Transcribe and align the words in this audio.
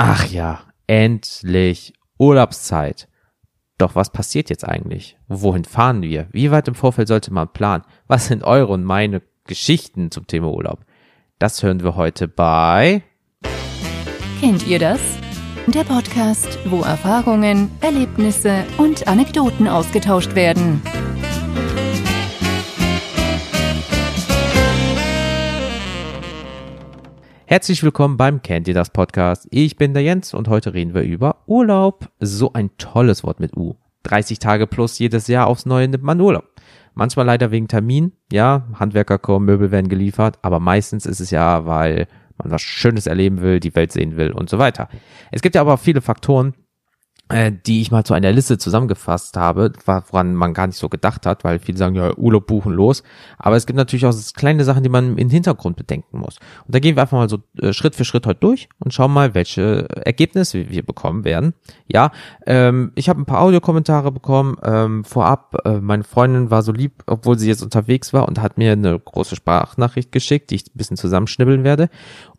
Ach 0.00 0.28
ja, 0.28 0.60
endlich 0.86 1.92
Urlaubszeit. 2.18 3.08
Doch 3.78 3.96
was 3.96 4.12
passiert 4.12 4.48
jetzt 4.48 4.64
eigentlich? 4.64 5.18
Wohin 5.26 5.64
fahren 5.64 6.02
wir? 6.02 6.28
Wie 6.30 6.52
weit 6.52 6.68
im 6.68 6.76
Vorfeld 6.76 7.08
sollte 7.08 7.32
man 7.32 7.52
planen? 7.52 7.82
Was 8.06 8.28
sind 8.28 8.44
eure 8.44 8.74
und 8.74 8.84
meine 8.84 9.22
Geschichten 9.44 10.12
zum 10.12 10.28
Thema 10.28 10.52
Urlaub? 10.52 10.84
Das 11.40 11.64
hören 11.64 11.82
wir 11.82 11.96
heute 11.96 12.28
bei. 12.28 13.02
Kennt 14.38 14.68
ihr 14.68 14.78
das? 14.78 15.00
Der 15.66 15.82
Podcast, 15.82 16.60
wo 16.66 16.82
Erfahrungen, 16.82 17.68
Erlebnisse 17.80 18.64
und 18.76 19.08
Anekdoten 19.08 19.66
ausgetauscht 19.66 20.36
werden. 20.36 20.80
Herzlich 27.50 27.82
willkommen 27.82 28.18
beim 28.18 28.42
Kennt 28.42 28.68
ihr 28.68 28.74
das 28.74 28.90
Podcast. 28.90 29.48
Ich 29.50 29.78
bin 29.78 29.94
der 29.94 30.02
Jens 30.02 30.34
und 30.34 30.48
heute 30.48 30.74
reden 30.74 30.92
wir 30.92 31.00
über 31.00 31.44
Urlaub. 31.46 32.10
So 32.20 32.52
ein 32.52 32.68
tolles 32.76 33.24
Wort 33.24 33.40
mit 33.40 33.56
U. 33.56 33.76
30 34.02 34.38
Tage 34.38 34.66
plus 34.66 34.98
jedes 34.98 35.28
Jahr 35.28 35.46
aufs 35.46 35.64
Neue 35.64 35.88
nimmt 35.88 36.04
man 36.04 36.20
Urlaub. 36.20 36.44
Manchmal 36.92 37.24
leider 37.24 37.50
wegen 37.50 37.66
Termin, 37.66 38.12
ja, 38.30 38.66
Handwerker 38.74 39.18
kommen, 39.18 39.46
Möbel 39.46 39.70
werden 39.70 39.88
geliefert, 39.88 40.38
aber 40.42 40.60
meistens 40.60 41.06
ist 41.06 41.20
es 41.20 41.30
ja, 41.30 41.64
weil 41.64 42.06
man 42.36 42.50
was 42.50 42.60
Schönes 42.60 43.06
erleben 43.06 43.40
will, 43.40 43.60
die 43.60 43.74
Welt 43.74 43.92
sehen 43.92 44.18
will 44.18 44.30
und 44.32 44.50
so 44.50 44.58
weiter. 44.58 44.90
Es 45.30 45.40
gibt 45.40 45.54
ja 45.54 45.62
aber 45.62 45.78
viele 45.78 46.02
Faktoren, 46.02 46.52
äh, 47.28 47.52
die 47.66 47.80
ich 47.82 47.90
mal 47.90 48.04
zu 48.04 48.14
einer 48.14 48.32
Liste 48.32 48.58
zusammengefasst 48.58 49.36
habe, 49.36 49.72
woran 49.84 50.34
man 50.34 50.54
gar 50.54 50.66
nicht 50.66 50.78
so 50.78 50.88
gedacht 50.88 51.26
hat, 51.26 51.44
weil 51.44 51.58
viele 51.58 51.78
sagen, 51.78 51.94
ja, 51.94 52.16
Urlaub 52.16 52.46
buchen 52.46 52.72
los. 52.72 53.02
Aber 53.38 53.56
es 53.56 53.66
gibt 53.66 53.76
natürlich 53.76 54.06
auch 54.06 54.14
kleine 54.34 54.64
Sachen, 54.64 54.82
die 54.82 54.88
man 54.88 55.18
im 55.18 55.30
Hintergrund 55.30 55.76
bedenken 55.76 56.18
muss. 56.18 56.38
Und 56.66 56.74
da 56.74 56.78
gehen 56.78 56.96
wir 56.96 57.02
einfach 57.02 57.18
mal 57.18 57.28
so 57.28 57.38
äh, 57.60 57.72
Schritt 57.72 57.94
für 57.94 58.04
Schritt 58.04 58.26
heute 58.26 58.40
durch 58.40 58.68
und 58.78 58.94
schauen 58.94 59.12
mal, 59.12 59.34
welche 59.34 59.88
Ergebnisse 60.04 60.70
wir 60.70 60.82
bekommen 60.82 61.24
werden. 61.24 61.54
Ja, 61.86 62.12
ähm, 62.46 62.92
ich 62.94 63.08
habe 63.08 63.20
ein 63.20 63.26
paar 63.26 63.40
Audiokommentare 63.40 64.10
bekommen. 64.10 64.56
Ähm, 64.62 65.04
vorab, 65.04 65.56
äh, 65.64 65.80
meine 65.80 66.04
Freundin 66.04 66.50
war 66.50 66.62
so 66.62 66.72
lieb, 66.72 67.02
obwohl 67.06 67.38
sie 67.38 67.48
jetzt 67.48 67.62
unterwegs 67.62 68.12
war 68.12 68.26
und 68.26 68.40
hat 68.40 68.58
mir 68.58 68.72
eine 68.72 68.98
große 68.98 69.36
Sprachnachricht 69.36 70.12
geschickt, 70.12 70.50
die 70.50 70.56
ich 70.56 70.66
ein 70.66 70.76
bisschen 70.78 70.96
zusammenschnibbeln 70.96 71.64
werde. 71.64 71.90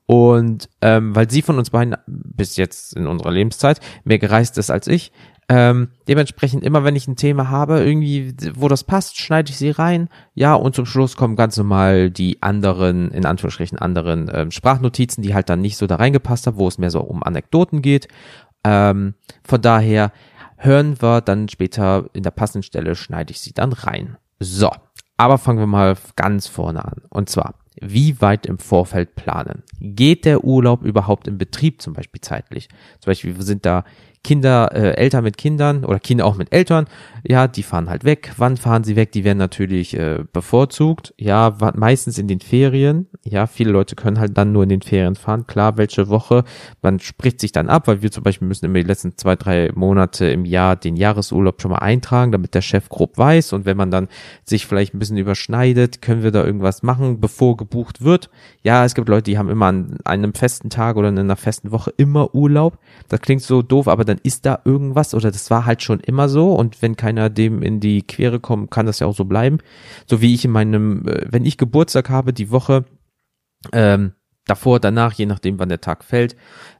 Und 0.09 0.69
ähm, 0.81 1.15
weil 1.15 1.29
sie 1.29 1.43
von 1.43 1.59
uns 1.59 1.69
beiden 1.69 1.95
bis 2.07 2.57
jetzt 2.57 2.95
in 2.95 3.05
unserer 3.05 3.29
Lebenszeit 3.29 3.79
mehr 4.05 4.17
gereist 4.17 4.57
ist 4.57 4.71
als 4.71 4.87
ich, 4.87 5.11
ähm, 5.49 5.89
dementsprechend 6.07 6.63
immer, 6.63 6.83
wenn 6.83 6.95
ich 6.95 7.07
ein 7.07 7.15
Thema 7.15 7.51
habe, 7.51 7.81
irgendwie, 7.81 8.33
wo 8.55 8.67
das 8.67 8.83
passt, 8.83 9.19
schneide 9.19 9.51
ich 9.51 9.57
sie 9.59 9.69
rein. 9.69 10.09
Ja, 10.33 10.55
und 10.55 10.73
zum 10.73 10.87
Schluss 10.87 11.15
kommen 11.15 11.35
ganz 11.35 11.57
normal 11.57 12.09
die 12.09 12.41
anderen, 12.41 13.11
in 13.11 13.27
Anführungsstrichen 13.27 13.77
anderen 13.77 14.31
ähm, 14.33 14.49
Sprachnotizen, 14.49 15.21
die 15.21 15.35
halt 15.35 15.47
dann 15.47 15.61
nicht 15.61 15.77
so 15.77 15.85
da 15.85 15.97
reingepasst 15.97 16.47
haben, 16.47 16.57
wo 16.57 16.67
es 16.67 16.79
mehr 16.79 16.89
so 16.89 17.01
um 17.01 17.21
Anekdoten 17.21 17.83
geht. 17.83 18.07
Ähm, 18.63 19.13
von 19.43 19.61
daher 19.61 20.11
hören 20.57 20.99
wir 21.03 21.21
dann 21.21 21.49
später 21.49 22.09
in 22.13 22.23
der 22.23 22.31
passenden 22.31 22.63
Stelle, 22.63 22.95
schneide 22.95 23.29
ich 23.29 23.41
sie 23.41 23.53
dann 23.53 23.73
rein. 23.73 24.17
So, 24.39 24.71
aber 25.17 25.37
fangen 25.37 25.59
wir 25.59 25.67
mal 25.67 25.95
ganz 26.15 26.47
vorne 26.47 26.83
an. 26.83 27.03
Und 27.09 27.29
zwar, 27.29 27.53
wie 27.81 28.19
weit 28.21 28.45
im 28.45 28.57
Vorfeld 28.57 29.15
planen? 29.15 29.63
Geht 29.79 30.25
der 30.25 30.43
Urlaub 30.43 30.83
überhaupt 30.83 31.27
im 31.27 31.37
Betrieb 31.37 31.81
zum 31.81 31.93
Beispiel 31.93 32.21
zeitlich? 32.21 32.69
Zum 32.99 33.11
Beispiel 33.11 33.41
sind 33.41 33.65
da 33.65 33.83
Kinder, 34.23 34.71
äh, 34.73 34.95
Eltern 34.97 35.23
mit 35.23 35.37
Kindern 35.37 35.85
oder 35.85 35.99
Kinder 35.99 36.25
auch 36.25 36.35
mit 36.35 36.53
Eltern, 36.53 36.87
ja, 37.27 37.47
die 37.47 37.63
fahren 37.63 37.89
halt 37.89 38.03
weg. 38.03 38.33
Wann 38.37 38.57
fahren 38.57 38.83
sie 38.83 38.95
weg? 38.95 39.11
Die 39.13 39.23
werden 39.23 39.37
natürlich 39.37 39.97
äh, 39.97 40.23
bevorzugt, 40.33 41.13
ja, 41.17 41.55
meistens 41.75 42.17
in 42.17 42.27
den 42.27 42.41
Ferien. 42.41 43.07
Ja, 43.23 43.47
viele 43.47 43.71
Leute 43.71 43.95
können 43.95 44.19
halt 44.19 44.37
dann 44.37 44.51
nur 44.51 44.63
in 44.63 44.69
den 44.69 44.81
Ferien 44.81 45.15
fahren. 45.15 45.47
Klar, 45.47 45.77
welche 45.77 46.09
Woche, 46.09 46.43
man 46.81 46.99
spricht 46.99 47.39
sich 47.39 47.51
dann 47.53 47.69
ab, 47.69 47.87
weil 47.87 48.01
wir 48.01 48.11
zum 48.11 48.23
Beispiel 48.23 48.47
müssen 48.47 48.65
immer 48.65 48.79
die 48.79 48.87
letzten 48.87 49.17
zwei, 49.17 49.35
drei 49.35 49.71
Monate 49.73 50.27
im 50.27 50.45
Jahr 50.45 50.75
den 50.75 50.97
Jahresurlaub 50.97 51.61
schon 51.61 51.71
mal 51.71 51.77
eintragen, 51.77 52.31
damit 52.31 52.53
der 52.53 52.61
Chef 52.61 52.89
grob 52.89 53.17
weiß. 53.17 53.53
Und 53.53 53.65
wenn 53.65 53.77
man 53.77 53.89
dann 53.89 54.09
sich 54.43 54.65
vielleicht 54.65 54.93
ein 54.93 54.99
bisschen 54.99 55.17
überschneidet, 55.17 56.01
können 56.01 56.23
wir 56.23 56.31
da 56.31 56.43
irgendwas 56.43 56.83
machen, 56.83 57.21
bevor 57.21 57.55
gebucht 57.55 58.03
wird. 58.03 58.29
Ja, 58.63 58.83
es 58.83 58.95
gibt 58.95 59.07
Leute, 59.07 59.23
die 59.23 59.37
haben 59.37 59.49
immer 59.49 59.67
an 59.67 59.97
einem 60.03 60.33
festen 60.33 60.69
Tag 60.69 60.97
oder 60.97 61.09
in 61.09 61.17
einer 61.17 61.37
festen 61.37 61.71
Woche 61.71 61.93
immer 61.95 62.35
Urlaub. 62.35 62.77
Das 63.07 63.21
klingt 63.21 63.41
so 63.41 63.61
doof, 63.61 63.87
aber 63.87 64.08
dann 64.09 64.19
ist 64.23 64.45
da 64.45 64.59
irgendwas 64.65 65.13
oder 65.13 65.31
das 65.31 65.49
war 65.49 65.65
halt 65.65 65.81
schon 65.81 65.99
immer 65.99 66.27
so 66.27 66.53
und 66.53 66.81
wenn 66.81 66.97
keiner 66.97 67.29
dem 67.29 67.61
in 67.61 67.79
die 67.79 68.01
Quere 68.01 68.39
kommt, 68.39 68.71
kann 68.71 68.85
das 68.85 68.99
ja 68.99 69.07
auch 69.07 69.15
so 69.15 69.25
bleiben. 69.25 69.59
So 70.07 70.21
wie 70.21 70.33
ich 70.33 70.43
in 70.45 70.51
meinem, 70.51 71.07
äh, 71.07 71.25
wenn 71.29 71.45
ich 71.45 71.57
Geburtstag 71.57 72.09
habe, 72.09 72.33
die 72.33 72.51
Woche 72.51 72.85
ähm, 73.71 74.13
davor, 74.45 74.79
danach, 74.79 75.13
je 75.13 75.25
nachdem, 75.25 75.59
wann 75.59 75.69
der 75.69 75.81
Tag 75.81 76.03
fällt, 76.03 76.35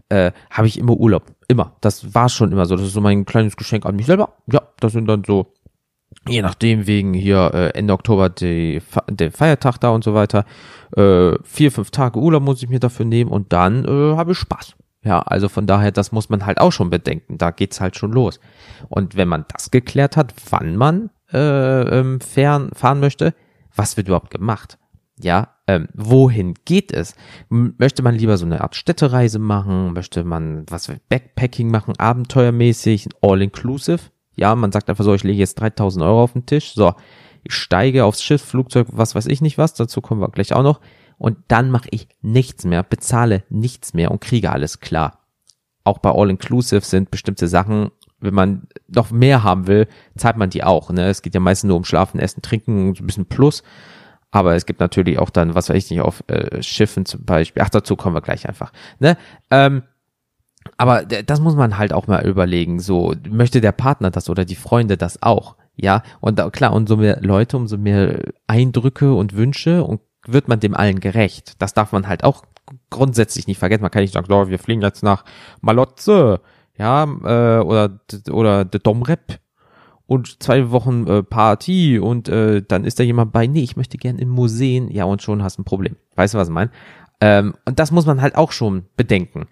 äh, 0.09 0.31
habe 0.50 0.67
ich 0.67 0.78
immer 0.78 0.97
Urlaub. 0.97 1.35
Immer. 1.47 1.75
Das 1.81 2.13
war 2.13 2.29
schon 2.29 2.51
immer 2.51 2.66
so. 2.66 2.75
Das 2.75 2.85
ist 2.85 2.94
so 2.94 3.01
mein 3.01 3.25
kleines 3.25 3.56
Geschenk 3.56 3.85
an 3.85 3.96
mich 3.96 4.07
selber. 4.07 4.38
Ja, 4.51 4.61
das 4.79 4.94
sind 4.94 5.07
dann 5.07 5.23
so, 5.25 5.53
je 6.28 6.41
nachdem, 6.41 6.88
wegen 6.88 7.13
hier 7.13 7.51
äh, 7.53 7.69
Ende 7.78 7.94
Oktober 7.94 8.29
der 8.29 9.31
Feiertag 9.31 9.78
da 9.78 9.90
und 9.90 10.03
so 10.03 10.13
weiter. 10.13 10.46
Äh, 10.96 11.34
vier, 11.44 11.72
fünf 11.72 11.91
Tage 11.91 12.19
Urlaub 12.19 12.44
muss 12.44 12.63
ich 12.63 12.69
mir 12.69 12.79
dafür 12.79 13.06
nehmen 13.06 13.31
und 13.31 13.53
dann 13.53 13.85
äh, 13.85 14.16
habe 14.16 14.31
ich 14.31 14.38
Spaß. 14.38 14.75
Ja, 15.03 15.19
also 15.19 15.47
von 15.47 15.65
daher, 15.65 15.91
das 15.91 16.11
muss 16.11 16.29
man 16.29 16.45
halt 16.45 16.59
auch 16.59 16.71
schon 16.71 16.89
bedenken. 16.89 17.37
Da 17.37 17.51
geht's 17.51 17.79
halt 17.79 17.95
schon 17.95 18.11
los. 18.11 18.39
Und 18.89 19.15
wenn 19.15 19.29
man 19.29 19.45
das 19.47 19.71
geklärt 19.71 20.17
hat, 20.17 20.33
wann 20.49 20.75
man 20.75 21.09
äh, 21.31 21.81
ähm, 21.99 22.19
fern, 22.19 22.71
fahren 22.73 22.99
möchte, 22.99 23.33
was 23.75 23.95
wird 23.95 24.07
überhaupt 24.07 24.31
gemacht? 24.31 24.77
Ja, 25.21 25.55
ähm, 25.67 25.87
wohin 25.93 26.53
geht 26.65 26.91
es? 26.91 27.15
Möchte 27.49 28.03
man 28.03 28.15
lieber 28.15 28.37
so 28.37 28.45
eine 28.45 28.61
Art 28.61 28.75
Städtereise 28.75 29.39
machen? 29.39 29.93
Möchte 29.93 30.23
man 30.23 30.65
was 30.69 30.91
Backpacking 31.09 31.69
machen, 31.69 31.93
abenteuermäßig, 31.97 33.09
all-inclusive? 33.21 33.99
Ja, 34.35 34.55
man 34.55 34.71
sagt 34.71 34.89
einfach 34.89 35.03
so, 35.03 35.13
ich 35.13 35.23
lege 35.23 35.39
jetzt 35.39 35.59
3000 35.59 36.03
Euro 36.03 36.23
auf 36.23 36.33
den 36.33 36.45
Tisch. 36.45 36.73
So, 36.73 36.93
ich 37.43 37.53
steige 37.53 38.05
aufs 38.05 38.23
Schiff, 38.23 38.41
Flugzeug, 38.41 38.87
was 38.91 39.16
weiß 39.16 39.27
ich 39.27 39.41
nicht 39.41 39.57
was. 39.57 39.73
Dazu 39.73 40.01
kommen 40.01 40.21
wir 40.21 40.29
gleich 40.29 40.53
auch 40.53 40.63
noch 40.63 40.79
und 41.19 41.38
dann 41.50 41.69
mache 41.69 41.90
ich 41.91 42.07
nichts 42.22 42.66
mehr, 42.66 42.81
bezahle 42.81 43.44
nichts 43.50 43.94
mehr 43.94 44.09
und 44.09 44.22
kriege 44.22 44.52
alles 44.52 44.80
klar. 44.80 45.19
Auch 45.84 46.00
bei 46.00 46.12
All 46.12 46.30
Inclusive 46.30 46.81
sind 46.81 47.12
bestimmte 47.12 47.47
Sachen, 47.47 47.91
wenn 48.19 48.34
man 48.34 48.68
noch 48.88 49.12
mehr 49.12 49.44
haben 49.44 49.68
will, 49.68 49.88
zahlt 50.18 50.38
man 50.38 50.50
die 50.50 50.63
auch. 50.63 50.90
Ne? 50.91 51.09
Es 51.09 51.22
geht 51.22 51.34
ja 51.34 51.40
meistens 51.40 51.68
nur 51.68 51.78
um 51.78 51.85
Schlafen, 51.85 52.19
Essen, 52.19 52.41
Trinken, 52.41 52.90
ein 52.90 53.06
bisschen 53.06 53.25
Plus. 53.25 53.63
Aber 54.31 54.56
es 54.56 54.66
gibt 54.66 54.79
natürlich 54.79 55.19
auch 55.19 55.29
dann, 55.29 55.56
was 55.56 55.69
weiß 55.69 55.75
ich 55.75 55.90
nicht, 55.90 56.02
auf 56.02 56.24
äh, 56.28 56.62
Schiffen 56.62 57.06
zum 57.06 57.25
Beispiel. 57.25 57.63
Ach, 57.63 57.69
dazu 57.69 57.96
kommen 57.96 58.16
wir 58.16 58.22
gleich 58.22 58.47
einfach. 58.47 58.72
Ne? 59.00 59.18
Ähm, 59.50 59.84
aber 60.78 61.03
das 61.03 61.40
muss 61.40 61.56
man 61.56 61.78
halt 61.78 61.94
auch 61.94 62.08
mal 62.08 62.25
überlegen. 62.25 62.79
So, 62.79 63.13
möchte 63.29 63.59
der 63.62 63.72
Partner 63.72 64.12
das 64.12 64.29
oder 64.29 64.46
die 64.46 64.56
Freunde 64.56 64.97
das 64.97 65.24
auch? 65.24 65.56
Ja, 65.75 66.03
und 66.19 66.41
klar, 66.52 66.74
umso 66.74 66.97
mehr 66.97 67.19
Leute, 67.22 67.56
umso 67.56 67.78
mehr 67.78 68.22
Eindrücke 68.47 69.13
und 69.13 69.35
Wünsche 69.35 69.84
und 69.84 70.02
wird 70.25 70.47
man 70.47 70.59
dem 70.59 70.75
allen 70.75 71.00
gerecht. 71.00 71.62
Das 71.62 71.74
darf 71.74 71.91
man 71.91 72.07
halt 72.07 72.24
auch 72.24 72.44
grundsätzlich 72.90 73.47
nicht 73.47 73.57
vergessen. 73.57 73.81
Man 73.81 73.91
kann 73.91 74.02
nicht 74.02 74.13
sagen, 74.13 74.31
oh, 74.31 74.47
wir 74.47 74.59
fliegen 74.59 74.81
jetzt 74.81 75.03
nach 75.03 75.24
Malotze, 75.62 76.41
ja, 76.78 77.03
äh, 77.03 77.62
oder 77.62 78.00
oder 78.31 78.66
de 78.66 78.79
Domrep 78.79 79.40
und 80.06 80.41
zwei 80.41 80.72
Wochen 80.72 81.06
äh, 81.08 81.24
Party 81.24 82.00
und 82.00 82.29
äh, 82.29 82.63
dann 82.68 82.85
ist 82.85 83.00
da 83.00 83.03
jemand 83.03 83.31
bei, 83.31 83.47
nee, 83.47 83.62
ich 83.62 83.75
möchte 83.75 83.97
gern 83.97 84.18
in 84.18 84.29
Museen, 84.29 84.90
ja, 84.90 85.03
und 85.03 85.22
schon 85.22 85.44
hast 85.44 85.58
du 85.58 85.62
ein 85.62 85.66
Problem. 85.66 85.97
Weißt 86.16 86.34
du, 86.34 86.38
was 86.38 86.47
ich 86.47 86.53
meine? 86.53 86.72
Ähm, 87.22 87.53
und 87.66 87.79
das 87.79 87.91
muss 87.91 88.06
man 88.06 88.22
halt 88.22 88.35
auch 88.35 88.52
schon 88.52 88.85
bedenken. 88.96 89.47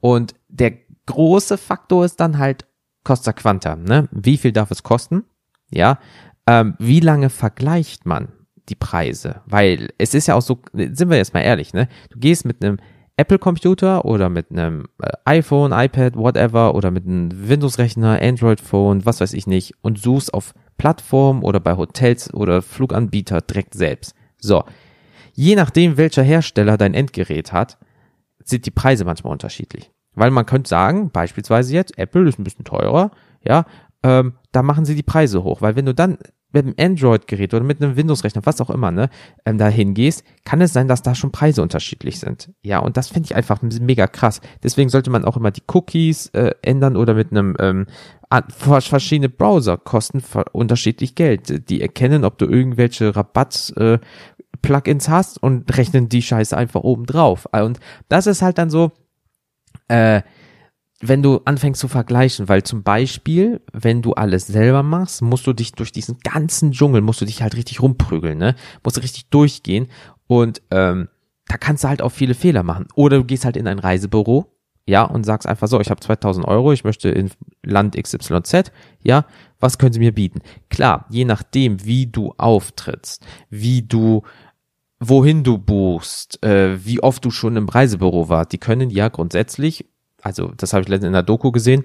Und 0.00 0.34
der 0.48 0.72
große 1.06 1.56
Faktor 1.56 2.04
ist 2.04 2.20
dann 2.20 2.38
halt 2.38 2.66
Costa 3.04 3.32
Quanta, 3.32 3.76
ne? 3.76 4.08
Wie 4.10 4.36
viel 4.36 4.52
darf 4.52 4.70
es 4.70 4.82
kosten? 4.82 5.24
Ja. 5.70 5.98
Ähm, 6.46 6.74
wie 6.78 7.00
lange 7.00 7.30
vergleicht 7.30 8.04
man? 8.04 8.28
Die 8.68 8.74
Preise. 8.74 9.42
Weil 9.46 9.90
es 9.98 10.14
ist 10.14 10.28
ja 10.28 10.34
auch 10.34 10.42
so, 10.42 10.60
sind 10.72 11.10
wir 11.10 11.16
jetzt 11.16 11.34
mal 11.34 11.40
ehrlich, 11.40 11.74
ne? 11.74 11.88
Du 12.10 12.18
gehst 12.18 12.44
mit 12.44 12.64
einem 12.64 12.78
Apple-Computer 13.16 14.04
oder 14.04 14.28
mit 14.28 14.50
einem 14.50 14.86
äh, 15.02 15.10
iPhone, 15.24 15.72
iPad, 15.72 16.16
whatever 16.16 16.74
oder 16.74 16.90
mit 16.90 17.06
einem 17.06 17.48
Windows-Rechner, 17.48 18.20
Android-Phone, 18.22 19.04
was 19.04 19.20
weiß 19.20 19.32
ich 19.34 19.46
nicht 19.46 19.74
und 19.82 19.98
suchst 19.98 20.32
auf 20.32 20.54
Plattformen 20.78 21.42
oder 21.42 21.60
bei 21.60 21.76
Hotels 21.76 22.32
oder 22.32 22.62
Fluganbieter 22.62 23.40
direkt 23.40 23.74
selbst. 23.74 24.14
So. 24.38 24.64
Je 25.34 25.54
nachdem, 25.54 25.96
welcher 25.96 26.22
Hersteller 26.22 26.76
dein 26.76 26.94
Endgerät 26.94 27.52
hat, 27.52 27.78
sind 28.44 28.66
die 28.66 28.70
Preise 28.70 29.04
manchmal 29.04 29.32
unterschiedlich. 29.32 29.90
Weil 30.14 30.30
man 30.30 30.46
könnte 30.46 30.68
sagen, 30.68 31.10
beispielsweise 31.10 31.72
jetzt, 31.72 31.96
Apple 31.98 32.28
ist 32.28 32.38
ein 32.38 32.44
bisschen 32.44 32.64
teurer, 32.64 33.12
ja, 33.42 33.64
ähm, 34.02 34.34
da 34.50 34.62
machen 34.62 34.84
sie 34.84 34.94
die 34.94 35.02
Preise 35.02 35.42
hoch, 35.42 35.62
weil 35.62 35.76
wenn 35.76 35.86
du 35.86 35.94
dann 35.94 36.18
mit 36.52 36.66
einem 36.66 36.74
Android-Gerät 36.78 37.54
oder 37.54 37.64
mit 37.64 37.82
einem 37.82 37.96
Windows-Rechner, 37.96 38.42
was 38.44 38.60
auch 38.60 38.70
immer, 38.70 38.90
ne, 38.90 39.08
ähm, 39.44 39.58
da 39.58 39.68
hingehst, 39.68 40.24
kann 40.44 40.60
es 40.60 40.72
sein, 40.72 40.88
dass 40.88 41.02
da 41.02 41.14
schon 41.14 41.32
Preise 41.32 41.62
unterschiedlich 41.62 42.20
sind. 42.20 42.50
Ja, 42.62 42.78
und 42.78 42.96
das 42.96 43.08
finde 43.08 43.26
ich 43.26 43.34
einfach 43.34 43.62
mega 43.62 44.06
krass. 44.06 44.40
Deswegen 44.62 44.88
sollte 44.88 45.10
man 45.10 45.24
auch 45.24 45.36
immer 45.36 45.50
die 45.50 45.62
Cookies 45.72 46.28
äh, 46.28 46.52
ändern 46.62 46.96
oder 46.96 47.14
mit 47.14 47.30
einem 47.30 47.56
ähm, 47.58 47.86
verschiedene 48.48 49.28
Browser 49.28 49.76
kosten 49.76 50.22
unterschiedlich 50.52 51.14
Geld. 51.14 51.68
Die 51.68 51.82
erkennen, 51.82 52.24
ob 52.24 52.38
du 52.38 52.46
irgendwelche 52.46 53.14
Rabatt 53.14 53.74
äh, 53.76 53.98
Plugins 54.62 55.08
hast 55.08 55.42
und 55.42 55.76
rechnen 55.76 56.08
die 56.08 56.22
Scheiße 56.22 56.56
einfach 56.56 56.80
oben 56.80 57.04
drauf. 57.04 57.46
Und 57.52 57.78
das 58.08 58.26
ist 58.26 58.42
halt 58.42 58.58
dann 58.58 58.70
so, 58.70 58.92
äh, 59.88 60.22
wenn 61.02 61.22
du 61.22 61.40
anfängst 61.44 61.80
zu 61.80 61.88
vergleichen, 61.88 62.48
weil 62.48 62.62
zum 62.62 62.84
Beispiel, 62.84 63.60
wenn 63.72 64.02
du 64.02 64.14
alles 64.14 64.46
selber 64.46 64.84
machst, 64.84 65.20
musst 65.20 65.46
du 65.46 65.52
dich 65.52 65.72
durch 65.72 65.90
diesen 65.90 66.18
ganzen 66.20 66.70
Dschungel, 66.70 67.00
musst 67.00 67.20
du 67.20 67.24
dich 67.24 67.42
halt 67.42 67.56
richtig 67.56 67.82
rumprügeln, 67.82 68.38
ne? 68.38 68.54
Musst 68.84 68.96
du 68.96 69.00
richtig 69.00 69.28
durchgehen 69.28 69.88
und 70.28 70.62
ähm, 70.70 71.08
da 71.48 71.56
kannst 71.58 71.82
du 71.82 71.88
halt 71.88 72.02
auch 72.02 72.12
viele 72.12 72.34
Fehler 72.34 72.62
machen. 72.62 72.86
Oder 72.94 73.18
du 73.18 73.24
gehst 73.24 73.44
halt 73.44 73.56
in 73.56 73.66
ein 73.66 73.80
Reisebüro, 73.80 74.46
ja, 74.86 75.02
und 75.02 75.24
sagst 75.24 75.48
einfach 75.48 75.66
so, 75.66 75.80
ich 75.80 75.90
habe 75.90 76.00
2000 76.00 76.46
Euro, 76.46 76.72
ich 76.72 76.84
möchte 76.84 77.08
in 77.08 77.30
Land 77.64 78.00
XYZ, 78.00 78.72
ja, 79.02 79.26
was 79.58 79.78
können 79.78 79.92
sie 79.92 80.00
mir 80.00 80.12
bieten? 80.12 80.40
Klar, 80.70 81.06
je 81.10 81.24
nachdem, 81.24 81.84
wie 81.84 82.06
du 82.06 82.32
auftrittst, 82.38 83.26
wie 83.50 83.82
du 83.82 84.22
wohin 85.04 85.42
du 85.42 85.58
buchst, 85.58 86.42
äh, 86.44 86.84
wie 86.84 87.02
oft 87.02 87.24
du 87.24 87.32
schon 87.32 87.56
im 87.56 87.68
Reisebüro 87.68 88.28
warst, 88.28 88.52
die 88.52 88.58
können 88.58 88.88
ja 88.88 89.08
grundsätzlich 89.08 89.84
also 90.22 90.52
das 90.56 90.72
habe 90.72 90.82
ich 90.82 90.88
letztens 90.88 91.08
in 91.08 91.12
der 91.12 91.22
Doku 91.22 91.52
gesehen, 91.52 91.84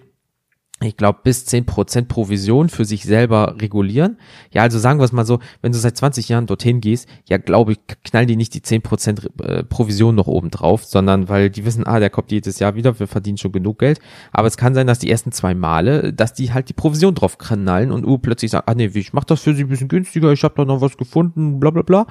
ich 0.80 0.96
glaube, 0.96 1.22
bis 1.24 1.46
zehn 1.46 1.66
Prozent 1.66 2.08
Provision 2.08 2.70
für 2.70 2.86
sich 2.86 3.04
selber 3.04 3.56
regulieren. 3.60 4.20
Ja, 4.52 4.62
also 4.62 4.78
sagen 4.78 5.00
wir 5.00 5.06
es 5.06 5.12
mal 5.12 5.26
so, 5.26 5.40
wenn 5.64 5.72
du 5.72 5.78
seit 5.80 5.98
20 5.98 6.30
Jahren 6.30 6.46
dorthin 6.46 6.82
gehst, 6.82 7.10
ja, 7.26 7.38
glaube 7.38 7.72
ich, 7.72 7.80
knallen 8.04 8.28
die 8.28 8.36
nicht 8.36 8.54
die 8.54 8.62
zehn 8.62 8.84
Prozent 8.84 9.28
äh, 9.42 9.64
Provision 9.64 10.14
noch 10.14 10.28
oben 10.28 10.52
drauf, 10.52 10.86
sondern 10.86 11.30
weil 11.30 11.50
die 11.50 11.66
wissen, 11.66 11.88
ah, 11.88 12.00
der 12.00 12.12
kommt 12.12 12.32
jedes 12.32 12.60
Jahr 12.60 12.76
wieder, 12.76 13.00
wir 13.00 13.08
verdienen 13.08 13.40
schon 13.40 13.54
genug 13.54 13.80
Geld. 13.80 14.00
Aber 14.32 14.48
es 14.48 14.56
kann 14.56 14.76
sein, 14.76 14.86
dass 14.86 15.00
die 15.00 15.10
ersten 15.10 15.32
zwei 15.32 15.56
Male, 15.56 16.14
dass 16.14 16.36
die 16.36 16.54
halt 16.54 16.70
die 16.70 16.74
Provision 16.74 17.16
drauf 17.16 17.40
knallen 17.40 17.92
und 17.92 18.06
U 18.06 18.20
plötzlich 18.20 18.52
sagt, 18.52 18.70
ah 18.70 18.76
nee, 18.76 18.92
ich 18.94 19.14
mach 19.14 19.24
das 19.24 19.42
für 19.42 19.56
sie 19.56 19.64
ein 19.64 19.70
bisschen 19.70 19.88
günstiger, 19.88 20.32
ich 20.32 20.44
habe 20.44 20.54
da 20.58 20.66
noch 20.66 20.82
was 20.82 20.96
gefunden, 20.96 21.60
bla 21.60 21.72
bla 21.72 21.82
bla. 21.82 22.06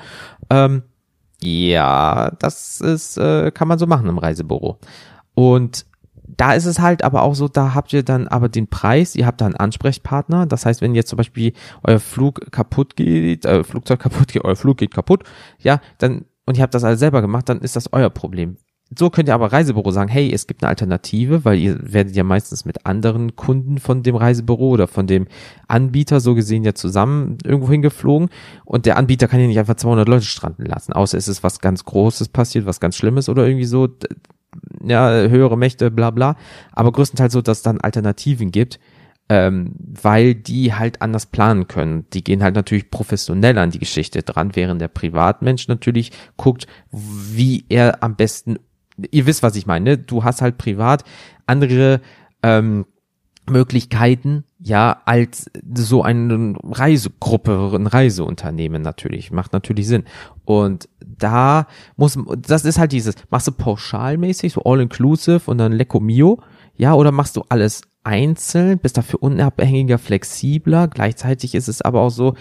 Ähm, 0.50 0.82
ja, 1.40 2.32
das 2.40 2.80
ist, 2.80 3.16
äh, 3.16 3.52
kann 3.52 3.68
man 3.68 3.78
so 3.78 3.86
machen 3.86 4.08
im 4.08 4.18
Reisebüro. 4.18 4.80
Und 5.34 5.86
da 6.28 6.54
ist 6.54 6.66
es 6.66 6.80
halt 6.80 7.02
aber 7.02 7.22
auch 7.22 7.34
so, 7.34 7.48
da 7.48 7.74
habt 7.74 7.92
ihr 7.92 8.02
dann 8.02 8.28
aber 8.28 8.48
den 8.48 8.68
Preis, 8.68 9.14
ihr 9.14 9.26
habt 9.26 9.40
da 9.40 9.46
einen 9.46 9.56
Ansprechpartner. 9.56 10.46
Das 10.46 10.66
heißt, 10.66 10.80
wenn 10.80 10.94
jetzt 10.94 11.08
zum 11.08 11.16
Beispiel 11.16 11.52
euer 11.82 12.00
Flug 12.00 12.50
kaputt 12.52 12.96
geht, 12.96 13.44
äh, 13.44 13.64
Flugzeug 13.64 14.00
kaputt 14.00 14.32
geht, 14.32 14.44
euer 14.44 14.56
Flug 14.56 14.78
geht 14.78 14.94
kaputt, 14.94 15.24
ja, 15.58 15.80
dann, 15.98 16.24
und 16.46 16.56
ihr 16.56 16.62
habt 16.62 16.74
das 16.74 16.84
alles 16.84 17.00
selber 17.00 17.22
gemacht, 17.22 17.48
dann 17.48 17.60
ist 17.60 17.76
das 17.76 17.92
euer 17.92 18.10
Problem. 18.10 18.56
So 18.96 19.10
könnt 19.10 19.28
ihr 19.28 19.34
aber 19.34 19.52
Reisebüro 19.52 19.90
sagen, 19.90 20.08
hey, 20.08 20.32
es 20.32 20.46
gibt 20.46 20.62
eine 20.62 20.68
Alternative, 20.68 21.44
weil 21.44 21.58
ihr 21.58 21.92
werdet 21.92 22.14
ja 22.14 22.22
meistens 22.22 22.64
mit 22.64 22.86
anderen 22.86 23.34
Kunden 23.34 23.78
von 23.78 24.04
dem 24.04 24.14
Reisebüro 24.14 24.70
oder 24.70 24.86
von 24.86 25.08
dem 25.08 25.26
Anbieter 25.66 26.20
so 26.20 26.36
gesehen 26.36 26.62
ja 26.62 26.72
zusammen 26.72 27.38
irgendwo 27.42 27.68
hingeflogen 27.68 28.28
und 28.64 28.86
der 28.86 28.96
Anbieter 28.96 29.26
kann 29.26 29.40
ja 29.40 29.48
nicht 29.48 29.58
einfach 29.58 29.74
200 29.74 30.06
Leute 30.06 30.24
stranden 30.24 30.66
lassen, 30.66 30.92
außer 30.92 31.18
es 31.18 31.26
ist 31.26 31.42
was 31.42 31.58
ganz 31.58 31.84
Großes 31.84 32.28
passiert, 32.28 32.64
was 32.66 32.78
ganz 32.78 32.94
Schlimmes 32.94 33.28
oder 33.28 33.44
irgendwie 33.44 33.64
so 33.64 33.88
ja, 34.88 35.10
höhere 35.10 35.58
Mächte, 35.58 35.90
bla 35.90 36.10
bla, 36.10 36.36
aber 36.72 36.92
größtenteils 36.92 37.32
so, 37.32 37.42
dass 37.42 37.58
es 37.58 37.62
dann 37.62 37.80
Alternativen 37.80 38.50
gibt, 38.50 38.78
ähm, 39.28 39.74
weil 39.78 40.34
die 40.34 40.74
halt 40.74 41.02
anders 41.02 41.26
planen 41.26 41.66
können. 41.66 42.06
Die 42.12 42.22
gehen 42.22 42.42
halt 42.42 42.54
natürlich 42.54 42.90
professionell 42.90 43.58
an 43.58 43.70
die 43.70 43.78
Geschichte 43.78 44.22
dran, 44.22 44.54
während 44.54 44.80
der 44.80 44.88
Privatmensch 44.88 45.68
natürlich 45.68 46.12
guckt, 46.36 46.66
wie 46.90 47.64
er 47.68 48.02
am 48.02 48.16
besten, 48.16 48.58
ihr 49.10 49.26
wisst, 49.26 49.42
was 49.42 49.56
ich 49.56 49.66
meine, 49.66 49.90
ne? 49.90 49.98
du 49.98 50.24
hast 50.24 50.42
halt 50.42 50.58
privat 50.58 51.04
andere 51.46 52.00
ähm, 52.42 52.86
Möglichkeiten, 53.50 54.44
ja, 54.58 55.02
als 55.04 55.50
so 55.74 56.02
eine 56.02 56.54
Reisegruppe, 56.62 57.72
ein 57.74 57.86
Reiseunternehmen 57.86 58.82
natürlich. 58.82 59.30
Macht 59.30 59.52
natürlich 59.52 59.86
Sinn. 59.86 60.04
Und 60.44 60.88
da 61.00 61.66
muss, 61.96 62.18
das 62.36 62.64
ist 62.64 62.78
halt 62.78 62.92
dieses, 62.92 63.14
machst 63.30 63.46
du 63.48 63.52
pauschalmäßig, 63.52 64.52
so 64.52 64.62
all-inclusive 64.62 65.50
und 65.50 65.58
dann 65.58 65.72
Lecco 65.72 66.00
Mio, 66.00 66.40
ja, 66.76 66.94
oder 66.94 67.12
machst 67.12 67.36
du 67.36 67.44
alles 67.48 67.82
einzeln, 68.04 68.78
bist 68.78 68.96
dafür 68.96 69.22
unabhängiger, 69.22 69.98
flexibler, 69.98 70.88
gleichzeitig 70.88 71.54
ist 71.54 71.68
es 71.68 71.82
aber 71.82 72.00
auch 72.00 72.10
so, 72.10 72.34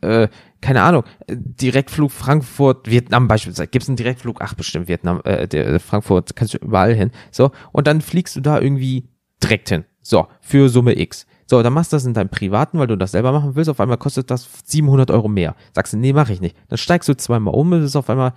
äh, 0.00 0.28
keine 0.60 0.82
Ahnung, 0.82 1.02
Direktflug 1.28 2.12
Frankfurt, 2.12 2.88
Vietnam 2.88 3.26
beispielsweise, 3.26 3.68
gibt's 3.68 3.88
einen 3.88 3.96
Direktflug, 3.96 4.40
ach 4.40 4.54
bestimmt 4.54 4.88
Vietnam, 4.88 5.20
äh, 5.24 5.48
der, 5.48 5.80
Frankfurt, 5.80 6.36
kannst 6.36 6.54
du 6.54 6.58
überall 6.58 6.94
hin, 6.94 7.10
so, 7.32 7.50
und 7.72 7.86
dann 7.86 8.00
fliegst 8.00 8.36
du 8.36 8.40
da 8.40 8.60
irgendwie 8.60 9.08
direkt 9.42 9.70
hin, 9.70 9.84
so, 10.08 10.26
für 10.40 10.68
Summe 10.68 10.98
X. 10.98 11.26
So, 11.46 11.62
dann 11.62 11.72
machst 11.72 11.92
du 11.92 11.96
das 11.96 12.04
in 12.04 12.14
deinem 12.14 12.30
privaten, 12.30 12.78
weil 12.78 12.86
du 12.86 12.96
das 12.96 13.12
selber 13.12 13.32
machen 13.32 13.54
willst. 13.54 13.70
Auf 13.70 13.80
einmal 13.80 13.98
kostet 13.98 14.30
das 14.30 14.48
700 14.64 15.10
Euro 15.10 15.28
mehr. 15.28 15.54
Sagst 15.74 15.92
du, 15.92 15.98
nee, 15.98 16.12
mache 16.12 16.32
ich 16.32 16.40
nicht. 16.40 16.56
Dann 16.68 16.78
steigst 16.78 17.08
du 17.08 17.16
zweimal 17.16 17.54
um 17.54 17.72
ist 17.74 17.96
auf 17.96 18.08
einmal, 18.08 18.32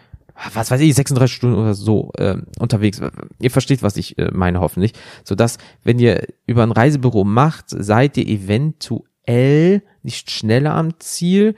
was 0.54 0.70
weiß 0.72 0.82
ich, 0.82 0.94
36 0.94 1.34
Stunden 1.36 1.58
oder 1.58 1.74
so 1.74 2.12
äh, 2.18 2.38
unterwegs. 2.60 3.02
Ihr 3.40 3.52
versteht, 3.52 3.84
was 3.84 3.96
ich 3.96 4.18
äh, 4.18 4.32
meine, 4.34 4.60
hoffentlich. 4.60 4.94
So 5.24 5.36
dass, 5.36 5.58
wenn 5.84 6.00
ihr 6.00 6.26
über 6.46 6.64
ein 6.64 6.72
Reisebüro 6.72 7.24
macht, 7.24 7.66
seid 7.70 8.18
ihr 8.18 8.28
eventuell 8.28 9.84
nicht 10.04 10.32
schneller 10.32 10.74
am 10.74 11.00
Ziel, 11.00 11.56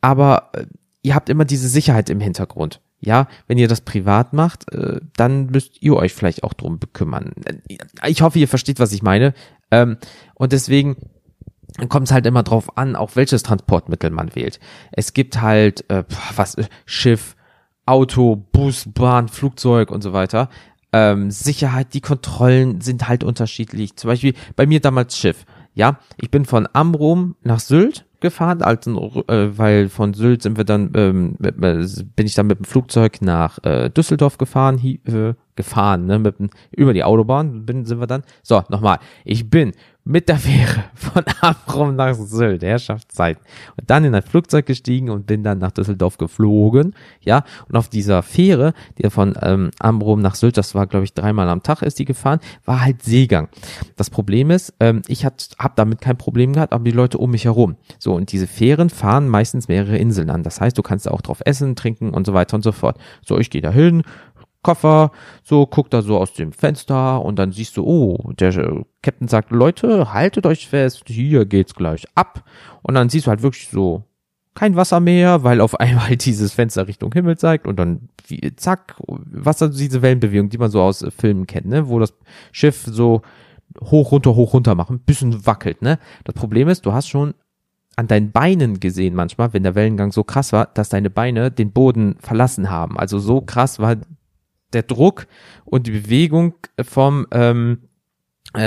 aber 0.00 0.50
äh, 0.52 0.66
ihr 1.02 1.14
habt 1.14 1.28
immer 1.28 1.44
diese 1.44 1.68
Sicherheit 1.68 2.08
im 2.10 2.20
Hintergrund. 2.20 2.80
Ja, 2.98 3.28
wenn 3.46 3.58
ihr 3.58 3.68
das 3.68 3.82
privat 3.82 4.32
macht, 4.32 4.72
äh, 4.72 5.00
dann 5.16 5.46
müsst 5.46 5.82
ihr 5.82 5.94
euch 5.94 6.14
vielleicht 6.14 6.42
auch 6.42 6.54
drum 6.54 6.78
bekümmern. 6.78 7.32
Ich 8.06 8.22
hoffe, 8.22 8.38
ihr 8.38 8.48
versteht, 8.48 8.80
was 8.80 8.92
ich 8.92 9.02
meine. 9.02 9.34
Ähm, 9.70 9.96
und 10.34 10.52
deswegen 10.52 10.96
kommt 11.88 12.08
es 12.08 12.12
halt 12.12 12.26
immer 12.26 12.42
drauf 12.42 12.76
an, 12.76 12.96
auch 12.96 13.16
welches 13.16 13.42
Transportmittel 13.42 14.10
man 14.10 14.34
wählt. 14.34 14.60
Es 14.92 15.12
gibt 15.12 15.40
halt 15.40 15.88
äh, 15.90 16.04
was 16.34 16.54
äh, 16.54 16.64
Schiff, 16.84 17.36
Auto, 17.84 18.36
Bus, 18.36 18.86
Bahn, 18.92 19.28
Flugzeug 19.28 19.90
und 19.90 20.02
so 20.02 20.12
weiter. 20.12 20.48
Ähm, 20.92 21.30
Sicherheit, 21.30 21.94
die 21.94 22.00
Kontrollen 22.00 22.80
sind 22.80 23.08
halt 23.08 23.24
unterschiedlich. 23.24 23.96
Zum 23.96 24.08
Beispiel 24.08 24.34
bei 24.54 24.66
mir 24.66 24.80
damals 24.80 25.16
Schiff. 25.16 25.44
Ja, 25.74 25.98
ich 26.16 26.30
bin 26.30 26.46
von 26.46 26.68
Amrum 26.72 27.36
nach 27.42 27.60
Sylt 27.60 28.06
gefahren, 28.20 28.62
also, 28.62 29.24
äh, 29.28 29.56
weil 29.56 29.88
von 29.88 30.14
Sylt 30.14 30.42
sind 30.42 30.56
wir 30.56 30.64
dann, 30.64 30.90
ähm, 30.94 31.36
mit, 31.38 31.60
bin 31.60 32.26
ich 32.26 32.34
dann 32.34 32.46
mit 32.46 32.58
dem 32.58 32.64
Flugzeug 32.64 33.22
nach 33.22 33.58
äh, 33.64 33.90
Düsseldorf 33.90 34.38
gefahren, 34.38 34.80
hi, 34.82 35.00
äh, 35.06 35.34
gefahren, 35.56 36.06
ne, 36.06 36.18
mit, 36.18 36.36
über 36.70 36.92
die 36.92 37.02
Autobahn 37.02 37.64
bin, 37.64 37.84
sind 37.84 37.98
wir 37.98 38.06
dann. 38.06 38.22
So, 38.42 38.62
nochmal. 38.68 38.98
Ich 39.24 39.50
bin 39.50 39.72
mit 40.06 40.28
der 40.28 40.38
Fähre 40.38 40.84
von 40.94 41.24
Amrum 41.40 41.96
nach 41.96 42.14
Sylt, 42.14 42.62
Herrschaftszeiten. 42.62 43.42
Und 43.76 43.90
dann 43.90 44.04
in 44.04 44.14
ein 44.14 44.22
Flugzeug 44.22 44.64
gestiegen 44.64 45.10
und 45.10 45.26
bin 45.26 45.42
dann 45.42 45.58
nach 45.58 45.72
Düsseldorf 45.72 46.16
geflogen, 46.16 46.94
ja. 47.20 47.42
Und 47.68 47.76
auf 47.76 47.88
dieser 47.88 48.22
Fähre, 48.22 48.72
die 48.98 49.10
von 49.10 49.36
ähm, 49.42 49.70
Amrum 49.80 50.20
nach 50.20 50.36
Sylt, 50.36 50.56
das 50.56 50.74
war, 50.74 50.86
glaube 50.86 51.04
ich, 51.04 51.12
dreimal 51.12 51.48
am 51.48 51.62
Tag 51.62 51.82
ist 51.82 51.98
die 51.98 52.04
gefahren, 52.04 52.38
war 52.64 52.82
halt 52.82 53.02
Seegang. 53.02 53.48
Das 53.96 54.08
Problem 54.08 54.50
ist, 54.50 54.74
ähm, 54.78 55.02
ich 55.08 55.24
habe 55.24 55.36
damit 55.74 56.00
kein 56.00 56.16
Problem 56.16 56.52
gehabt, 56.52 56.72
aber 56.72 56.84
die 56.84 56.92
Leute 56.92 57.18
um 57.18 57.32
mich 57.32 57.44
herum. 57.44 57.76
So, 57.98 58.05
und 58.12 58.32
diese 58.32 58.46
Fähren 58.46 58.90
fahren 58.90 59.28
meistens 59.28 59.68
mehrere 59.68 59.96
Inseln 59.96 60.30
an. 60.30 60.42
Das 60.42 60.60
heißt, 60.60 60.76
du 60.76 60.82
kannst 60.82 61.08
auch 61.10 61.20
drauf 61.20 61.40
essen, 61.44 61.76
trinken 61.76 62.10
und 62.10 62.26
so 62.26 62.34
weiter 62.34 62.54
und 62.56 62.62
so 62.62 62.72
fort. 62.72 62.98
So, 63.24 63.38
ich 63.38 63.50
gehe 63.50 63.62
da 63.62 63.70
hin, 63.70 64.02
Koffer, 64.66 65.12
so 65.44 65.64
guckt 65.64 65.94
da 65.94 66.02
so 66.02 66.18
aus 66.18 66.32
dem 66.32 66.50
Fenster 66.52 67.24
und 67.24 67.38
dann 67.38 67.52
siehst 67.52 67.76
du, 67.76 67.84
oh, 67.84 68.32
der 68.32 68.84
Captain 69.00 69.28
sagt, 69.28 69.52
Leute, 69.52 70.12
haltet 70.12 70.44
euch 70.44 70.68
fest, 70.68 71.04
hier 71.06 71.46
geht's 71.46 71.74
gleich 71.74 72.04
ab. 72.16 72.42
Und 72.82 72.94
dann 72.94 73.08
siehst 73.08 73.26
du 73.26 73.30
halt 73.30 73.42
wirklich 73.42 73.68
so 73.68 74.02
kein 74.56 74.74
Wasser 74.74 74.98
mehr, 74.98 75.44
weil 75.44 75.60
auf 75.60 75.74
einmal 75.80 76.16
dieses 76.16 76.52
Fenster 76.52 76.88
Richtung 76.88 77.12
Himmel 77.12 77.38
zeigt 77.38 77.68
und 77.68 77.78
dann 77.78 78.08
wie, 78.26 78.56
zack, 78.56 78.96
Wasser, 79.06 79.68
diese 79.68 80.02
Wellenbewegung, 80.02 80.48
die 80.48 80.58
man 80.58 80.72
so 80.72 80.82
aus 80.82 81.06
Filmen 81.16 81.46
kennt, 81.46 81.66
ne, 81.66 81.88
wo 81.88 82.00
das 82.00 82.12
Schiff 82.50 82.84
so 82.90 83.22
hoch, 83.80 84.10
runter, 84.10 84.34
hoch, 84.34 84.52
runter 84.52 84.74
machen, 84.74 84.98
bisschen 84.98 85.46
wackelt, 85.46 85.80
ne. 85.80 86.00
Das 86.24 86.34
Problem 86.34 86.66
ist, 86.66 86.86
du 86.86 86.92
hast 86.92 87.08
schon 87.08 87.34
an 87.96 88.06
deinen 88.06 88.30
Beinen 88.30 88.78
gesehen 88.78 89.14
manchmal, 89.14 89.52
wenn 89.54 89.62
der 89.62 89.74
Wellengang 89.74 90.12
so 90.12 90.22
krass 90.22 90.52
war, 90.52 90.66
dass 90.66 90.90
deine 90.90 91.10
Beine 91.10 91.50
den 91.50 91.72
Boden 91.72 92.16
verlassen 92.20 92.70
haben. 92.70 92.98
Also 92.98 93.18
so 93.18 93.40
krass 93.40 93.78
war 93.78 93.96
der 94.74 94.82
Druck 94.82 95.26
und 95.64 95.86
die 95.86 95.92
Bewegung 95.92 96.54
vom 96.82 97.26
ähm, 97.32 97.78
äh, 97.82 97.86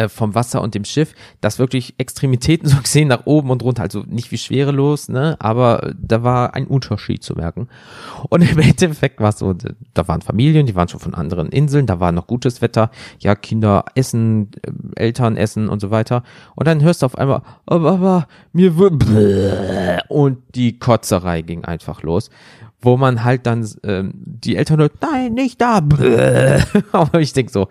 vom 0.09 0.35
Wasser 0.35 0.61
und 0.61 0.75
dem 0.75 0.85
Schiff, 0.85 1.13
dass 1.41 1.59
wirklich 1.59 1.95
Extremitäten 1.97 2.67
so 2.69 2.77
gesehen 2.77 3.07
nach 3.07 3.25
oben 3.25 3.49
und 3.49 3.63
runter, 3.63 3.83
also 3.83 4.03
nicht 4.07 4.31
wie 4.31 4.37
schwerelos, 4.37 5.09
ne, 5.09 5.35
aber 5.39 5.93
da 5.99 6.23
war 6.23 6.53
ein 6.53 6.67
Unterschied 6.67 7.23
zu 7.23 7.33
merken. 7.35 7.67
Und 8.29 8.41
im 8.41 8.59
Endeffekt 8.59 9.19
war 9.19 9.29
es 9.29 9.39
so, 9.39 9.53
da 9.93 10.07
waren 10.07 10.21
Familien, 10.21 10.65
die 10.65 10.75
waren 10.75 10.87
schon 10.87 10.99
von 10.99 11.13
anderen 11.13 11.49
Inseln, 11.49 11.85
da 11.85 11.99
war 11.99 12.11
noch 12.11 12.27
gutes 12.27 12.61
Wetter, 12.61 12.91
ja, 13.19 13.35
Kinder 13.35 13.85
essen, 13.95 14.51
äh, 14.61 14.71
Eltern 14.95 15.37
essen 15.37 15.69
und 15.69 15.79
so 15.79 15.91
weiter. 15.91 16.23
Und 16.55 16.67
dann 16.67 16.81
hörst 16.81 17.01
du 17.01 17.05
auf 17.05 17.17
einmal, 17.17 17.41
aber, 17.65 17.91
aber 17.91 18.27
mir 18.53 18.77
wird 18.77 18.89
und 20.09 20.39
die 20.55 20.77
Kotzerei 20.77 21.41
ging 21.41 21.63
einfach 21.65 22.03
los 22.03 22.29
wo 22.81 22.97
man 22.97 23.23
halt 23.23 23.45
dann 23.45 23.67
ähm, 23.83 24.13
die 24.15 24.55
Eltern 24.55 24.79
hört, 24.79 25.01
nein, 25.01 25.33
nicht 25.33 25.59
da. 25.59 25.79
Aber 26.91 27.19
ich 27.19 27.33
denk 27.33 27.49
so, 27.49 27.67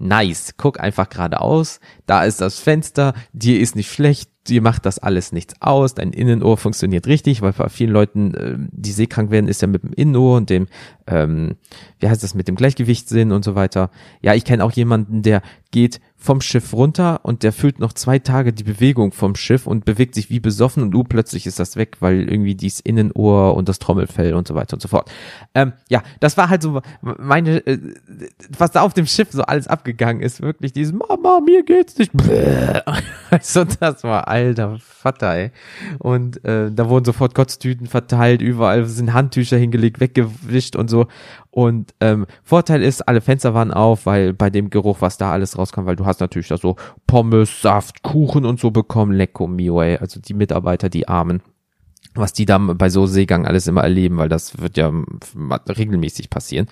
nice, 0.00 0.54
guck 0.56 0.80
einfach 0.80 1.08
geradeaus, 1.08 1.78
da 2.06 2.24
ist 2.24 2.40
das 2.40 2.58
Fenster, 2.58 3.14
dir 3.32 3.60
ist 3.60 3.76
nicht 3.76 3.92
schlecht, 3.92 4.30
dir 4.48 4.62
macht 4.62 4.86
das 4.86 4.98
alles 4.98 5.32
nichts 5.32 5.54
aus, 5.60 5.94
dein 5.94 6.12
Innenohr 6.12 6.56
funktioniert 6.56 7.06
richtig, 7.06 7.42
weil 7.42 7.52
bei 7.52 7.68
vielen 7.68 7.92
Leuten, 7.92 8.34
äh, 8.34 8.56
die 8.72 8.92
seekrank 8.92 9.30
werden, 9.30 9.48
ist 9.48 9.62
ja 9.62 9.68
mit 9.68 9.82
dem 9.82 9.92
Innenohr 9.92 10.38
und 10.38 10.50
dem, 10.50 10.66
ähm, 11.06 11.56
wie 11.98 12.08
heißt 12.08 12.22
das, 12.22 12.34
mit 12.34 12.48
dem 12.48 12.56
Gleichgewichtssinn 12.56 13.30
und 13.30 13.44
so 13.44 13.54
weiter. 13.54 13.90
Ja, 14.22 14.34
ich 14.34 14.44
kenne 14.44 14.64
auch 14.64 14.72
jemanden, 14.72 15.22
der 15.22 15.42
geht 15.70 16.00
vom 16.22 16.42
Schiff 16.42 16.74
runter 16.74 17.20
und 17.22 17.42
der 17.42 17.52
fühlt 17.52 17.78
noch 17.78 17.94
zwei 17.94 18.18
Tage 18.18 18.52
die 18.52 18.62
Bewegung 18.62 19.12
vom 19.12 19.34
Schiff 19.34 19.66
und 19.66 19.86
bewegt 19.86 20.14
sich 20.14 20.28
wie 20.28 20.38
besoffen 20.38 20.82
und 20.82 20.94
uh, 20.94 21.02
plötzlich 21.02 21.46
ist 21.46 21.58
das 21.58 21.76
weg, 21.76 21.96
weil 22.00 22.28
irgendwie 22.28 22.54
dies 22.54 22.78
Innenohr 22.78 23.54
und 23.56 23.70
das 23.70 23.78
Trommelfell 23.78 24.34
und 24.34 24.46
so 24.46 24.54
weiter 24.54 24.74
und 24.74 24.82
so 24.82 24.88
fort. 24.88 25.10
Ähm, 25.54 25.72
ja, 25.88 26.02
das 26.20 26.36
war 26.36 26.50
halt 26.50 26.62
so 26.62 26.82
meine, 27.00 27.66
äh, 27.66 27.78
was 28.56 28.72
da 28.72 28.82
auf 28.82 28.92
dem 28.92 29.06
Schiff 29.06 29.28
so 29.32 29.42
alles 29.42 29.66
abgegangen 29.66 30.22
ist, 30.22 30.42
wirklich 30.42 30.74
dieses 30.74 30.92
Mama, 30.92 31.40
mir 31.40 31.64
geht's 31.64 31.96
nicht. 31.98 32.12
Also 33.30 33.64
das 33.64 34.02
war 34.02 34.26
alter 34.26 34.78
Vater, 34.80 35.34
ey. 35.34 35.50
Und 36.00 36.44
äh, 36.44 36.70
da 36.72 36.88
wurden 36.88 37.04
sofort 37.04 37.32
Kotztüten 37.32 37.86
verteilt, 37.86 38.42
überall 38.42 38.84
sind 38.86 39.12
Handtücher 39.12 39.56
hingelegt, 39.56 40.00
weggewischt 40.00 40.74
und 40.74 40.90
so. 40.90 41.06
Und 41.50 41.94
ähm, 42.00 42.26
Vorteil 42.44 42.82
ist, 42.82 43.02
alle 43.02 43.20
Fenster 43.20 43.54
waren 43.54 43.72
auf, 43.72 44.06
weil 44.06 44.32
bei 44.32 44.50
dem 44.50 44.70
Geruch, 44.70 44.98
was 45.00 45.18
da 45.18 45.32
alles 45.32 45.58
rauskam, 45.58 45.86
weil 45.86 45.96
du 45.96 46.06
hast 46.06 46.20
natürlich 46.20 46.48
da 46.48 46.56
so 46.56 46.76
Pommes, 47.06 47.60
Saft, 47.60 48.02
Kuchen 48.02 48.44
und 48.44 48.60
so 48.60 48.70
bekommen, 48.70 49.12
lecko 49.12 49.48
mio, 49.48 49.82
ey. 49.82 49.96
Also 49.96 50.20
die 50.20 50.34
Mitarbeiter, 50.34 50.88
die 50.88 51.08
Armen 51.08 51.42
was 52.14 52.32
die 52.32 52.44
da 52.44 52.58
bei 52.58 52.88
so 52.88 53.06
Seegang 53.06 53.46
alles 53.46 53.66
immer 53.66 53.82
erleben, 53.82 54.18
weil 54.18 54.28
das 54.28 54.60
wird 54.60 54.76
ja 54.76 54.92
regelmäßig 55.68 56.30
passieren. 56.30 56.66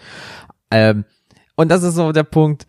Ähm, 0.71 1.05
und 1.57 1.71
das 1.71 1.83
ist 1.83 1.95
so 1.95 2.13
der 2.13 2.25
Punkt, 2.25 2.67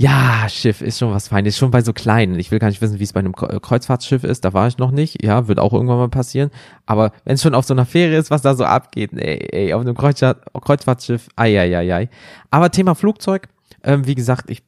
ja, 0.00 0.48
Schiff 0.48 0.80
ist 0.80 0.98
schon 0.98 1.12
was 1.12 1.28
Feines, 1.28 1.58
schon 1.58 1.70
bei 1.70 1.82
so 1.82 1.92
kleinen. 1.92 2.38
Ich 2.38 2.50
will 2.50 2.58
gar 2.58 2.68
nicht 2.68 2.80
wissen, 2.80 2.98
wie 2.98 3.04
es 3.04 3.12
bei 3.12 3.20
einem 3.20 3.34
Kreuzfahrtschiff 3.34 4.24
ist, 4.24 4.46
da 4.46 4.54
war 4.54 4.66
ich 4.66 4.78
noch 4.78 4.92
nicht. 4.92 5.22
Ja, 5.22 5.46
wird 5.46 5.58
auch 5.58 5.74
irgendwann 5.74 5.98
mal 5.98 6.08
passieren. 6.08 6.50
Aber 6.86 7.12
wenn 7.26 7.34
es 7.34 7.42
schon 7.42 7.54
auf 7.54 7.66
so 7.66 7.74
einer 7.74 7.84
Fähre 7.84 8.16
ist, 8.16 8.30
was 8.30 8.40
da 8.40 8.54
so 8.54 8.64
abgeht, 8.64 9.10
ey, 9.12 9.46
ey 9.52 9.74
auf 9.74 9.82
einem 9.82 9.94
Kreuzfahrtschiff, 9.94 11.28
ai, 11.36 11.60
ai, 11.60 11.76
ai, 11.76 11.94
ai. 11.94 12.08
Aber 12.50 12.70
Thema 12.70 12.94
Flugzeug, 12.94 13.48
ähm, 13.84 14.06
wie 14.06 14.14
gesagt, 14.14 14.50
ich 14.50 14.62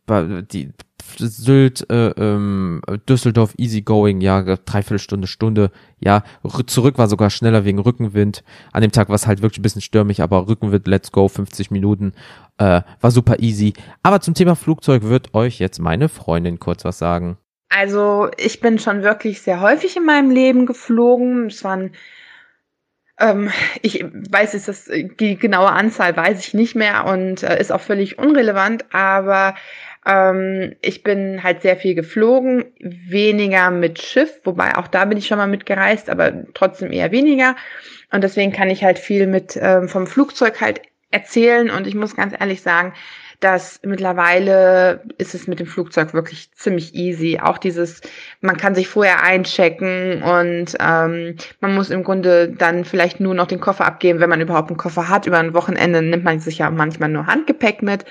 die 0.53 0.73
Sylt, 1.19 1.89
äh, 1.91 2.11
ähm, 2.11 2.81
Düsseldorf, 3.09 3.55
easygoing, 3.59 4.21
ja, 4.21 4.43
dreiviertel 4.43 4.99
Stunde, 4.99 5.27
Stunde, 5.27 5.71
ja, 5.99 6.23
zurück 6.67 6.99
war 6.99 7.09
sogar 7.09 7.31
schneller 7.31 7.65
wegen 7.65 7.79
Rückenwind. 7.79 8.45
An 8.73 8.83
dem 8.83 8.93
Tag 8.93 9.09
war 9.09 9.17
es 9.17 9.27
halt 9.27 9.43
wirklich 9.43 9.59
ein 9.59 9.63
bisschen 9.63 9.83
stürmig, 9.83 10.23
aber 10.23 10.49
Rückenwind, 10.49 10.87
let's 10.87 11.13
go, 11.13 11.29
50 11.29 11.71
Minuten, 11.71 12.13
äh, 12.59 12.83
war 13.01 13.11
super 13.11 13.41
easy. 13.41 13.75
Aber 14.03 14.21
zum 14.21 14.35
Thema 14.35 14.55
Flugzeug 14.55 15.03
wird 15.03 15.35
euch 15.35 15.59
jetzt 15.59 15.81
meine 15.81 16.09
Freundin 16.09 16.59
kurz 16.59 16.85
was 16.85 16.99
sagen. 16.99 17.37
Also, 17.69 18.29
ich 18.37 18.61
bin 18.61 18.79
schon 18.79 19.03
wirklich 19.03 19.41
sehr 19.41 19.61
häufig 19.61 19.97
in 19.97 20.05
meinem 20.05 20.31
Leben 20.31 20.67
geflogen. 20.67 21.47
Es 21.47 21.65
waren 21.65 21.93
ich 23.83 24.05
weiß 24.05 24.55
jetzt, 24.55 24.69
das, 24.69 24.91
die 24.91 25.37
genaue 25.39 25.71
Anzahl 25.71 26.17
weiß 26.17 26.41
ich 26.41 26.55
nicht 26.55 26.75
mehr 26.75 27.05
und 27.07 27.43
äh, 27.43 27.61
ist 27.61 27.71
auch 27.71 27.81
völlig 27.81 28.19
unrelevant, 28.19 28.87
aber 28.93 29.55
ähm, 30.05 30.75
ich 30.81 31.03
bin 31.03 31.43
halt 31.43 31.63
sehr 31.63 31.77
viel 31.77 31.95
geflogen, 31.95 32.65
weniger 32.81 33.71
mit 33.71 34.03
Schiff, 34.03 34.41
wobei 34.45 34.77
auch 34.77 34.89
da 34.89 35.05
bin 35.05 35.19
ich 35.19 35.27
schon 35.27 35.39
mal 35.39 35.47
mitgereist, 35.47 36.11
aber 36.11 36.33
trotzdem 36.55 36.91
eher 36.93 37.13
weniger. 37.13 37.55
Und 38.11 38.25
deswegen 38.25 38.53
kann 38.53 38.71
ich 38.71 38.83
halt 38.83 38.99
viel 38.99 39.27
mit 39.27 39.59
ähm, 39.61 39.89
vom 39.89 40.07
Flugzeug 40.07 40.61
halt 40.61 40.83
erzählen 41.11 41.71
und 41.71 41.87
ich 41.87 41.95
muss 41.95 42.17
ganz 42.17 42.35
ehrlich 42.39 42.63
sagen, 42.63 42.95
dass 43.43 43.81
mittlerweile 43.83 45.03
ist 45.19 45.35
es 45.35 45.49
mit 45.49 45.59
dem 45.59 45.67
Flugzeug 45.67 46.15
wirklich 46.15 46.53
ziemlich 46.53 46.95
easy. 46.95 47.41
Auch 47.43 47.59
dieses, 47.59 48.01
man 48.41 48.57
kann 48.57 48.77
sich 48.77 48.89
vorher 48.89 49.23
einchecken 49.23 50.23
und 50.23 50.77
ähm, 50.79 51.37
man 51.61 51.75
muss 51.75 51.91
im 51.91 52.05
Grunde 52.05 52.49
dann 52.49 52.85
vielleicht 52.85 53.19
nur 53.19 53.35
noch 53.35 53.49
den 53.49 53.61
Koffer 53.61 53.85
abgeben, 53.85 54.21
wenn 54.21 54.31
man 54.31 54.41
überhaupt 54.41 54.71
einen 54.71 54.77
Koffer 54.77 55.09
hat. 55.09 55.27
Über 55.27 55.39
ein 55.39 55.55
Wochenende 55.55 56.03
nimmt 56.03 56.23
man 56.23 56.39
sich 56.39 56.59
ja 56.59 56.71
manchmal 56.71 57.09
nur 57.09 57.27
Handgepäck 57.27 57.83
mit. 57.83 58.05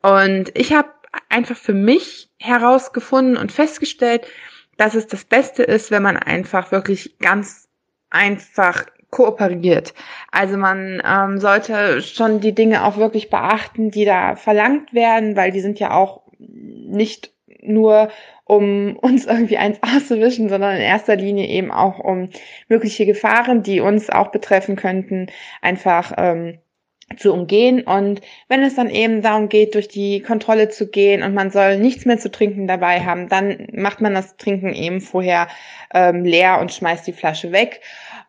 Und 0.00 0.50
ich 0.58 0.72
habe 0.72 0.88
einfach 1.28 1.56
für 1.56 1.74
mich 1.74 2.30
herausgefunden 2.38 3.36
und 3.36 3.52
festgestellt, 3.52 4.26
dass 4.78 4.94
es 4.94 5.06
das 5.06 5.24
Beste 5.24 5.64
ist, 5.64 5.90
wenn 5.90 6.02
man 6.02 6.16
einfach 6.16 6.72
wirklich 6.72 7.18
ganz 7.18 7.68
einfach 8.08 8.86
kooperiert. 9.12 9.94
Also 10.32 10.56
man 10.56 11.00
ähm, 11.06 11.38
sollte 11.38 12.00
schon 12.00 12.40
die 12.40 12.54
Dinge 12.54 12.84
auch 12.84 12.96
wirklich 12.96 13.30
beachten, 13.30 13.90
die 13.92 14.06
da 14.06 14.34
verlangt 14.34 14.92
werden, 14.94 15.36
weil 15.36 15.52
die 15.52 15.60
sind 15.60 15.78
ja 15.78 15.92
auch 15.92 16.22
nicht 16.38 17.30
nur 17.60 18.08
um 18.44 18.96
uns 19.00 19.26
irgendwie 19.26 19.58
eins 19.58 19.78
auszuwischen, 19.82 20.48
sondern 20.48 20.76
in 20.76 20.82
erster 20.82 21.14
Linie 21.14 21.46
eben 21.46 21.70
auch 21.70 22.00
um 22.00 22.30
mögliche 22.68 23.06
Gefahren, 23.06 23.62
die 23.62 23.80
uns 23.80 24.10
auch 24.10 24.32
betreffen 24.32 24.76
könnten, 24.76 25.26
einfach 25.60 26.12
ähm, 26.16 26.58
zu 27.18 27.34
umgehen. 27.34 27.82
Und 27.82 28.22
wenn 28.48 28.62
es 28.62 28.76
dann 28.76 28.88
eben 28.88 29.20
darum 29.20 29.50
geht, 29.50 29.74
durch 29.74 29.88
die 29.88 30.20
Kontrolle 30.20 30.70
zu 30.70 30.88
gehen 30.88 31.22
und 31.22 31.34
man 31.34 31.50
soll 31.50 31.76
nichts 31.76 32.06
mehr 32.06 32.18
zu 32.18 32.30
trinken 32.30 32.66
dabei 32.66 33.00
haben, 33.00 33.28
dann 33.28 33.68
macht 33.72 34.00
man 34.00 34.14
das 34.14 34.38
Trinken 34.38 34.72
eben 34.72 35.02
vorher 35.02 35.48
ähm, 35.92 36.24
leer 36.24 36.60
und 36.60 36.72
schmeißt 36.72 37.06
die 37.06 37.12
Flasche 37.12 37.52
weg. 37.52 37.82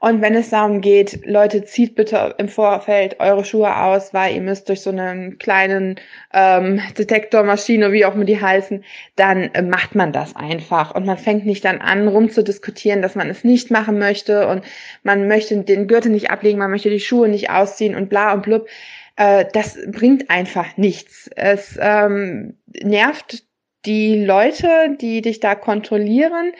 Und 0.04 0.22
wenn 0.22 0.36
es 0.36 0.50
darum 0.50 0.82
geht, 0.82 1.26
Leute, 1.26 1.64
zieht 1.64 1.96
bitte 1.96 2.36
im 2.38 2.50
Vorfeld 2.50 3.22
eure 3.22 3.46
Schuhe 3.46 3.74
aus, 3.74 4.14
weil 4.14 4.36
ihr 4.36 4.42
müsst 4.42 4.68
durch 4.68 4.82
so 4.82 4.90
einen 4.90 5.38
kleinen 5.38 5.98
ähm, 6.34 6.82
Detektormaschine, 6.98 7.94
wie 7.94 8.04
auch 8.04 8.14
immer 8.14 8.26
die 8.26 8.42
heißen, 8.42 8.84
dann 9.16 9.44
äh, 9.54 9.62
macht 9.62 9.96
man 9.96 10.12
das 10.12 10.36
einfach. 10.36 10.94
Und 10.94 11.06
man 11.06 11.18
fängt 11.18 11.46
nicht 11.46 11.64
dann 11.64 11.80
an, 11.80 12.10
rumzudiskutieren, 12.10 13.02
dass 13.02 13.16
man 13.16 13.30
es 13.30 13.46
nicht 13.46 13.72
machen 13.72 13.98
möchte 13.98 14.50
und 14.50 14.66
man 15.04 15.30
möchte 15.30 15.56
den 15.64 15.88
Gürtel 15.88 16.12
nicht 16.12 16.30
ablegen, 16.30 16.60
man 16.60 16.72
möchte 16.72 16.90
die 16.90 17.00
Schuhe 17.00 17.30
nicht 17.30 17.50
ausziehen 17.50 17.96
und 17.96 18.10
bla 18.10 18.34
und 18.34 18.44
blub. 18.44 18.68
Äh, 19.16 19.46
das 19.54 19.78
bringt 19.88 20.30
einfach 20.30 20.76
nichts. 20.76 21.30
Es 21.34 21.80
ähm, 21.82 22.58
nervt 22.68 23.46
die 23.86 24.22
Leute, 24.22 24.98
die 25.00 25.22
dich 25.22 25.40
da 25.40 25.56
kontrollieren 25.56 26.52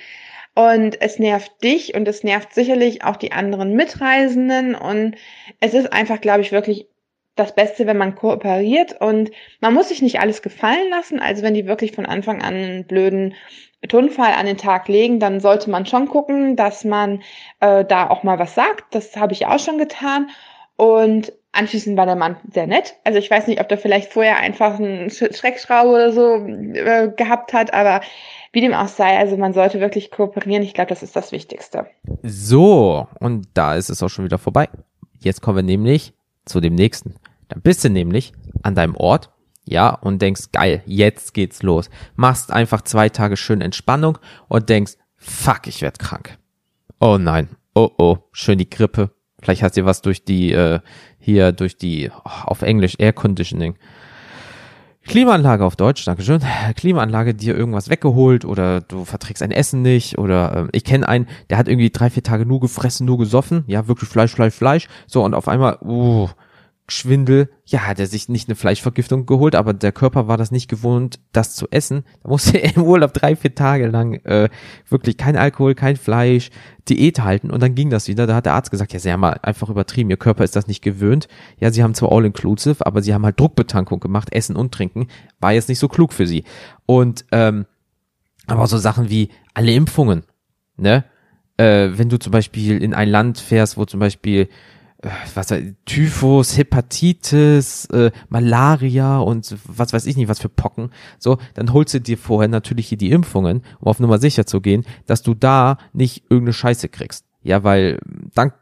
und 0.56 1.02
es 1.02 1.18
nervt 1.18 1.64
dich 1.64 1.96
und 1.96 2.08
es 2.08 2.24
nervt 2.24 2.54
sicherlich 2.54 3.04
auch 3.04 3.16
die 3.16 3.32
anderen 3.32 3.74
Mitreisenden. 3.74 4.76
Und 4.76 5.16
es 5.60 5.74
ist 5.74 5.92
einfach, 5.92 6.22
glaube 6.22 6.42
ich, 6.42 6.52
wirklich 6.52 6.88
das 7.36 7.56
Beste, 7.56 7.88
wenn 7.88 7.98
man 7.98 8.14
kooperiert. 8.14 9.02
Und 9.02 9.32
man 9.62 9.74
muss 9.74 9.90
sich 9.90 10.04
nicht 10.04 10.20
alles 10.20 10.44
gefallen 10.44 10.90
lassen. 10.92 11.20
Also 11.20 11.42
wenn 11.42 11.56
die 11.56 11.66
wirklich 11.66 11.94
von 11.94 12.06
Anfang 12.06 12.44
an 12.44 12.54
einen 12.54 12.86
blöden 12.86 13.34
Tonfall 13.88 14.34
an 14.34 14.46
den 14.46 14.58
Tag 14.58 14.88
legen, 14.88 15.20
dann 15.20 15.40
sollte 15.40 15.72
man 15.72 15.88
schon 15.88 16.08
gucken, 16.08 16.56
dass 16.56 16.86
man 16.86 17.24
äh, 17.60 17.84
da 17.84 18.10
auch 18.10 18.22
mal 18.22 18.38
was 18.38 18.54
sagt. 18.54 18.94
Das 18.94 19.16
habe 19.16 19.34
ich 19.34 19.48
auch 19.48 19.60
schon 19.60 19.80
getan. 19.80 20.30
Und 20.76 21.34
anschließend 21.52 21.98
war 21.98 22.06
der 22.06 22.16
Mann 22.16 22.38
sehr 22.52 22.68
nett. 22.68 22.96
Also 23.04 23.18
ich 23.18 23.30
weiß 23.30 23.48
nicht, 23.48 23.60
ob 23.60 23.70
der 23.70 23.80
vielleicht 23.80 24.14
vorher 24.14 24.38
einfach 24.38 24.80
einen 24.80 25.10
Schreckschraube 25.10 25.90
oder 25.90 26.12
so 26.12 26.36
äh, 26.36 27.12
gehabt 27.16 27.54
hat, 27.54 27.74
aber 27.74 28.02
wie 28.54 28.62
dem 28.62 28.74
auch 28.74 28.88
sei, 28.88 29.18
also 29.18 29.36
man 29.36 29.54
sollte 29.54 29.80
wirklich 29.80 30.12
kooperieren. 30.12 30.64
Ich 30.64 30.76
glaube, 30.76 30.90
das 30.90 31.04
ist 31.04 31.16
das 31.16 31.32
Wichtigste. 31.32 31.88
So, 32.22 33.08
und 33.20 33.48
da 33.56 33.76
ist 33.76 33.90
es 33.90 34.02
auch 34.02 34.10
schon 34.10 34.26
wieder 34.26 34.38
vorbei. 34.38 34.70
Jetzt 35.20 35.42
kommen 35.42 35.58
wir 35.58 35.64
nämlich 35.64 36.14
zu 36.46 36.62
dem 36.62 36.76
nächsten. 36.76 37.16
Dann 37.50 37.62
bist 37.62 37.84
du 37.84 37.90
nämlich 37.90 38.32
an 38.62 38.76
deinem 38.76 38.96
Ort, 38.96 39.32
ja, 39.66 39.90
und 39.90 40.22
denkst, 40.22 40.52
geil, 40.52 40.84
jetzt 40.86 41.34
geht's 41.34 41.64
los. 41.64 41.90
Machst 42.16 42.52
einfach 42.52 42.82
zwei 42.84 43.10
Tage 43.10 43.38
schön 43.38 43.62
Entspannung 43.62 44.20
und 44.48 44.70
denkst, 44.70 44.94
fuck, 45.18 45.68
ich 45.68 45.82
werd 45.82 45.98
krank. 45.98 46.38
Oh 47.00 47.18
nein, 47.18 47.50
oh 47.74 47.90
oh, 47.98 48.18
schön 48.34 48.60
die 48.60 48.70
Grippe. 48.70 49.12
Vielleicht 49.42 49.64
hast 49.64 49.78
du 49.78 49.86
was 49.86 50.02
durch 50.02 50.26
die, 50.26 50.52
äh, 50.52 50.80
hier 51.18 51.54
durch 51.54 51.78
die, 51.78 52.12
oh, 52.12 52.30
auf 52.46 52.62
Englisch 52.62 52.96
Air 53.00 53.14
Conditioning. 53.14 53.78
Klimaanlage 55.06 55.66
auf 55.66 55.76
Deutsch, 55.76 56.06
Dankeschön. 56.06 56.42
Klimaanlage 56.76 57.34
dir 57.34 57.58
irgendwas 57.58 57.90
weggeholt 57.90 58.46
oder 58.46 58.80
du 58.80 59.04
verträgst 59.04 59.44
ein 59.44 59.52
Essen 59.52 59.82
nicht 59.82 60.18
oder 60.18 60.56
äh, 60.56 60.68
ich 60.72 60.86
kenne 60.86 61.08
einen, 61.08 61.28
der 61.50 61.58
hat 61.58 61.68
irgendwie 61.68 61.90
drei, 61.90 62.10
vier 62.10 62.24
Tage 62.24 62.46
nur 62.46 62.62
gefressen, 62.62 63.06
nur 63.06 63.18
gesoffen, 63.18 63.66
ja, 63.68 63.88
wirklich 63.88 64.10
Fleisch, 64.10 64.34
Fleisch, 64.34 64.54
Fleisch. 64.54 64.88
So 65.08 65.24
und 65.24 65.34
auf 65.34 65.48
einmal, 65.50 65.78
uh, 65.82 66.30
Schwindel, 66.90 67.50
ja, 67.66 67.88
hat 67.88 68.00
er 68.00 68.08
sich 68.08 68.28
nicht 68.28 68.50
eine 68.50 68.56
Fleischvergiftung 68.56 69.26
geholt, 69.26 69.56
aber 69.56 69.74
der 69.74 69.94
Körper 69.94 70.28
war 70.28 70.36
das 70.36 70.52
nicht 70.52 70.70
gewohnt, 70.70 71.20
das 71.32 71.56
zu 71.56 71.68
essen. 71.72 72.04
Da 72.22 72.30
musste 72.30 72.58
er 72.62 72.76
im 72.76 72.84
Urlaub 72.84 73.14
drei, 73.14 73.36
vier 73.38 73.56
Tage 73.56 73.88
lang 73.88 74.16
äh, 74.26 74.50
wirklich 74.90 75.18
kein 75.18 75.38
Alkohol, 75.38 75.76
kein 75.76 75.96
Fleisch, 75.96 76.50
Diät 76.90 77.22
halten 77.22 77.52
und 77.52 77.64
dann 77.64 77.76
ging 77.76 77.90
das 77.90 78.10
wieder. 78.10 78.28
Da 78.28 78.36
hat 78.36 78.46
der 78.46 78.54
Arzt 78.54 78.70
gesagt, 78.70 78.92
ja, 78.92 79.00
sie 79.00 79.12
haben 79.14 79.22
mal 79.22 79.40
einfach 79.42 79.70
übertrieben, 79.70 80.10
ihr 80.10 80.18
Körper 80.18 80.44
ist 80.44 80.58
das 80.58 80.68
nicht 80.68 80.82
gewöhnt. 80.82 81.30
Ja, 81.58 81.72
sie 81.72 81.84
haben 81.84 81.94
zwar 81.94 82.12
All-Inclusive, 82.12 82.86
aber 82.86 83.02
sie 83.02 83.14
haben 83.14 83.24
halt 83.24 83.40
Druckbetankung 83.40 84.02
gemacht, 84.02 84.34
Essen 84.34 84.58
und 84.58 84.74
Trinken, 84.74 85.08
war 85.40 85.54
jetzt 85.54 85.70
nicht 85.70 85.80
so 85.80 85.88
klug 85.88 86.12
für 86.12 86.28
sie. 86.28 86.44
Und 86.86 87.26
ähm, 87.32 87.66
aber 88.46 88.68
so 88.68 88.78
Sachen 88.78 89.10
wie 89.10 89.30
alle 89.54 89.74
Impfungen, 89.74 90.24
ne? 90.76 91.06
Äh, 91.56 91.92
wenn 91.94 92.10
du 92.10 92.18
zum 92.18 92.32
Beispiel 92.32 92.82
in 92.84 92.94
ein 92.94 93.08
Land 93.08 93.38
fährst, 93.38 93.78
wo 93.78 93.86
zum 93.86 94.00
Beispiel 94.00 94.50
was 95.36 95.54
Typhus, 95.86 96.58
Hepatitis, 96.58 97.86
äh, 97.86 98.12
Malaria 98.30 99.20
und 99.20 99.56
was 99.66 99.94
weiß 99.94 100.06
ich 100.06 100.18
nicht, 100.18 100.28
was 100.28 100.40
für 100.40 100.50
Pocken, 100.50 100.92
so, 101.20 101.38
dann 101.54 101.74
holst 101.74 101.94
du 101.94 102.02
dir 102.02 102.18
vorher 102.18 102.48
natürlich 102.48 102.88
hier 102.88 102.98
die 102.98 103.12
Impfungen, 103.12 103.64
um 103.80 103.88
auf 103.88 104.00
Nummer 104.00 104.20
sicher 104.20 104.46
zu 104.46 104.62
gehen, 104.62 104.86
dass 105.06 105.22
du 105.22 105.34
da 105.34 105.78
nicht 105.94 106.24
irgendeine 106.30 106.54
Scheiße 106.54 106.90
kriegst. 106.90 107.26
Ja, 107.44 107.64
weil 107.64 108.00
dann 108.34 108.54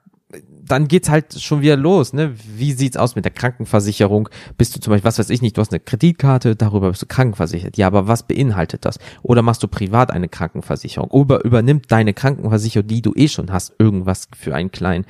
dann 0.64 0.88
geht's 0.88 1.10
halt 1.10 1.40
schon 1.42 1.62
wieder 1.62 1.76
los, 1.76 2.14
ne? 2.14 2.34
Wie 2.56 2.74
sieht's 2.74 2.98
aus 2.98 3.16
mit 3.16 3.26
der 3.26 3.32
Krankenversicherung? 3.32 4.30
Bist 4.58 4.76
du 4.76 4.80
zum 4.80 4.92
Beispiel, 4.92 5.08
was 5.08 5.20
weiß 5.20 5.30
ich 5.30 5.42
nicht, 5.42 5.58
du 5.58 5.62
hast 5.62 5.72
eine 5.72 5.80
Kreditkarte, 5.80 6.56
darüber 6.56 6.90
bist 6.90 7.02
du 7.02 7.08
krankenversichert. 7.08 7.78
Ja, 7.78 7.88
aber 7.88 8.08
was 8.08 8.24
beinhaltet 8.24 8.86
das? 8.86 9.00
Oder 9.24 9.42
machst 9.42 9.64
du 9.64 9.68
privat 9.68 10.12
eine 10.12 10.30
Krankenversicherung? 10.30 11.10
Oder 11.10 11.44
übernimmt 11.44 11.92
deine 11.92 12.14
Krankenversicherung, 12.14 12.88
die 12.88 13.02
du 13.02 13.14
eh 13.16 13.28
schon 13.28 13.52
hast, 13.52 13.74
irgendwas 13.80 14.28
für 14.36 14.56
einen 14.56 14.72
kleinen, 14.72 15.06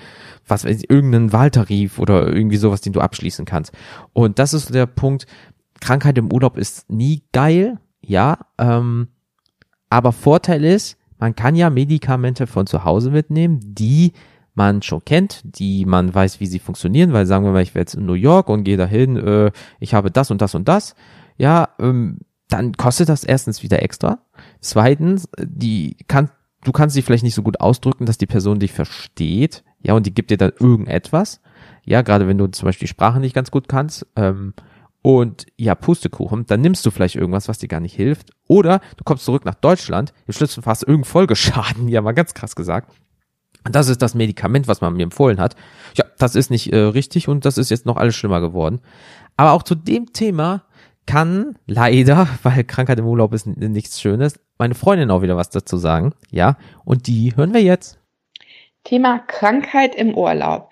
was 0.48 0.66
weiß 0.66 0.78
ich, 0.78 0.90
irgendeinen 0.90 1.34
Wahltarif 1.34 2.00
oder 2.00 2.28
irgendwie 2.28 2.58
sowas, 2.58 2.82
den 2.82 2.94
du 2.94 3.02
abschließen 3.02 3.46
kannst. 3.46 3.74
Und 4.14 4.40
das 4.40 4.54
ist 4.54 4.74
der 4.74 4.86
Punkt, 4.86 5.26
Krankheit 5.80 6.18
im 6.18 6.32
Urlaub 6.32 6.58
ist 6.58 6.90
nie 6.90 7.24
geil, 7.34 7.80
ja, 8.02 8.38
ähm, 8.58 9.08
aber 9.90 10.12
Vorteil 10.12 10.64
ist, 10.64 10.98
man 11.20 11.36
kann 11.36 11.56
ja 11.56 11.70
Medikamente 11.70 12.48
von 12.48 12.66
zu 12.66 12.84
Hause 12.84 13.12
mitnehmen, 13.12 13.60
die 13.62 14.14
man 14.54 14.82
schon 14.82 15.04
kennt, 15.06 15.42
die 15.44 15.86
man 15.86 16.14
weiß, 16.14 16.40
wie 16.40 16.46
sie 16.46 16.60
funktionieren, 16.60 17.14
weil 17.14 17.26
sagen 17.26 17.46
wir 17.46 17.52
mal, 17.52 17.64
ich 17.64 17.74
wäre 17.74 17.84
jetzt 17.84 17.96
in 17.96 18.06
New 18.06 18.14
York 18.14 18.50
und 18.50 18.64
gehe 18.64 18.78
dahin, 18.78 19.16
äh, 19.18 19.52
ich 19.80 19.94
habe 19.94 20.12
das 20.12 20.32
und 20.32 20.42
das 20.42 20.56
und 20.56 20.68
das, 20.68 20.96
ja, 21.38 21.70
ähm, 21.80 22.20
dann 22.50 22.74
kostet 22.74 23.08
das 23.10 23.24
erstens 23.24 23.64
wieder 23.64 23.82
extra. 23.82 24.20
Zweitens, 24.60 25.30
die 25.40 25.96
kann, 26.08 26.30
du 26.64 26.72
kannst 26.72 26.96
sie 26.96 27.02
vielleicht 27.02 27.24
nicht 27.24 27.36
so 27.36 27.44
gut 27.44 27.62
ausdrücken, 27.62 28.06
dass 28.06 28.18
die 28.18 28.26
Person 28.26 28.60
dich 28.60 28.74
versteht, 28.74 29.64
ja, 29.82 29.94
und 29.94 30.06
die 30.06 30.14
gibt 30.14 30.32
dir 30.32 30.38
dann 30.38 30.52
irgendetwas, 30.60 31.42
ja, 31.84 32.02
gerade 32.02 32.28
wenn 32.28 32.38
du 32.38 32.48
zum 32.48 32.66
Beispiel 32.66 32.88
die 32.88 32.94
Sprache 32.94 33.20
nicht 33.20 33.34
ganz 33.34 33.52
gut 33.52 33.70
kannst, 33.70 34.06
ähm, 34.16 34.54
und 35.02 35.48
ja, 35.58 35.74
Pustekuchen, 35.76 36.46
dann 36.46 36.62
nimmst 36.62 36.86
du 36.86 36.92
vielleicht 36.92 37.16
irgendwas, 37.16 37.48
was 37.48 37.58
dir 37.58 37.68
gar 37.68 37.80
nicht 37.80 37.96
hilft. 37.96 38.32
Oder 38.48 38.82
du 38.98 39.04
kommst 39.04 39.26
zurück 39.26 39.46
nach 39.46 39.56
Deutschland, 39.56 40.14
im 40.28 40.34
schlimmsten 40.34 40.62
Fall 40.62 40.72
hast 40.72 40.84
du 40.84 40.88
irgendeinen 40.88 41.12
Folgeschaden, 41.12 41.88
ja, 41.88 42.02
mal 42.02 42.12
ganz 42.12 42.34
krass 42.34 42.56
gesagt. 42.56 42.94
Das 43.64 43.90
ist 43.90 44.02
das 44.02 44.16
Medikament, 44.16 44.68
was 44.68 44.82
man 44.82 44.94
mir 44.94 45.04
empfohlen 45.04 45.40
hat. 45.40 45.56
Ja, 45.96 46.06
das 46.18 46.36
ist 46.36 46.50
nicht 46.50 46.74
äh, 46.74 46.78
richtig 46.78 47.28
und 47.28 47.46
das 47.46 47.58
ist 47.58 47.70
jetzt 47.70 47.86
noch 47.86 47.98
alles 47.98 48.16
schlimmer 48.16 48.42
geworden. 48.42 48.82
Aber 49.38 49.52
auch 49.54 49.64
zu 49.64 49.76
dem 49.76 50.14
Thema 50.14 50.64
kann 51.06 51.58
leider, 51.68 52.28
weil 52.44 52.64
Krankheit 52.64 53.00
im 53.00 53.06
Urlaub 53.06 53.34
ist 53.34 53.48
nichts 53.48 54.02
Schönes, 54.02 54.40
meine 54.58 54.76
Freundin 54.76 55.12
auch 55.12 55.22
wieder 55.22 55.38
was 55.38 55.50
dazu 55.50 55.78
sagen. 55.78 56.14
Ja, 56.30 56.58
und 56.86 57.08
die 57.08 57.36
hören 57.36 57.54
wir 57.54 57.62
jetzt. 57.62 58.00
Thema 58.84 59.20
Krankheit 59.20 59.96
im 59.96 60.16
Urlaub. 60.16 60.72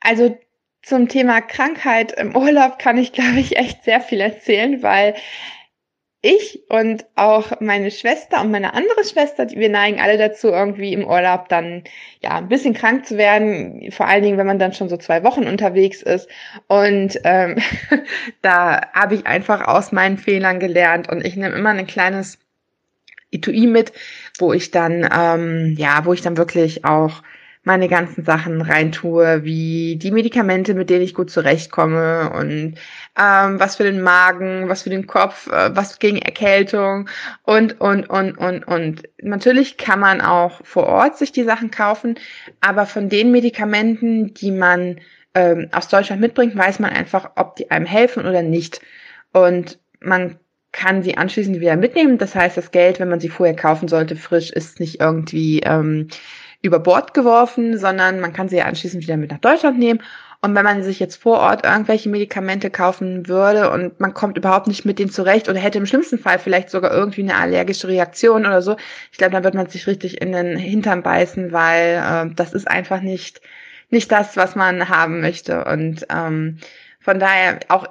Also 0.00 0.36
zum 0.82 1.08
Thema 1.08 1.40
Krankheit 1.40 2.12
im 2.12 2.36
Urlaub 2.36 2.78
kann 2.78 2.98
ich, 2.98 3.12
glaube 3.14 3.38
ich, 3.38 3.56
echt 3.56 3.84
sehr 3.84 4.00
viel 4.00 4.20
erzählen, 4.20 4.82
weil 4.82 5.14
ich 6.28 6.60
und 6.68 7.06
auch 7.14 7.60
meine 7.60 7.90
Schwester 7.90 8.40
und 8.40 8.50
meine 8.50 8.74
andere 8.74 9.04
Schwester, 9.04 9.46
die, 9.46 9.58
wir 9.58 9.68
neigen 9.68 10.00
alle 10.00 10.18
dazu, 10.18 10.48
irgendwie 10.48 10.92
im 10.92 11.06
Urlaub 11.06 11.48
dann 11.48 11.84
ja 12.22 12.36
ein 12.36 12.48
bisschen 12.48 12.74
krank 12.74 13.06
zu 13.06 13.16
werden, 13.16 13.90
vor 13.90 14.06
allen 14.06 14.22
Dingen, 14.22 14.38
wenn 14.38 14.46
man 14.46 14.58
dann 14.58 14.72
schon 14.72 14.88
so 14.88 14.96
zwei 14.96 15.24
Wochen 15.24 15.46
unterwegs 15.46 16.02
ist. 16.02 16.28
Und 16.66 17.18
ähm, 17.24 17.56
da 18.42 18.80
habe 18.92 19.14
ich 19.14 19.26
einfach 19.26 19.66
aus 19.66 19.92
meinen 19.92 20.18
Fehlern 20.18 20.60
gelernt 20.60 21.08
und 21.08 21.24
ich 21.24 21.36
nehme 21.36 21.56
immer 21.56 21.70
ein 21.70 21.86
kleines 21.86 22.38
Etui 23.30 23.66
mit, 23.66 23.92
wo 24.38 24.52
ich 24.52 24.70
dann 24.70 25.08
ähm, 25.12 25.74
ja, 25.76 26.04
wo 26.04 26.12
ich 26.12 26.22
dann 26.22 26.36
wirklich 26.36 26.84
auch 26.84 27.22
meine 27.68 27.88
ganzen 27.88 28.24
Sachen 28.24 28.62
reintue, 28.62 29.44
wie 29.44 29.96
die 29.96 30.10
Medikamente, 30.10 30.72
mit 30.72 30.88
denen 30.88 31.02
ich 31.02 31.12
gut 31.12 31.30
zurechtkomme 31.30 32.30
und 32.30 32.76
ähm, 33.14 33.60
was 33.60 33.76
für 33.76 33.82
den 33.84 34.00
Magen, 34.00 34.70
was 34.70 34.84
für 34.84 34.90
den 34.90 35.06
Kopf, 35.06 35.48
äh, 35.48 35.76
was 35.76 35.98
gegen 35.98 36.16
Erkältung 36.16 37.10
und, 37.42 37.78
und, 37.78 38.08
und, 38.08 38.38
und, 38.38 38.66
und. 38.66 39.02
Natürlich 39.20 39.76
kann 39.76 40.00
man 40.00 40.22
auch 40.22 40.64
vor 40.64 40.86
Ort 40.86 41.18
sich 41.18 41.30
die 41.30 41.44
Sachen 41.44 41.70
kaufen, 41.70 42.14
aber 42.62 42.86
von 42.86 43.10
den 43.10 43.32
Medikamenten, 43.32 44.32
die 44.32 44.50
man 44.50 45.00
ähm, 45.34 45.68
aus 45.70 45.88
Deutschland 45.88 46.22
mitbringt, 46.22 46.56
weiß 46.56 46.78
man 46.78 46.90
einfach, 46.90 47.32
ob 47.36 47.56
die 47.56 47.70
einem 47.70 47.84
helfen 47.84 48.24
oder 48.24 48.40
nicht. 48.40 48.80
Und 49.34 49.78
man 50.00 50.38
kann 50.72 51.02
sie 51.02 51.18
anschließend 51.18 51.60
wieder 51.60 51.76
mitnehmen. 51.76 52.16
Das 52.16 52.34
heißt, 52.34 52.56
das 52.56 52.70
Geld, 52.70 52.98
wenn 52.98 53.10
man 53.10 53.20
sie 53.20 53.28
vorher 53.28 53.54
kaufen 53.56 53.88
sollte, 53.88 54.16
frisch, 54.16 54.50
ist 54.50 54.80
nicht 54.80 55.00
irgendwie 55.00 55.60
ähm, 55.60 56.08
über 56.62 56.78
Bord 56.80 57.14
geworfen, 57.14 57.78
sondern 57.78 58.20
man 58.20 58.32
kann 58.32 58.48
sie 58.48 58.56
ja 58.56 58.64
anschließend 58.64 59.02
wieder 59.02 59.16
mit 59.16 59.30
nach 59.30 59.38
Deutschland 59.38 59.78
nehmen. 59.78 60.00
Und 60.40 60.54
wenn 60.54 60.64
man 60.64 60.84
sich 60.84 61.00
jetzt 61.00 61.16
vor 61.16 61.38
Ort 61.40 61.64
irgendwelche 61.64 62.08
Medikamente 62.08 62.70
kaufen 62.70 63.26
würde 63.26 63.70
und 63.70 63.98
man 63.98 64.14
kommt 64.14 64.38
überhaupt 64.38 64.68
nicht 64.68 64.84
mit 64.84 65.00
denen 65.00 65.10
zurecht 65.10 65.48
oder 65.48 65.58
hätte 65.58 65.78
im 65.78 65.86
schlimmsten 65.86 66.18
Fall 66.18 66.38
vielleicht 66.38 66.70
sogar 66.70 66.92
irgendwie 66.92 67.22
eine 67.22 67.36
allergische 67.36 67.88
Reaktion 67.88 68.46
oder 68.46 68.62
so, 68.62 68.76
ich 69.10 69.18
glaube, 69.18 69.32
dann 69.32 69.44
wird 69.44 69.54
man 69.54 69.68
sich 69.68 69.86
richtig 69.88 70.20
in 70.20 70.32
den 70.32 70.56
Hintern 70.56 71.02
beißen, 71.02 71.50
weil 71.52 72.28
äh, 72.30 72.34
das 72.34 72.52
ist 72.52 72.68
einfach 72.68 73.00
nicht 73.00 73.40
nicht 73.90 74.12
das, 74.12 74.36
was 74.36 74.54
man 74.54 74.88
haben 74.88 75.20
möchte. 75.20 75.64
Und 75.64 76.06
ähm, 76.10 76.58
von 77.00 77.18
daher 77.18 77.60
auch 77.68 77.86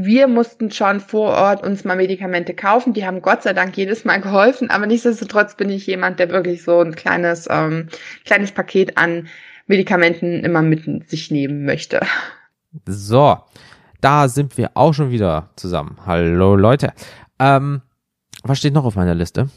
wir 0.00 0.28
mussten 0.28 0.70
schon 0.70 1.00
vor 1.00 1.30
Ort 1.30 1.66
uns 1.66 1.84
mal 1.84 1.96
Medikamente 1.96 2.54
kaufen. 2.54 2.92
Die 2.92 3.04
haben 3.04 3.20
Gott 3.20 3.42
sei 3.42 3.52
Dank 3.52 3.76
jedes 3.76 4.04
Mal 4.04 4.20
geholfen, 4.20 4.70
aber 4.70 4.86
nichtsdestotrotz 4.86 5.56
bin 5.56 5.70
ich 5.70 5.88
jemand, 5.88 6.20
der 6.20 6.30
wirklich 6.30 6.62
so 6.62 6.80
ein 6.80 6.94
kleines, 6.94 7.48
ähm, 7.50 7.88
kleines 8.24 8.52
Paket 8.52 8.96
an 8.96 9.26
Medikamenten 9.66 10.44
immer 10.44 10.62
mit 10.62 11.10
sich 11.10 11.32
nehmen 11.32 11.64
möchte. 11.64 12.00
So, 12.86 13.38
da 14.00 14.28
sind 14.28 14.56
wir 14.56 14.70
auch 14.74 14.94
schon 14.94 15.10
wieder 15.10 15.50
zusammen. 15.56 15.98
Hallo 16.06 16.54
Leute. 16.54 16.92
Ähm, 17.40 17.82
was 18.44 18.58
steht 18.58 18.74
noch 18.74 18.84
auf 18.84 18.94
meiner 18.94 19.16
Liste? 19.16 19.48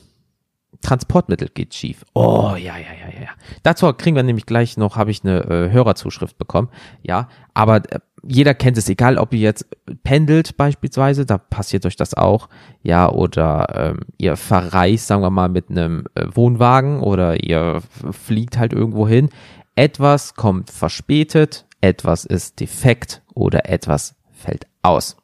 Transportmittel 0.81 1.49
geht 1.53 1.75
schief. 1.75 2.03
Oh, 2.13 2.55
ja, 2.55 2.77
ja, 2.77 2.93
ja, 2.99 3.21
ja. 3.21 3.29
Dazu 3.61 3.93
kriegen 3.93 4.15
wir 4.15 4.23
nämlich 4.23 4.47
gleich 4.47 4.77
noch, 4.77 4.95
habe 4.95 5.11
ich 5.11 5.23
eine 5.23 5.41
äh, 5.41 5.69
Hörerzuschrift 5.71 6.39
bekommen. 6.39 6.69
Ja, 7.03 7.29
aber 7.53 7.77
äh, 7.91 7.99
jeder 8.23 8.53
kennt 8.53 8.77
es, 8.77 8.87
egal 8.87 9.17
ob 9.17 9.33
ihr 9.33 9.39
jetzt 9.39 9.67
pendelt 10.03 10.57
beispielsweise, 10.57 11.25
da 11.25 11.37
passiert 11.37 11.85
euch 11.85 11.95
das 11.95 12.13
auch, 12.13 12.49
ja, 12.83 13.09
oder 13.09 13.67
ähm, 13.73 13.99
ihr 14.17 14.37
verreist, 14.37 15.07
sagen 15.07 15.23
wir 15.23 15.31
mal, 15.31 15.49
mit 15.49 15.69
einem 15.69 16.05
äh, 16.15 16.25
Wohnwagen 16.33 16.99
oder 16.99 17.43
ihr 17.43 17.81
fliegt 18.11 18.57
halt 18.57 18.73
irgendwo 18.73 19.07
hin. 19.07 19.29
Etwas 19.75 20.35
kommt 20.35 20.69
verspätet, 20.69 21.65
etwas 21.79 22.25
ist 22.25 22.59
defekt 22.59 23.23
oder 23.33 23.69
etwas 23.69 24.15
fällt 24.31 24.67
aus. 24.83 25.17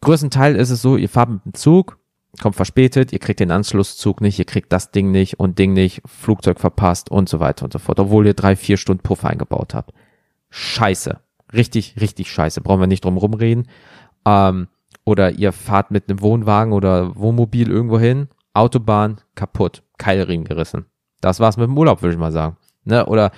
Größtenteils 0.00 0.58
ist 0.58 0.70
es 0.70 0.82
so, 0.82 0.96
ihr 0.96 1.08
fahrt 1.08 1.30
mit 1.30 1.44
dem 1.44 1.54
Zug, 1.54 1.98
kommt 2.40 2.56
verspätet, 2.56 3.12
ihr 3.12 3.18
kriegt 3.18 3.40
den 3.40 3.50
Anschlusszug 3.50 4.20
nicht, 4.20 4.38
ihr 4.38 4.44
kriegt 4.44 4.72
das 4.72 4.90
Ding 4.90 5.10
nicht 5.10 5.38
und 5.38 5.58
Ding 5.58 5.72
nicht, 5.72 6.02
Flugzeug 6.06 6.58
verpasst 6.58 7.10
und 7.10 7.28
so 7.28 7.38
weiter 7.38 7.64
und 7.64 7.72
so 7.72 7.78
fort, 7.78 8.00
obwohl 8.00 8.26
ihr 8.26 8.34
drei, 8.34 8.56
vier 8.56 8.76
Stunden 8.76 9.02
Puffer 9.02 9.30
eingebaut 9.30 9.74
habt. 9.74 9.92
Scheiße. 10.48 11.20
Richtig, 11.52 11.96
richtig 12.00 12.30
scheiße. 12.30 12.60
Brauchen 12.60 12.80
wir 12.80 12.86
nicht 12.86 13.04
drum 13.04 13.16
rumreden. 13.16 13.68
Ähm, 14.26 14.68
oder 15.04 15.32
ihr 15.32 15.52
fahrt 15.52 15.90
mit 15.90 16.08
einem 16.08 16.20
Wohnwagen 16.20 16.72
oder 16.72 17.16
Wohnmobil 17.16 17.70
irgendwo 17.70 17.98
hin, 17.98 18.28
Autobahn 18.54 19.20
kaputt, 19.34 19.82
Keilriemen 19.98 20.44
gerissen. 20.44 20.86
Das 21.20 21.40
war's 21.40 21.56
mit 21.56 21.66
dem 21.66 21.76
Urlaub, 21.76 22.02
würde 22.02 22.14
ich 22.14 22.20
mal 22.20 22.32
sagen. 22.32 22.56
Ne? 22.84 23.06
Oder 23.06 23.32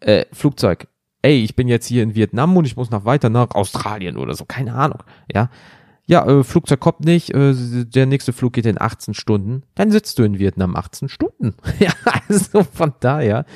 äh, 0.00 0.24
Flugzeug. 0.32 0.88
Ey, 1.22 1.42
ich 1.42 1.56
bin 1.56 1.68
jetzt 1.68 1.86
hier 1.86 2.02
in 2.02 2.14
Vietnam 2.14 2.56
und 2.56 2.66
ich 2.66 2.76
muss 2.76 2.90
noch 2.90 3.06
weiter 3.06 3.30
nach 3.30 3.52
Australien 3.52 4.18
oder 4.18 4.34
so, 4.34 4.44
keine 4.44 4.74
Ahnung. 4.74 5.02
Ja, 5.32 5.48
ja, 6.06 6.26
äh, 6.26 6.44
Flugzeug 6.44 6.80
kommt 6.80 7.00
nicht, 7.00 7.30
äh, 7.30 7.54
der 7.86 8.06
nächste 8.06 8.34
Flug 8.34 8.52
geht 8.52 8.66
in 8.66 8.80
18 8.80 9.14
Stunden, 9.14 9.62
dann 9.74 9.90
sitzt 9.90 10.18
du 10.18 10.22
in 10.22 10.38
Vietnam 10.38 10.76
18 10.76 11.08
Stunden. 11.08 11.54
ja, 11.78 11.92
also 12.28 12.62
von 12.62 12.92
daher, 13.00 13.46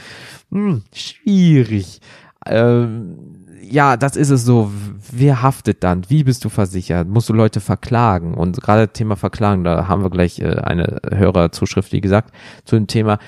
hm, 0.50 0.82
schwierig. 0.94 2.00
Ähm, 2.46 3.37
ja, 3.62 3.96
das 3.96 4.16
ist 4.16 4.30
es 4.30 4.44
so. 4.44 4.70
Wer 5.10 5.42
haftet 5.42 5.84
dann? 5.84 6.08
Wie 6.08 6.24
bist 6.24 6.44
du 6.44 6.48
versichert? 6.48 7.08
Musst 7.08 7.28
du 7.28 7.32
Leute 7.32 7.60
verklagen? 7.60 8.34
Und 8.34 8.60
gerade 8.60 8.88
Thema 8.88 9.16
Verklagen, 9.16 9.64
da 9.64 9.88
haben 9.88 10.02
wir 10.02 10.10
gleich 10.10 10.38
äh, 10.40 10.56
eine 10.56 11.00
Hörerzuschrift, 11.10 11.92
wie 11.92 12.00
gesagt, 12.00 12.34
zu 12.64 12.76
dem 12.76 12.86
Thema. 12.86 13.18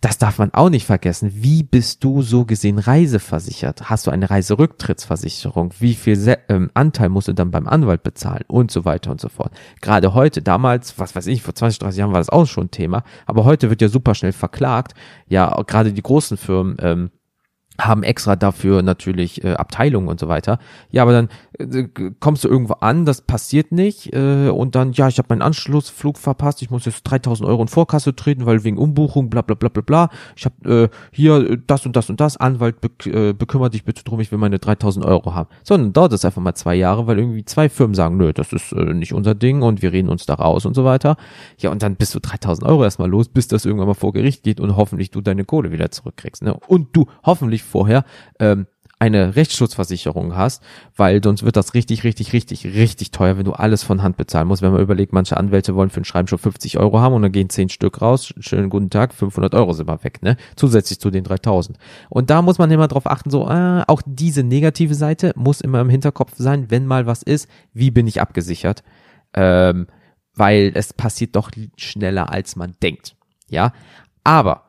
Das 0.00 0.18
darf 0.18 0.38
man 0.38 0.52
auch 0.52 0.70
nicht 0.70 0.86
vergessen. 0.86 1.30
Wie 1.34 1.62
bist 1.62 2.04
du 2.04 2.22
so 2.22 2.44
gesehen 2.44 2.78
reiseversichert? 2.78 3.88
Hast 3.88 4.06
du 4.06 4.10
eine 4.10 4.30
Reiserücktrittsversicherung? 4.30 5.72
Wie 5.78 5.94
viel 5.94 6.36
ähm, 6.48 6.70
Anteil 6.74 7.08
musst 7.08 7.28
du 7.28 7.32
dann 7.32 7.50
beim 7.50 7.66
Anwalt 7.66 8.02
bezahlen? 8.02 8.44
Und 8.48 8.70
so 8.70 8.84
weiter 8.84 9.10
und 9.10 9.20
so 9.20 9.28
fort. 9.28 9.52
Gerade 9.80 10.14
heute, 10.14 10.42
damals, 10.42 10.98
was 10.98 11.14
weiß 11.14 11.26
ich, 11.26 11.42
vor 11.42 11.54
20, 11.54 11.78
30 11.78 11.98
Jahren 11.98 12.12
war 12.12 12.20
das 12.20 12.30
auch 12.30 12.46
schon 12.46 12.70
Thema. 12.70 13.02
Aber 13.26 13.44
heute 13.44 13.70
wird 13.70 13.82
ja 13.82 13.88
super 13.88 14.14
schnell 14.14 14.32
verklagt. 14.32 14.94
Ja, 15.28 15.62
gerade 15.66 15.92
die 15.92 16.02
großen 16.02 16.36
Firmen, 16.36 16.76
ähm, 16.80 17.10
haben 17.86 18.02
extra 18.02 18.36
dafür 18.36 18.82
natürlich 18.82 19.44
äh, 19.44 19.54
Abteilungen 19.54 20.08
und 20.08 20.20
so 20.20 20.28
weiter. 20.28 20.58
Ja, 20.90 21.02
aber 21.02 21.12
dann 21.12 21.28
äh, 21.58 21.88
kommst 22.20 22.44
du 22.44 22.48
irgendwo 22.48 22.74
an, 22.74 23.04
das 23.04 23.22
passiert 23.22 23.72
nicht 23.72 24.14
äh, 24.14 24.48
und 24.48 24.74
dann, 24.74 24.92
ja, 24.92 25.08
ich 25.08 25.18
habe 25.18 25.26
meinen 25.30 25.42
Anschlussflug 25.42 26.18
verpasst, 26.18 26.62
ich 26.62 26.70
muss 26.70 26.84
jetzt 26.84 27.02
3000 27.04 27.48
Euro 27.48 27.62
in 27.62 27.68
Vorkasse 27.68 28.14
treten, 28.14 28.46
weil 28.46 28.64
wegen 28.64 28.78
Umbuchung, 28.78 29.30
bla 29.30 29.42
bla 29.42 29.54
bla 29.54 29.68
bla 29.68 29.82
bla. 29.82 30.08
Ich 30.36 30.44
habe 30.44 30.90
äh, 30.90 30.96
hier 31.12 31.56
das 31.66 31.86
und 31.86 31.96
das 31.96 32.10
und 32.10 32.20
das, 32.20 32.36
Anwalt, 32.36 32.80
be 32.80 32.90
äh, 33.10 33.32
bekümmert 33.32 33.74
dich 33.74 33.84
bitte 33.84 34.04
drum, 34.04 34.20
ich 34.20 34.30
will 34.30 34.38
meine 34.38 34.58
3000 34.58 35.04
Euro 35.04 35.34
haben. 35.34 35.48
So, 35.62 35.76
dann 35.76 35.92
dauert 35.92 36.12
es 36.12 36.24
einfach 36.24 36.42
mal 36.42 36.54
zwei 36.54 36.74
Jahre, 36.74 37.06
weil 37.06 37.18
irgendwie 37.18 37.44
zwei 37.44 37.68
Firmen 37.68 37.94
sagen, 37.94 38.16
nö, 38.16 38.32
das 38.32 38.52
ist 38.52 38.72
äh, 38.72 38.94
nicht 38.94 39.12
unser 39.12 39.34
Ding 39.34 39.62
und 39.62 39.82
wir 39.82 39.92
reden 39.92 40.08
uns 40.08 40.26
da 40.26 40.34
raus 40.34 40.66
und 40.66 40.74
so 40.74 40.84
weiter. 40.84 41.16
Ja, 41.58 41.70
und 41.70 41.82
dann 41.82 41.96
bist 41.96 42.14
du 42.14 42.20
3000 42.20 42.66
Euro 42.68 42.84
erstmal 42.84 43.08
los, 43.08 43.28
bis 43.28 43.48
das 43.48 43.64
irgendwann 43.64 43.88
mal 43.88 43.94
vor 43.94 44.12
Gericht 44.12 44.42
geht 44.42 44.60
und 44.60 44.76
hoffentlich 44.76 45.10
du 45.10 45.20
deine 45.20 45.44
Kohle 45.44 45.72
wieder 45.72 45.90
zurückkriegst. 45.90 46.42
Ne? 46.42 46.54
Und 46.68 46.88
du 46.92 47.06
hoffentlich 47.24 47.62
vorher 47.70 48.04
ähm, 48.38 48.66
eine 49.00 49.34
Rechtsschutzversicherung 49.34 50.36
hast, 50.36 50.62
weil 50.94 51.24
sonst 51.24 51.42
wird 51.42 51.56
das 51.56 51.72
richtig, 51.72 52.04
richtig, 52.04 52.34
richtig, 52.34 52.66
richtig 52.66 53.10
teuer, 53.10 53.38
wenn 53.38 53.46
du 53.46 53.52
alles 53.52 53.82
von 53.82 54.02
Hand 54.02 54.18
bezahlen 54.18 54.46
musst. 54.46 54.60
Wenn 54.60 54.72
man 54.72 54.82
überlegt, 54.82 55.14
manche 55.14 55.38
Anwälte 55.38 55.74
wollen 55.74 55.88
für 55.88 56.02
ein 56.02 56.04
Schreiben 56.04 56.28
schon 56.28 56.38
50 56.38 56.78
Euro 56.78 57.00
haben 57.00 57.14
und 57.14 57.22
dann 57.22 57.32
gehen 57.32 57.48
10 57.48 57.70
Stück 57.70 58.02
raus, 58.02 58.34
schönen 58.40 58.68
guten 58.68 58.90
Tag, 58.90 59.14
500 59.14 59.54
Euro 59.54 59.72
sind 59.72 59.88
wir 59.88 60.04
weg, 60.04 60.22
ne? 60.22 60.36
Zusätzlich 60.54 61.00
zu 61.00 61.10
den 61.10 61.24
3000. 61.24 61.78
Und 62.10 62.28
da 62.28 62.42
muss 62.42 62.58
man 62.58 62.70
immer 62.70 62.88
drauf 62.88 63.06
achten, 63.06 63.30
so, 63.30 63.48
äh, 63.48 63.82
auch 63.86 64.02
diese 64.04 64.42
negative 64.42 64.94
Seite 64.94 65.32
muss 65.34 65.62
immer 65.62 65.80
im 65.80 65.88
Hinterkopf 65.88 66.34
sein, 66.36 66.66
wenn 66.68 66.84
mal 66.84 67.06
was 67.06 67.22
ist, 67.22 67.48
wie 67.72 67.90
bin 67.90 68.06
ich 68.06 68.20
abgesichert? 68.20 68.84
Ähm, 69.32 69.86
weil 70.34 70.72
es 70.74 70.92
passiert 70.92 71.36
doch 71.36 71.50
schneller, 71.76 72.30
als 72.30 72.54
man 72.54 72.74
denkt. 72.82 73.16
Ja, 73.48 73.72
aber 74.24 74.64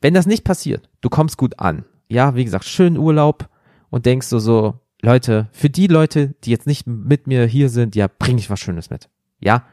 wenn 0.00 0.12
das 0.12 0.26
nicht 0.26 0.42
passiert, 0.42 0.88
du 1.02 1.08
kommst 1.08 1.36
gut 1.36 1.60
an, 1.60 1.84
ja, 2.08 2.34
wie 2.34 2.44
gesagt, 2.44 2.64
schönen 2.64 2.96
Urlaub 2.96 3.48
und 3.90 4.06
denkst 4.06 4.30
du 4.30 4.38
so, 4.38 4.80
Leute, 5.02 5.48
für 5.52 5.70
die 5.70 5.86
Leute, 5.86 6.34
die 6.44 6.50
jetzt 6.50 6.66
nicht 6.66 6.86
mit 6.86 7.26
mir 7.26 7.44
hier 7.46 7.68
sind, 7.68 7.94
ja, 7.94 8.08
bring 8.08 8.38
ich 8.38 8.48
was 8.48 8.60
Schönes 8.60 8.90
mit. 8.90 9.08
Ja, 9.40 9.64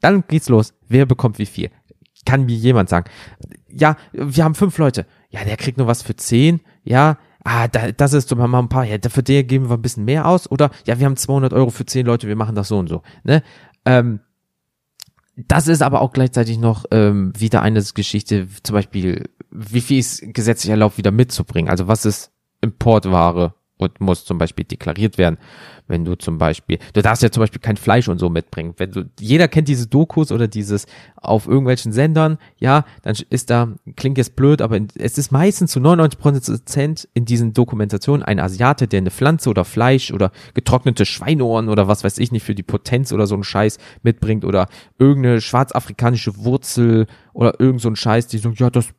dann 0.00 0.24
geht's 0.26 0.48
los. 0.48 0.74
Wer 0.88 1.06
bekommt 1.06 1.38
wie 1.38 1.46
viel? 1.46 1.70
Kann 2.26 2.44
mir 2.44 2.56
jemand 2.56 2.88
sagen. 2.88 3.08
Ja, 3.68 3.96
wir 4.12 4.44
haben 4.44 4.54
fünf 4.54 4.76
Leute. 4.78 5.06
Ja, 5.30 5.44
der 5.44 5.56
kriegt 5.56 5.78
nur 5.78 5.86
was 5.86 6.02
für 6.02 6.16
zehn. 6.16 6.60
Ja, 6.82 7.18
ah, 7.44 7.68
da, 7.68 7.92
das 7.92 8.12
ist 8.12 8.34
mal 8.34 8.52
ein 8.52 8.68
paar. 8.68 8.84
Ja, 8.84 8.98
für 9.08 9.22
der 9.22 9.44
geben 9.44 9.68
wir 9.68 9.76
ein 9.76 9.82
bisschen 9.82 10.04
mehr 10.04 10.26
aus. 10.26 10.50
Oder, 10.50 10.70
ja, 10.86 10.98
wir 10.98 11.06
haben 11.06 11.16
200 11.16 11.52
Euro 11.52 11.70
für 11.70 11.86
zehn 11.86 12.04
Leute, 12.04 12.28
wir 12.28 12.36
machen 12.36 12.54
das 12.54 12.68
so 12.68 12.78
und 12.78 12.88
so. 12.88 13.02
Ne? 13.22 13.42
Ähm, 13.84 14.20
das 15.36 15.68
ist 15.68 15.82
aber 15.82 16.00
auch 16.00 16.12
gleichzeitig 16.12 16.58
noch 16.58 16.84
ähm, 16.90 17.32
wieder 17.38 17.62
eine 17.62 17.82
Geschichte, 17.82 18.48
zum 18.62 18.74
Beispiel, 18.74 19.28
wie 19.50 19.80
viel 19.80 19.98
ist 19.98 20.22
gesetzlich 20.34 20.70
erlaubt, 20.70 20.98
wieder 20.98 21.10
mitzubringen? 21.10 21.70
Also 21.70 21.88
was 21.88 22.04
ist 22.04 22.30
Importware 22.60 23.54
und 23.80 24.00
muss 24.00 24.24
zum 24.24 24.38
Beispiel 24.38 24.64
deklariert 24.64 25.18
werden? 25.18 25.38
Wenn 25.88 26.04
du 26.04 26.14
zum 26.14 26.38
Beispiel, 26.38 26.78
du 26.92 27.02
darfst 27.02 27.22
ja 27.22 27.30
zum 27.30 27.40
Beispiel 27.40 27.60
kein 27.60 27.76
Fleisch 27.76 28.08
und 28.08 28.18
so 28.18 28.30
mitbringen. 28.30 28.74
Wenn 28.76 28.92
du, 28.92 29.10
jeder 29.18 29.48
kennt 29.48 29.68
diese 29.68 29.88
Dokus 29.88 30.30
oder 30.30 30.46
dieses 30.46 30.86
auf 31.16 31.46
irgendwelchen 31.46 31.92
Sendern, 31.92 32.38
ja, 32.58 32.84
dann 33.02 33.16
ist 33.30 33.50
da, 33.50 33.68
klingt 33.96 34.18
jetzt 34.18 34.36
blöd, 34.36 34.62
aber 34.62 34.78
es 34.94 35.18
ist 35.18 35.32
meistens 35.32 35.72
zu 35.72 35.80
99 35.80 36.20
Prozent 36.20 37.08
in 37.14 37.24
diesen 37.24 37.52
Dokumentationen 37.52 38.22
ein 38.22 38.38
Asiate, 38.38 38.86
der 38.86 38.98
eine 38.98 39.10
Pflanze 39.10 39.50
oder 39.50 39.64
Fleisch 39.64 40.12
oder 40.12 40.30
getrocknete 40.54 41.06
Schweinohren 41.06 41.68
oder 41.68 41.88
was 41.88 42.04
weiß 42.04 42.18
ich 42.18 42.30
nicht 42.30 42.44
für 42.44 42.54
die 42.54 42.62
Potenz 42.62 43.12
oder 43.12 43.26
so 43.26 43.34
einen 43.34 43.44
Scheiß 43.44 43.78
mitbringt 44.02 44.44
oder 44.44 44.68
irgendeine 44.98 45.40
schwarzafrikanische 45.40 46.36
Wurzel 46.44 47.06
oder 47.32 47.58
irgend 47.58 47.80
so 47.80 47.88
ein 47.88 47.96
Scheiß, 47.96 48.26
die 48.26 48.38
so, 48.38 48.50
ja, 48.50 48.70
das 48.70 48.90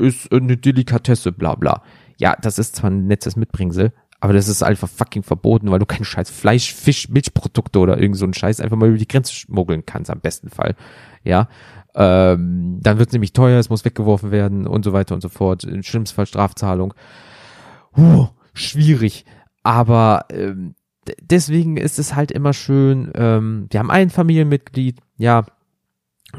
ist 0.00 0.32
eine 0.32 0.56
Delikatesse, 0.56 1.32
bla 1.32 1.54
bla. 1.54 1.82
Ja, 2.16 2.36
das 2.40 2.58
ist 2.58 2.76
zwar 2.76 2.90
ein 2.90 3.06
nettes 3.06 3.34
Mitbringsel, 3.34 3.92
aber 4.24 4.32
das 4.32 4.48
ist 4.48 4.62
einfach 4.62 4.88
fucking 4.88 5.22
verboten, 5.22 5.70
weil 5.70 5.80
du 5.80 5.84
kein 5.84 6.02
scheiß 6.02 6.30
Fleisch, 6.30 6.72
Fisch, 6.72 7.10
Milchprodukte 7.10 7.78
oder 7.78 8.00
irgend 8.00 8.16
so 8.16 8.24
einen 8.24 8.32
Scheiß 8.32 8.58
einfach 8.60 8.78
mal 8.78 8.88
über 8.88 8.96
die 8.96 9.06
Grenze 9.06 9.34
schmuggeln 9.34 9.84
kannst, 9.84 10.10
am 10.10 10.20
besten 10.20 10.48
Fall. 10.48 10.76
Ja. 11.24 11.46
Ähm, 11.94 12.78
dann 12.80 12.96
wird 12.96 13.10
es 13.10 13.12
nämlich 13.12 13.34
teuer, 13.34 13.60
es 13.60 13.68
muss 13.68 13.84
weggeworfen 13.84 14.30
werden 14.30 14.66
und 14.66 14.82
so 14.82 14.94
weiter 14.94 15.14
und 15.14 15.20
so 15.20 15.28
fort. 15.28 15.64
Im 15.64 15.82
schlimmsten 15.82 16.16
Fall 16.16 16.24
Strafzahlung. 16.24 16.94
Huh, 17.98 18.28
schwierig. 18.54 19.26
Aber 19.62 20.24
ähm, 20.30 20.74
deswegen 21.20 21.76
ist 21.76 21.98
es 21.98 22.14
halt 22.14 22.32
immer 22.32 22.54
schön, 22.54 23.12
ähm, 23.16 23.66
wir 23.68 23.78
haben 23.78 23.90
ein 23.90 24.08
Familienmitglied, 24.08 25.02
ja, 25.18 25.44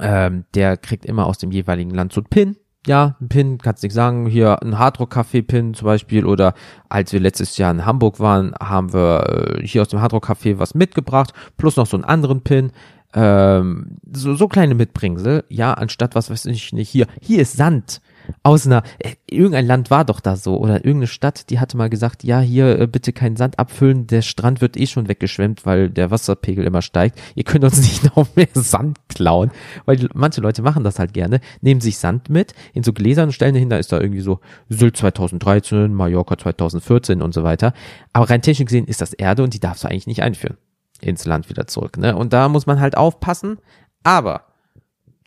ähm, 0.02 0.46
der 0.56 0.78
kriegt 0.78 1.06
immer 1.06 1.28
aus 1.28 1.38
dem 1.38 1.52
jeweiligen 1.52 1.92
Land 1.92 2.14
so 2.14 2.22
ein 2.22 2.32
Pin, 2.32 2.58
ja, 2.86 3.16
ein 3.20 3.30
Pin, 3.30 3.58
kannst 3.58 3.84
nicht 3.84 3.94
sagen, 3.94 4.28
hier 4.28 4.62
ein 4.62 4.78
Hardrock-Café-Pin 4.78 5.74
zum 5.74 5.86
Beispiel. 5.86 6.26
Oder 6.26 6.54
als 6.90 7.12
wir 7.14 7.20
letztes 7.20 7.58
Jahr 7.58 7.72
in 7.72 7.86
Hamburg 7.86 8.20
waren, 8.20 8.54
haben 8.62 8.94
wir 8.94 9.58
äh, 9.60 9.68
hier 9.68 9.82
aus 9.82 9.90
dem 9.90 10.02
Hardrock-Café 10.02 10.60
was 10.60 10.76
mitgebracht, 10.76 11.34
plus 11.58 11.76
noch 11.76 11.88
so 11.88 11.98
einen 11.98 12.06
anderen 12.06 12.42
Pin, 12.42 12.72
ähm, 13.14 13.98
so, 14.12 14.36
so 14.36 14.48
kleine 14.48 14.76
Mitbringsel, 14.76 15.46
ja, 15.50 15.74
anstatt 15.74 16.16
was 16.16 16.30
weiß 16.30 16.46
ich 16.48 16.74
nicht, 16.74 16.90
hier, 16.90 17.08
hier 17.22 17.42
ist 17.42 17.56
Sand, 17.56 18.02
aus 18.44 18.66
einer, 18.66 18.84
äh, 19.00 19.14
irgendein 19.30 19.66
Land 19.66 19.92
war 19.92 20.06
doch 20.06 20.20
da 20.20 20.36
so 20.36 20.58
oder 20.58 20.76
irgendeine 20.76 21.08
Stadt, 21.08 21.50
die 21.50 21.60
hatte 21.60 21.78
mal 21.78 21.90
gesagt, 21.90 22.24
ja, 22.24 22.40
hier 22.40 22.80
äh, 22.80 22.88
bitte 22.88 23.14
keinen 23.14 23.36
Sand 23.36 23.60
abfüllen, 23.60 24.08
der 24.08 24.22
Strand 24.22 24.62
wird 24.62 24.78
eh 24.78 24.88
schon 24.88 25.08
weggeschwemmt, 25.08 25.66
weil 25.66 25.90
der 25.90 26.12
Wasserpegel 26.12 26.66
immer 26.66 26.82
steigt. 26.82 27.20
Ihr 27.36 27.44
könnt 27.44 27.64
uns 27.64 27.78
nicht 27.82 28.16
noch 28.16 28.28
mehr 28.36 28.48
Sand 28.54 29.00
klauen, 29.10 29.52
weil 29.86 30.08
manche 30.14 30.42
Leute 30.42 30.62
machen 30.62 30.84
das 30.84 31.00
halt 31.00 31.14
gerne, 31.14 31.40
nehmen 31.62 31.82
sich 31.82 31.98
Sand 31.98 32.30
mit 32.30 32.54
in 32.74 32.84
so 32.84 32.94
Gläsern 32.94 33.30
und 33.30 33.34
stellen 33.34 33.54
dahinter 33.54 33.80
ist 33.80 33.92
da 33.92 34.00
irgendwie 34.00 34.22
so 34.22 34.40
Sylt 34.70 34.98
2013, 34.98 35.94
Mallorca 35.94 36.38
2014 36.38 37.22
und 37.22 37.34
so 37.34 37.44
weiter. 37.44 37.74
Aber 38.14 38.30
rein 38.30 38.42
technisch 38.42 38.66
gesehen 38.66 38.86
ist 38.86 39.02
das 39.02 39.14
Erde 39.14 39.44
und 39.44 39.54
die 39.54 39.60
darfst 39.60 39.84
du 39.84 39.88
eigentlich 39.88 40.08
nicht 40.08 40.24
einführen 40.24 40.58
ins 41.02 41.26
Land 41.26 41.50
wieder 41.50 41.68
zurück, 41.68 41.98
ne? 41.98 42.16
Und 42.16 42.34
da 42.34 42.48
muss 42.50 42.66
man 42.66 42.80
halt 42.80 42.98
aufpassen, 42.98 43.58
aber 44.04 44.46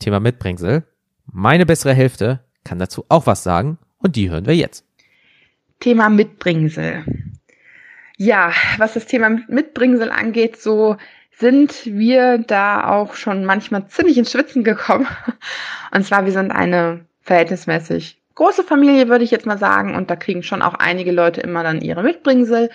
Thema 0.01 0.21
Mitbringsel, 0.21 0.85
meine 1.27 1.67
bessere 1.67 1.95
Hälfte 1.95 2.41
kann 2.69 2.79
dazu 2.79 3.05
auch 3.09 3.27
was 3.27 3.43
sagen 3.43 3.79
und 3.99 4.15
die 4.17 4.31
hören 4.31 4.47
wir 4.47 4.55
jetzt. 4.55 4.85
Thema 5.81 6.09
Mitbringsel. 6.09 7.05
Ja, 8.19 8.53
was 8.77 8.95
das 8.95 9.07
Thema 9.07 9.31
Mitbringsel 9.49 10.11
angeht, 10.11 10.61
so 10.61 10.97
sind 11.31 11.87
wir 11.87 12.39
da 12.39 12.91
auch 12.91 13.15
schon 13.15 13.45
manchmal 13.45 13.87
ziemlich 13.89 14.19
ins 14.19 14.33
Schwitzen 14.33 14.65
gekommen. 14.65 15.07
Und 15.95 16.05
zwar, 16.05 16.25
wir 16.25 16.33
sind 16.33 16.51
eine 16.51 17.07
verhältnismäßig 17.23 18.21
große 18.35 18.65
Familie, 18.65 19.09
würde 19.09 19.25
ich 19.25 19.31
jetzt 19.31 19.47
mal 19.47 19.59
sagen. 19.59 19.95
Und 19.95 20.11
da 20.11 20.17
kriegen 20.17 20.43
schon 20.43 20.63
auch 20.63 20.75
einige 20.75 21.13
Leute 21.13 21.41
immer 21.41 21.63
dann 21.63 21.81
ihre 21.81 22.03
Mitbringsel. 22.03 22.71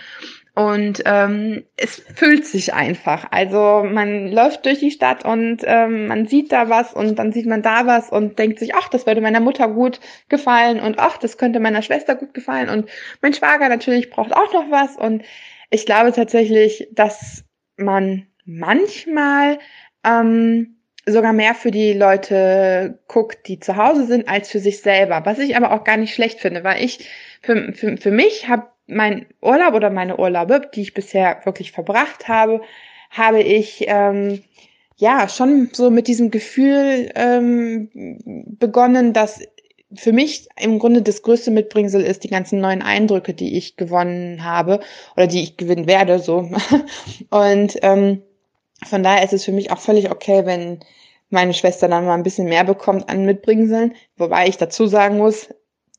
Und 0.55 1.01
ähm, 1.05 1.63
es 1.77 2.03
füllt 2.15 2.45
sich 2.45 2.75
einfach. 2.75 3.25
Also 3.31 3.83
man 3.89 4.31
läuft 4.31 4.65
durch 4.65 4.79
die 4.79 4.91
Stadt 4.91 5.25
und 5.25 5.61
ähm, 5.63 6.05
man 6.05 6.27
sieht 6.27 6.51
da 6.51 6.69
was 6.69 6.93
und 6.93 7.17
dann 7.17 7.31
sieht 7.33 7.47
man 7.47 7.63
da 7.63 7.87
was 7.87 8.09
und 8.09 8.37
denkt 8.37 8.59
sich, 8.59 8.75
ach, 8.75 8.87
das 8.87 9.07
würde 9.07 9.21
meiner 9.21 9.39
Mutter 9.39 9.67
gut 9.67 9.99
gefallen 10.29 10.79
und 10.79 10.99
ach, 10.99 11.17
das 11.17 11.39
könnte 11.39 11.59
meiner 11.59 11.81
Schwester 11.81 12.13
gut 12.15 12.35
gefallen 12.35 12.69
und 12.69 12.87
mein 13.21 13.33
Schwager 13.33 13.67
natürlich 13.67 14.11
braucht 14.11 14.35
auch 14.35 14.53
noch 14.53 14.69
was. 14.69 14.95
Und 14.95 15.23
ich 15.71 15.87
glaube 15.87 16.11
tatsächlich, 16.11 16.87
dass 16.91 17.43
man 17.75 18.27
manchmal 18.45 19.57
ähm, 20.05 20.77
sogar 21.07 21.33
mehr 21.33 21.55
für 21.55 21.71
die 21.71 21.93
Leute 21.93 22.99
guckt, 23.07 23.47
die 23.47 23.59
zu 23.59 23.75
Hause 23.75 24.05
sind, 24.05 24.27
als 24.27 24.51
für 24.51 24.59
sich 24.59 24.81
selber. 24.81 25.21
Was 25.25 25.39
ich 25.39 25.57
aber 25.57 25.71
auch 25.71 25.83
gar 25.83 25.97
nicht 25.97 26.13
schlecht 26.13 26.39
finde, 26.39 26.63
weil 26.63 26.83
ich 26.83 27.09
für, 27.41 27.73
für, 27.73 27.97
für 27.97 28.11
mich 28.11 28.47
habe 28.47 28.67
mein 28.87 29.25
Urlaub 29.41 29.73
oder 29.73 29.89
meine 29.89 30.17
Urlaube, 30.17 30.69
die 30.73 30.81
ich 30.81 30.93
bisher 30.93 31.41
wirklich 31.45 31.71
verbracht 31.71 32.27
habe, 32.27 32.61
habe 33.09 33.41
ich 33.41 33.85
ähm, 33.87 34.43
ja 34.97 35.27
schon 35.29 35.69
so 35.73 35.89
mit 35.89 36.07
diesem 36.07 36.31
Gefühl 36.31 37.11
ähm, 37.15 37.89
begonnen, 38.59 39.13
dass 39.13 39.41
für 39.95 40.11
mich 40.11 40.47
im 40.59 40.79
Grunde 40.79 41.01
das 41.01 41.21
größte 41.21 41.51
Mitbringsel 41.51 42.01
ist 42.01 42.23
die 42.23 42.29
ganzen 42.29 42.59
neuen 42.59 42.81
Eindrücke, 42.81 43.33
die 43.33 43.57
ich 43.57 43.77
gewonnen 43.77 44.43
habe 44.43 44.79
oder 45.15 45.27
die 45.27 45.43
ich 45.43 45.57
gewinnen 45.57 45.87
werde, 45.87 46.19
so. 46.19 46.49
Und 47.29 47.77
ähm, 47.83 48.23
von 48.85 49.03
daher 49.03 49.23
ist 49.23 49.33
es 49.33 49.45
für 49.45 49.51
mich 49.51 49.71
auch 49.71 49.79
völlig 49.79 50.11
okay, 50.11 50.45
wenn 50.45 50.79
meine 51.29 51.53
Schwester 51.53 51.87
dann 51.87 52.05
mal 52.05 52.15
ein 52.15 52.23
bisschen 52.23 52.47
mehr 52.47 52.63
bekommt 52.63 53.09
an 53.09 53.25
Mitbringseln, 53.25 53.95
wobei 54.17 54.47
ich 54.47 54.57
dazu 54.57 54.87
sagen 54.87 55.17
muss, 55.17 55.49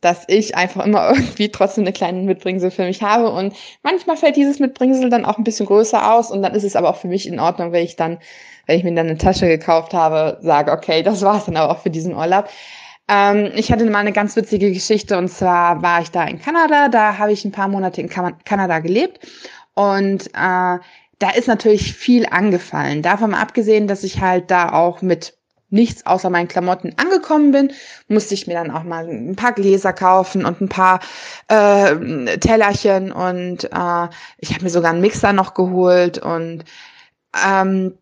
dass 0.04 0.24
ich 0.28 0.56
einfach 0.56 0.84
immer 0.84 1.10
irgendwie 1.14 1.50
trotzdem 1.50 1.84
eine 1.84 1.92
kleine 1.92 2.22
Mitbringsel 2.22 2.70
für 2.70 2.84
mich 2.84 3.02
habe. 3.02 3.30
Und 3.30 3.54
manchmal 3.82 4.16
fällt 4.16 4.36
dieses 4.36 4.58
Mitbringsel 4.58 5.10
dann 5.10 5.24
auch 5.24 5.38
ein 5.38 5.44
bisschen 5.44 5.66
größer 5.66 6.12
aus 6.12 6.30
und 6.30 6.42
dann 6.42 6.54
ist 6.54 6.64
es 6.64 6.76
aber 6.76 6.90
auch 6.90 6.96
für 6.96 7.08
mich 7.08 7.26
in 7.26 7.40
Ordnung, 7.40 7.72
wenn 7.72 7.84
ich 7.84 7.96
dann, 7.96 8.18
wenn 8.66 8.78
ich 8.78 8.84
mir 8.84 8.94
dann 8.94 9.08
eine 9.08 9.18
Tasche 9.18 9.46
gekauft 9.46 9.94
habe, 9.94 10.38
sage, 10.42 10.72
okay, 10.72 11.02
das 11.02 11.22
war's 11.22 11.46
dann 11.46 11.56
aber 11.56 11.72
auch 11.72 11.80
für 11.80 11.90
diesen 11.90 12.14
Urlaub. 12.14 12.48
Ähm, 13.08 13.50
ich 13.54 13.70
hatte 13.70 13.84
mal 13.86 13.98
eine 13.98 14.12
ganz 14.12 14.36
witzige 14.36 14.72
Geschichte 14.72 15.18
und 15.18 15.28
zwar 15.28 15.82
war 15.82 16.00
ich 16.00 16.10
da 16.10 16.24
in 16.24 16.40
Kanada, 16.40 16.88
da 16.88 17.18
habe 17.18 17.32
ich 17.32 17.44
ein 17.44 17.52
paar 17.52 17.68
Monate 17.68 18.00
in 18.00 18.08
Kanada 18.08 18.78
gelebt 18.78 19.20
und 19.74 20.28
äh, 20.28 20.78
da 21.18 21.30
ist 21.36 21.48
natürlich 21.48 21.94
viel 21.94 22.26
angefallen. 22.26 23.02
Davon 23.02 23.34
abgesehen, 23.34 23.86
dass 23.86 24.04
ich 24.04 24.20
halt 24.20 24.50
da 24.50 24.72
auch 24.72 25.02
mit 25.02 25.34
nichts 25.70 26.06
außer 26.06 26.30
meinen 26.30 26.48
Klamotten 26.48 26.92
angekommen 26.96 27.52
bin, 27.52 27.72
musste 28.08 28.34
ich 28.34 28.46
mir 28.46 28.54
dann 28.54 28.70
auch 28.70 28.84
mal 28.84 29.08
ein 29.08 29.36
paar 29.36 29.52
Gläser 29.52 29.92
kaufen 29.92 30.44
und 30.44 30.60
ein 30.60 30.68
paar 30.68 31.00
äh, 31.48 32.38
Tellerchen 32.38 33.12
und 33.12 33.64
äh, 33.64 34.08
ich 34.38 34.52
habe 34.52 34.64
mir 34.64 34.70
sogar 34.70 34.92
einen 34.92 35.00
Mixer 35.00 35.32
noch 35.32 35.54
geholt 35.54 36.18
und 36.18 36.64
ähm, 37.44 37.94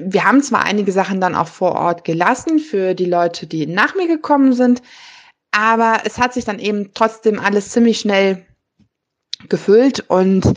wir 0.00 0.24
haben 0.24 0.42
zwar 0.42 0.64
einige 0.64 0.92
Sachen 0.92 1.20
dann 1.20 1.34
auch 1.34 1.48
vor 1.48 1.72
Ort 1.72 2.04
gelassen 2.04 2.58
für 2.58 2.94
die 2.94 3.04
Leute, 3.04 3.46
die 3.46 3.66
nach 3.66 3.94
mir 3.94 4.08
gekommen 4.08 4.54
sind, 4.54 4.80
aber 5.50 6.02
es 6.04 6.18
hat 6.18 6.32
sich 6.34 6.44
dann 6.44 6.58
eben 6.58 6.92
trotzdem 6.94 7.38
alles 7.38 7.70
ziemlich 7.70 8.00
schnell 8.00 8.46
gefüllt 9.48 10.00
und 10.08 10.54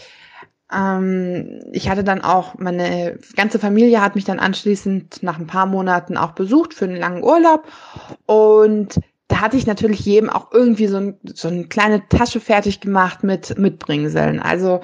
ähm, 0.73 1.59
ich 1.71 1.89
hatte 1.89 2.03
dann 2.03 2.21
auch, 2.21 2.55
meine 2.57 3.17
ganze 3.35 3.59
Familie 3.59 4.01
hat 4.01 4.15
mich 4.15 4.25
dann 4.25 4.39
anschließend 4.39 5.23
nach 5.23 5.39
ein 5.39 5.47
paar 5.47 5.65
Monaten 5.65 6.17
auch 6.17 6.31
besucht 6.31 6.73
für 6.73 6.85
einen 6.85 6.97
langen 6.97 7.23
Urlaub. 7.23 7.67
Und 8.25 8.99
da 9.27 9.41
hatte 9.41 9.57
ich 9.57 9.67
natürlich 9.67 10.01
jedem 10.01 10.29
auch 10.29 10.51
irgendwie 10.51 10.87
so, 10.87 10.97
ein, 10.97 11.17
so 11.33 11.47
eine 11.47 11.65
kleine 11.65 12.07
Tasche 12.09 12.39
fertig 12.39 12.81
gemacht 12.81 13.23
mit 13.23 13.57
Mitbringseln. 13.57 14.39
Also 14.39 14.81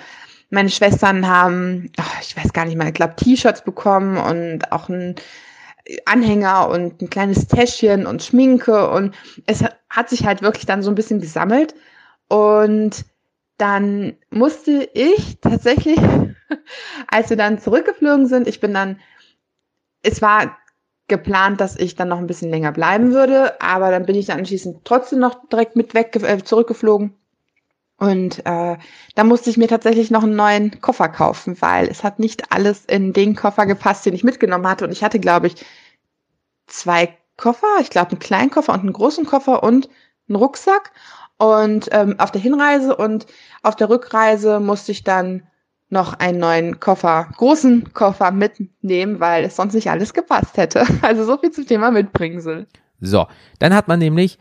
meine 0.49 0.69
Schwestern 0.69 1.27
haben, 1.27 1.91
ach, 1.97 2.21
ich 2.21 2.35
weiß 2.35 2.53
gar 2.53 2.65
nicht 2.65 2.77
mehr, 2.77 2.87
ich 2.87 2.93
glaube 2.93 3.15
T-Shirts 3.17 3.63
bekommen 3.63 4.17
und 4.17 4.71
auch 4.71 4.87
ein 4.89 5.15
Anhänger 6.05 6.69
und 6.69 7.01
ein 7.01 7.09
kleines 7.09 7.47
Täschchen 7.47 8.05
und 8.05 8.23
Schminke 8.23 8.89
und 8.89 9.15
es 9.45 9.63
hat 9.89 10.09
sich 10.09 10.25
halt 10.25 10.41
wirklich 10.41 10.65
dann 10.65 10.83
so 10.83 10.91
ein 10.91 10.95
bisschen 10.95 11.21
gesammelt 11.21 11.75
und 12.27 13.05
dann 13.57 14.15
musste 14.29 14.89
ich 14.93 15.39
tatsächlich, 15.41 15.99
als 17.07 17.29
wir 17.29 17.37
dann 17.37 17.59
zurückgeflogen 17.59 18.27
sind, 18.27 18.47
ich 18.47 18.59
bin 18.59 18.73
dann, 18.73 18.99
es 20.03 20.21
war 20.21 20.57
geplant, 21.07 21.61
dass 21.61 21.77
ich 21.77 21.95
dann 21.95 22.09
noch 22.09 22.17
ein 22.17 22.27
bisschen 22.27 22.49
länger 22.49 22.71
bleiben 22.71 23.13
würde, 23.13 23.61
aber 23.61 23.91
dann 23.91 24.05
bin 24.05 24.15
ich 24.15 24.27
dann 24.27 24.39
anschließend 24.39 24.83
trotzdem 24.83 25.19
noch 25.19 25.47
direkt 25.49 25.75
mit 25.75 25.93
weg 25.93 26.15
äh, 26.21 26.43
zurückgeflogen. 26.43 27.13
Und 27.97 28.45
äh, 28.45 28.77
da 29.15 29.23
musste 29.23 29.49
ich 29.49 29.57
mir 29.57 29.67
tatsächlich 29.67 30.11
noch 30.11 30.23
einen 30.23 30.35
neuen 30.35 30.81
Koffer 30.81 31.09
kaufen, 31.09 31.59
weil 31.61 31.87
es 31.87 32.03
hat 32.03 32.19
nicht 32.19 32.51
alles 32.51 32.85
in 32.85 33.11
den 33.11 33.35
Koffer 33.35 33.65
gepasst, 33.65 34.05
den 34.05 34.13
ich 34.13 34.23
mitgenommen 34.23 34.67
hatte. 34.67 34.85
Und 34.85 34.91
ich 34.91 35.03
hatte, 35.03 35.19
glaube 35.19 35.47
ich, 35.47 35.65
zwei 36.67 37.17
Koffer, 37.37 37.67
ich 37.81 37.89
glaube 37.89 38.11
einen 38.11 38.19
kleinen 38.19 38.51
Koffer 38.51 38.73
und 38.73 38.81
einen 38.81 38.93
großen 38.93 39.25
Koffer 39.25 39.63
und 39.63 39.89
einen 40.29 40.35
Rucksack. 40.35 40.91
Und 41.37 41.89
ähm, 41.91 42.19
auf 42.19 42.31
der 42.31 42.41
Hinreise 42.41 42.95
und 42.95 43.27
auf 43.61 43.75
der 43.75 43.89
Rückreise 43.89 44.59
musste 44.59 44.91
ich 44.91 45.03
dann 45.03 45.43
noch 45.89 46.13
einen 46.13 46.39
neuen 46.39 46.79
Koffer, 46.79 47.29
großen 47.37 47.93
Koffer 47.93 48.31
mitnehmen, 48.31 49.19
weil 49.19 49.45
es 49.45 49.55
sonst 49.55 49.73
nicht 49.73 49.89
alles 49.89 50.13
gepasst 50.13 50.57
hätte. 50.57 50.85
Also 51.01 51.25
so 51.25 51.37
viel 51.37 51.51
zum 51.51 51.65
Thema 51.65 51.91
Mitbringsel. 51.91 52.67
So, 52.99 53.27
dann 53.59 53.73
hat 53.73 53.87
man 53.87 53.99
nämlich 53.99 54.39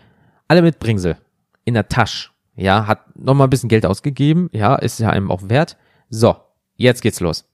alle 0.49 0.63
Mitbringsel 0.63 1.17
in 1.65 1.75
der 1.75 1.89
Tasche. 1.89 2.31
Ja, 2.57 2.87
hat 2.87 3.17
nochmal 3.17 3.47
ein 3.47 3.51
bisschen 3.51 3.69
Geld 3.69 3.85
ausgegeben. 3.85 4.49
Ja, 4.53 4.77
ist 4.77 4.99
ja 4.99 5.11
einem 5.11 5.31
auch 5.31 5.43
wert. 5.49 5.77
So, 6.09 6.37
jetzt 6.77 7.03
geht's 7.03 7.21
los. 7.21 7.45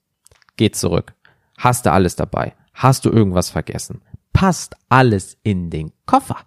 Geht 0.56 0.76
zurück. 0.76 1.14
Hast 1.58 1.86
du 1.86 1.92
alles 1.92 2.14
dabei? 2.14 2.54
Hast 2.72 3.04
du 3.04 3.10
irgendwas 3.10 3.50
vergessen? 3.50 4.02
Passt 4.32 4.76
alles 4.88 5.36
in 5.42 5.70
den 5.70 5.92
Koffer? 6.06 6.38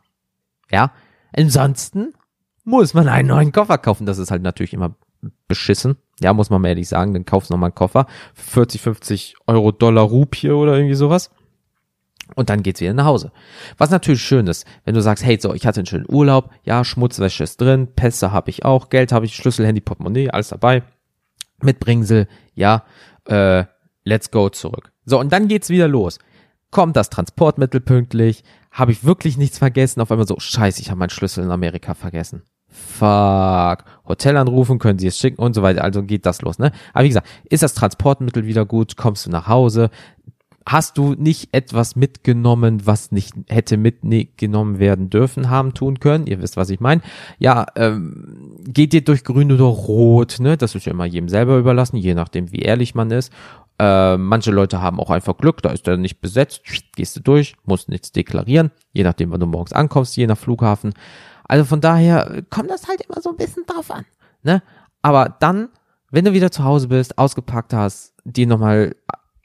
Ja, 0.72 0.94
ansonsten 1.36 2.14
muss 2.66 2.94
man 2.94 3.08
einen 3.08 3.30
neuen 3.30 3.52
Koffer 3.52 3.78
kaufen. 3.78 4.06
Das 4.06 4.18
ist 4.18 4.32
halt 4.32 4.42
natürlich 4.42 4.74
immer 4.74 4.96
beschissen. 5.48 5.98
Ja, 6.20 6.34
muss 6.34 6.50
man 6.50 6.62
mal 6.62 6.70
ehrlich 6.70 6.90
sagen. 6.90 7.14
Dann 7.14 7.26
kaufst 7.26 7.50
du 7.50 7.54
nochmal 7.54 7.70
einen 7.70 7.76
Koffer. 7.76 8.08
40, 8.34 8.82
50 8.82 9.36
Euro, 9.48 9.72
Dollar, 9.72 10.04
Rupie 10.04 10.50
oder 10.50 10.76
irgendwie 10.76 10.96
sowas. 10.96 11.32
Und 12.34 12.50
dann 12.50 12.64
geht's 12.64 12.82
wieder 12.82 12.94
nach 12.94 13.06
Hause. 13.06 13.32
Was 13.78 13.92
natürlich 13.92 14.24
schön 14.24 14.48
ist, 14.48 14.66
wenn 14.84 14.96
du 14.96 15.02
sagst, 15.02 15.24
hey, 15.24 15.38
so, 15.40 15.54
ich 15.54 15.68
hatte 15.68 15.82
einen 15.82 15.86
schönen 15.86 16.08
Urlaub, 16.10 16.50
ja, 16.64 16.84
Schmutzwäsche 16.84 17.44
ist 17.44 17.62
drin, 17.62 17.94
Pässe 17.96 18.32
habe 18.32 18.50
ich 18.50 18.66
auch, 18.66 18.90
Geld 18.90 19.12
habe 19.12 19.28
ich, 19.28 19.36
Schlüssel, 19.36 19.68
Handy, 19.68 19.80
Portemonnaie, 19.80 20.32
alles 20.32 20.48
dabei. 20.48 20.82
Mitbringsel, 21.62 22.28
ja, 22.56 22.84
äh, 23.26 23.66
let's 24.06 24.32
go 24.32 24.50
zurück. 24.50 24.92
So, 25.06 25.20
und 25.20 25.32
dann 25.32 25.48
geht's 25.48 25.70
wieder 25.70 25.88
los. 25.88 26.18
Kommt 26.72 26.96
das 26.96 27.12
Transportmittel 27.12 27.80
pünktlich? 27.80 28.44
Habe 28.72 28.92
ich 28.92 29.06
wirklich 29.06 29.38
nichts 29.38 29.60
vergessen? 29.60 30.02
Auf 30.02 30.10
einmal 30.12 30.28
so, 30.28 30.40
scheiße, 30.40 30.82
ich 30.82 30.90
habe 30.90 30.98
meinen 30.98 31.12
Schlüssel 31.12 31.44
in 31.44 31.52
Amerika 31.52 31.94
vergessen 31.94 32.42
fuck, 32.76 33.86
Hotel 34.08 34.38
anrufen, 34.38 34.80
können 34.80 35.00
sie 35.00 35.08
es 35.08 35.18
schicken 35.18 35.42
und 35.42 35.54
so 35.54 35.64
weiter. 35.64 35.84
Also 35.84 36.04
geht 36.04 36.26
das 36.26 36.42
los, 36.42 36.60
ne? 36.60 36.72
Aber 36.94 37.04
wie 37.04 37.10
gesagt, 37.10 37.28
ist 37.50 37.64
das 37.64 37.74
Transportmittel 37.74 38.46
wieder 38.46 38.66
gut? 38.66 38.98
Kommst 38.98 39.26
du 39.26 39.32
nach 39.32 39.48
Hause? 39.48 39.90
Hast 40.68 40.98
du 40.98 41.14
nicht 41.14 41.50
etwas 41.52 41.96
mitgenommen, 41.96 42.88
was 42.88 43.12
nicht 43.12 43.34
hätte 43.50 43.78
mitgenommen 43.78 44.80
werden 44.80 45.12
dürfen, 45.12 45.52
haben 45.52 45.76
tun 45.76 46.00
können? 46.00 46.26
Ihr 46.26 46.42
wisst, 46.42 46.58
was 46.58 46.72
ich 46.72 46.80
meine. 46.80 47.02
Ja, 47.38 47.68
ähm, 47.76 48.58
geht 48.68 48.92
dir 48.92 49.04
durch 49.04 49.24
grün 49.24 49.52
oder 49.52 49.66
rot, 49.66 50.38
ne? 50.40 50.58
Das 50.58 50.74
ist 50.74 50.86
ja 50.86 50.92
immer 50.92 51.06
jedem 51.06 51.30
selber 51.30 51.58
überlassen, 51.58 51.98
je 51.98 52.16
nachdem, 52.16 52.52
wie 52.52 52.62
ehrlich 52.62 52.96
man 52.96 53.12
ist. 53.12 53.32
Äh, 53.78 54.18
manche 54.18 54.52
Leute 54.52 54.82
haben 54.82 55.00
auch 55.00 55.12
einfach 55.12 55.38
Glück, 55.38 55.62
da 55.62 55.70
ist 55.70 55.88
er 55.88 55.98
nicht 55.98 56.20
besetzt, 56.22 56.62
gehst 56.96 57.16
du 57.16 57.20
durch, 57.20 57.56
musst 57.66 57.90
nichts 57.90 58.12
deklarieren, 58.12 58.72
je 58.94 59.04
nachdem, 59.04 59.32
wann 59.32 59.42
du 59.42 59.48
morgens 59.48 59.74
ankommst, 59.74 60.16
je 60.18 60.28
nach 60.28 60.38
Flughafen. 60.38 60.94
Also 61.48 61.66
von 61.66 61.82
daher 61.82 62.44
kommt 62.50 62.70
das 62.70 62.88
halt 62.88 63.02
immer 63.02 63.22
so 63.22 63.30
ein 63.30 63.38
bisschen 63.38 63.66
drauf 63.66 63.92
an. 63.92 64.06
Ne? 64.44 64.62
Aber 65.02 65.36
dann, 65.40 65.70
wenn 66.12 66.26
du 66.26 66.34
wieder 66.34 66.52
zu 66.52 66.64
Hause 66.64 66.88
bist, 66.88 67.18
ausgepackt 67.18 67.74
hast, 67.74 68.14
dir 68.24 68.48
nochmal 68.48 68.96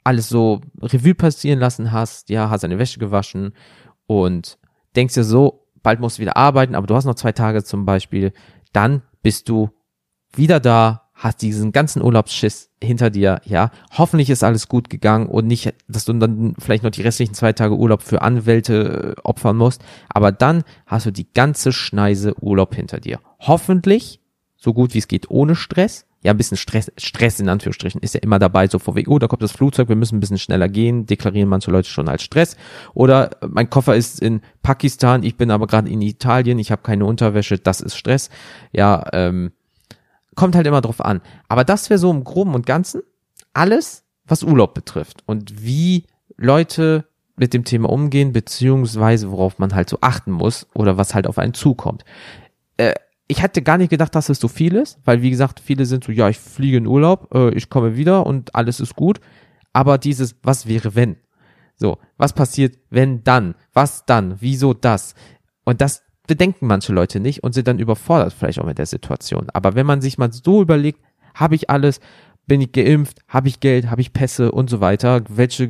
alles 0.03 0.29
so 0.29 0.61
Revue 0.81 1.13
passieren 1.13 1.59
lassen 1.59 1.91
hast, 1.91 2.29
ja, 2.29 2.49
hast 2.49 2.63
deine 2.63 2.79
Wäsche 2.79 2.99
gewaschen 2.99 3.53
und 4.07 4.57
denkst 4.95 5.13
dir 5.13 5.23
so, 5.23 5.67
bald 5.83 5.99
musst 5.99 6.17
du 6.17 6.21
wieder 6.21 6.37
arbeiten, 6.37 6.75
aber 6.75 6.87
du 6.87 6.95
hast 6.95 7.05
noch 7.05 7.15
zwei 7.15 7.31
Tage 7.31 7.63
zum 7.63 7.85
Beispiel, 7.85 8.33
dann 8.73 9.03
bist 9.21 9.49
du 9.49 9.69
wieder 10.33 10.59
da, 10.59 11.10
hast 11.21 11.41
diesen 11.43 11.71
ganzen 11.71 12.01
Urlaubsschiss 12.01 12.69
hinter 12.83 13.11
dir, 13.11 13.41
ja. 13.45 13.69
Hoffentlich 13.95 14.31
ist 14.31 14.43
alles 14.43 14.67
gut 14.67 14.89
gegangen 14.89 15.27
und 15.27 15.45
nicht, 15.45 15.73
dass 15.87 16.05
du 16.05 16.13
dann 16.13 16.55
vielleicht 16.57 16.83
noch 16.83 16.89
die 16.89 17.03
restlichen 17.03 17.35
zwei 17.35 17.53
Tage 17.53 17.77
Urlaub 17.77 18.01
für 18.01 18.23
Anwälte 18.23 19.15
äh, 19.17 19.21
opfern 19.23 19.55
musst, 19.55 19.83
aber 20.09 20.31
dann 20.31 20.63
hast 20.87 21.05
du 21.05 21.11
die 21.11 21.31
ganze 21.31 21.71
Schneise 21.71 22.33
Urlaub 22.41 22.73
hinter 22.73 22.99
dir. 22.99 23.19
Hoffentlich 23.39 24.19
so 24.57 24.73
gut 24.73 24.93
wie 24.93 24.97
es 24.97 25.07
geht 25.07 25.29
ohne 25.29 25.55
Stress. 25.55 26.05
Ja, 26.23 26.31
ein 26.31 26.37
bisschen 26.37 26.57
Stress, 26.57 26.91
Stress 26.97 27.39
in 27.39 27.49
Anführungsstrichen 27.49 28.01
ist 28.01 28.13
ja 28.13 28.19
immer 28.21 28.37
dabei, 28.37 28.67
so 28.67 28.77
vor 28.77 28.95
wegen, 28.95 29.11
oh, 29.11 29.17
da 29.17 29.27
kommt 29.27 29.41
das 29.41 29.51
Flugzeug, 29.51 29.89
wir 29.89 29.95
müssen 29.95 30.17
ein 30.17 30.19
bisschen 30.19 30.37
schneller 30.37 30.69
gehen, 30.69 31.07
deklarieren 31.07 31.49
manche 31.49 31.71
Leute 31.71 31.89
schon 31.89 32.07
als 32.07 32.21
Stress. 32.21 32.57
Oder 32.93 33.31
mein 33.47 33.71
Koffer 33.71 33.95
ist 33.95 34.21
in 34.21 34.41
Pakistan, 34.61 35.23
ich 35.23 35.35
bin 35.35 35.49
aber 35.49 35.65
gerade 35.65 35.89
in 35.89 36.01
Italien, 36.01 36.59
ich 36.59 36.71
habe 36.71 36.83
keine 36.83 37.05
Unterwäsche, 37.05 37.57
das 37.57 37.81
ist 37.81 37.95
Stress. 37.95 38.29
Ja, 38.71 39.03
ähm, 39.13 39.51
kommt 40.35 40.55
halt 40.55 40.67
immer 40.67 40.81
drauf 40.81 41.03
an. 41.03 41.21
Aber 41.47 41.63
das 41.63 41.89
wäre 41.89 41.97
so 41.97 42.11
im 42.11 42.23
Groben 42.23 42.55
und 42.55 42.65
Ganzen 42.65 43.01
alles, 43.53 44.03
was 44.25 44.43
Urlaub 44.43 44.73
betrifft 44.73 45.23
und 45.25 45.63
wie 45.63 46.05
Leute 46.37 47.05
mit 47.35 47.53
dem 47.53 47.63
Thema 47.63 47.89
umgehen, 47.89 48.33
beziehungsweise 48.33 49.31
worauf 49.31 49.59
man 49.59 49.73
halt 49.73 49.89
so 49.89 49.97
achten 50.01 50.31
muss 50.31 50.67
oder 50.73 50.97
was 50.97 51.15
halt 51.15 51.27
auf 51.27 51.37
einen 51.37 51.53
zukommt. 51.53 52.05
Äh, 52.77 52.93
ich 53.27 53.41
hätte 53.41 53.61
gar 53.61 53.77
nicht 53.77 53.89
gedacht, 53.89 54.13
dass 54.13 54.29
es 54.29 54.39
so 54.39 54.47
viel 54.47 54.75
ist, 54.75 54.99
weil 55.05 55.21
wie 55.21 55.29
gesagt, 55.29 55.59
viele 55.59 55.85
sind 55.85 56.03
so, 56.03 56.11
ja, 56.11 56.29
ich 56.29 56.37
fliege 56.37 56.77
in 56.77 56.85
Urlaub, 56.85 57.33
äh, 57.33 57.49
ich 57.51 57.69
komme 57.69 57.95
wieder 57.95 58.25
und 58.25 58.55
alles 58.55 58.79
ist 58.79 58.95
gut. 58.95 59.19
Aber 59.73 59.97
dieses, 59.97 60.35
was 60.43 60.67
wäre 60.67 60.95
wenn? 60.95 61.15
So, 61.75 61.97
was 62.17 62.33
passiert, 62.33 62.77
wenn 62.89 63.23
dann? 63.23 63.55
Was 63.73 64.05
dann? 64.05 64.35
Wieso 64.39 64.73
das? 64.73 65.15
Und 65.63 65.81
das 65.81 66.03
bedenken 66.31 66.65
manche 66.65 66.93
Leute 66.93 67.19
nicht 67.19 67.43
und 67.43 67.51
sind 67.51 67.67
dann 67.67 67.77
überfordert 67.77 68.31
vielleicht 68.31 68.59
auch 68.59 68.65
mit 68.65 68.77
der 68.77 68.85
Situation. 68.85 69.47
Aber 69.51 69.75
wenn 69.75 69.85
man 69.85 69.99
sich 69.99 70.17
mal 70.17 70.31
so 70.31 70.61
überlegt, 70.61 71.01
habe 71.35 71.55
ich 71.55 71.69
alles, 71.69 71.99
bin 72.47 72.61
ich 72.61 72.71
geimpft, 72.71 73.19
habe 73.27 73.49
ich 73.49 73.59
Geld, 73.59 73.91
habe 73.91 73.99
ich 73.99 74.13
Pässe 74.13 74.53
und 74.53 74.69
so 74.69 74.79
weiter, 74.79 75.23
welche 75.27 75.63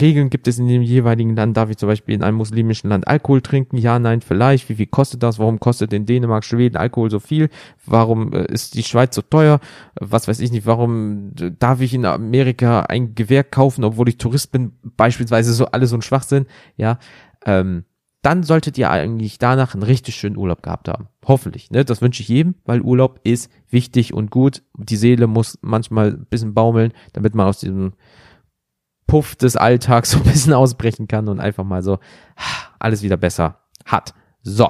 Regeln 0.00 0.30
gibt 0.30 0.46
es 0.46 0.60
in 0.60 0.68
dem 0.68 0.82
jeweiligen 0.82 1.34
Land, 1.34 1.56
darf 1.56 1.70
ich 1.70 1.76
zum 1.76 1.88
Beispiel 1.88 2.14
in 2.14 2.22
einem 2.22 2.36
muslimischen 2.36 2.88
Land 2.88 3.08
Alkohol 3.08 3.40
trinken, 3.40 3.78
ja, 3.78 3.98
nein, 3.98 4.20
vielleicht, 4.20 4.68
wie 4.68 4.76
viel 4.76 4.86
kostet 4.86 5.24
das, 5.24 5.40
warum 5.40 5.58
kostet 5.58 5.92
in 5.92 6.06
Dänemark, 6.06 6.44
Schweden 6.44 6.76
Alkohol 6.76 7.10
so 7.10 7.18
viel, 7.18 7.48
warum 7.84 8.32
äh, 8.32 8.44
ist 8.46 8.74
die 8.74 8.84
Schweiz 8.84 9.12
so 9.16 9.22
teuer, 9.22 9.58
was 10.00 10.28
weiß 10.28 10.38
ich 10.38 10.52
nicht, 10.52 10.66
warum 10.66 11.32
darf 11.58 11.80
ich 11.80 11.94
in 11.94 12.04
Amerika 12.04 12.82
ein 12.82 13.16
Gewehr 13.16 13.42
kaufen, 13.42 13.82
obwohl 13.82 14.08
ich 14.08 14.18
Tourist 14.18 14.52
bin, 14.52 14.70
beispielsweise 14.96 15.52
so 15.52 15.66
alle 15.66 15.88
so 15.88 15.96
ein 15.96 16.02
Schwachsinn, 16.02 16.46
ja, 16.76 17.00
ähm, 17.44 17.84
dann 18.26 18.42
solltet 18.42 18.76
ihr 18.76 18.90
eigentlich 18.90 19.38
danach 19.38 19.74
einen 19.74 19.84
richtig 19.84 20.16
schönen 20.16 20.36
Urlaub 20.36 20.60
gehabt 20.60 20.88
haben. 20.88 21.06
Hoffentlich. 21.24 21.70
Ne? 21.70 21.84
Das 21.84 22.02
wünsche 22.02 22.22
ich 22.22 22.28
jedem, 22.28 22.56
weil 22.64 22.80
Urlaub 22.80 23.20
ist 23.22 23.52
wichtig 23.70 24.12
und 24.12 24.32
gut. 24.32 24.64
Die 24.76 24.96
Seele 24.96 25.28
muss 25.28 25.60
manchmal 25.62 26.08
ein 26.08 26.26
bisschen 26.26 26.52
baumeln, 26.52 26.92
damit 27.12 27.36
man 27.36 27.46
aus 27.46 27.60
diesem 27.60 27.92
Puff 29.06 29.36
des 29.36 29.56
Alltags 29.56 30.10
so 30.10 30.18
ein 30.18 30.24
bisschen 30.24 30.54
ausbrechen 30.54 31.06
kann 31.06 31.28
und 31.28 31.38
einfach 31.38 31.62
mal 31.62 31.84
so 31.84 32.00
alles 32.80 33.02
wieder 33.02 33.16
besser 33.16 33.60
hat. 33.84 34.12
So. 34.42 34.68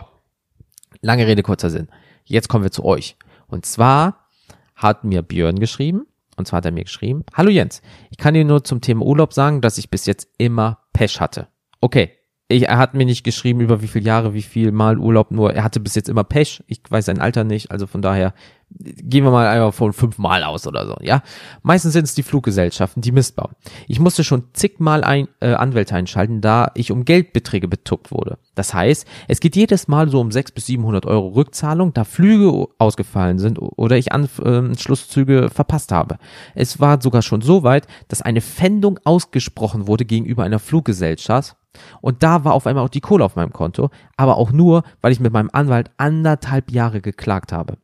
Lange 1.00 1.26
Rede, 1.26 1.42
kurzer 1.42 1.70
Sinn. 1.70 1.88
Jetzt 2.26 2.50
kommen 2.50 2.62
wir 2.62 2.72
zu 2.72 2.84
euch. 2.84 3.16
Und 3.46 3.64
zwar 3.64 4.28
hat 4.74 5.02
mir 5.04 5.22
Björn 5.22 5.58
geschrieben, 5.58 6.06
und 6.36 6.46
zwar 6.46 6.58
hat 6.58 6.66
er 6.66 6.72
mir 6.72 6.84
geschrieben, 6.84 7.24
Hallo 7.32 7.48
Jens, 7.48 7.80
ich 8.10 8.18
kann 8.18 8.34
dir 8.34 8.44
nur 8.44 8.64
zum 8.64 8.82
Thema 8.82 9.06
Urlaub 9.06 9.32
sagen, 9.32 9.62
dass 9.62 9.78
ich 9.78 9.88
bis 9.88 10.04
jetzt 10.04 10.28
immer 10.36 10.80
Pech 10.92 11.22
hatte. 11.22 11.48
Okay, 11.80 12.15
ich, 12.48 12.68
er 12.68 12.78
hat 12.78 12.94
mir 12.94 13.04
nicht 13.04 13.24
geschrieben, 13.24 13.60
über 13.60 13.82
wie 13.82 13.88
viele 13.88 14.04
Jahre, 14.04 14.34
wie 14.34 14.42
viel 14.42 14.70
Mal 14.70 14.98
Urlaub, 14.98 15.30
nur 15.30 15.52
er 15.54 15.64
hatte 15.64 15.80
bis 15.80 15.94
jetzt 15.94 16.08
immer 16.08 16.24
Pech. 16.24 16.62
Ich 16.68 16.80
weiß 16.88 17.06
sein 17.06 17.20
Alter 17.20 17.44
nicht, 17.44 17.70
also 17.70 17.86
von 17.86 18.02
daher 18.02 18.34
gehen 18.78 19.24
wir 19.24 19.30
mal 19.30 19.46
einfach 19.46 19.72
von 19.72 19.92
fünfmal 19.92 20.42
aus 20.42 20.66
oder 20.66 20.86
so, 20.86 20.96
ja. 21.00 21.22
Meistens 21.62 21.92
sind 21.92 22.04
es 22.04 22.14
die 22.14 22.22
Fluggesellschaften, 22.22 23.00
die 23.00 23.12
Mist 23.12 23.36
bauen. 23.36 23.54
Ich 23.86 24.00
musste 24.00 24.24
schon 24.24 24.44
zigmal 24.52 25.04
ein, 25.04 25.28
äh, 25.40 25.54
Anwälte 25.54 25.94
einschalten, 25.94 26.40
da 26.40 26.70
ich 26.74 26.92
um 26.92 27.04
Geldbeträge 27.04 27.68
betuckt 27.68 28.10
wurde. 28.10 28.38
Das 28.54 28.74
heißt, 28.74 29.06
es 29.28 29.40
geht 29.40 29.56
jedes 29.56 29.88
Mal 29.88 30.08
so 30.08 30.20
um 30.20 30.30
600 30.30 30.54
bis 30.54 30.66
700 30.66 31.06
Euro 31.06 31.28
Rückzahlung, 31.28 31.94
da 31.94 32.04
Flüge 32.04 32.66
ausgefallen 32.78 33.38
sind 33.38 33.58
oder 33.58 33.96
ich 33.96 34.12
Anschlusszüge 34.12 35.38
ähm, 35.38 35.50
verpasst 35.50 35.92
habe. 35.92 36.18
Es 36.54 36.80
war 36.80 37.00
sogar 37.00 37.22
schon 37.22 37.40
so 37.40 37.62
weit, 37.62 37.86
dass 38.08 38.22
eine 38.22 38.40
Pfändung 38.40 38.98
ausgesprochen 39.04 39.86
wurde 39.86 40.04
gegenüber 40.04 40.44
einer 40.44 40.58
Fluggesellschaft, 40.58 41.56
und 42.00 42.22
da 42.22 42.44
war 42.44 42.54
auf 42.54 42.66
einmal 42.66 42.84
auch 42.84 42.88
die 42.90 43.02
Kohle 43.02 43.22
auf 43.22 43.36
meinem 43.36 43.52
Konto, 43.52 43.90
aber 44.16 44.38
auch 44.38 44.50
nur, 44.50 44.82
weil 45.02 45.12
ich 45.12 45.20
mit 45.20 45.34
meinem 45.34 45.50
Anwalt 45.52 45.90
anderthalb 45.98 46.70
Jahre 46.70 47.02
geklagt 47.02 47.52
habe. 47.52 47.76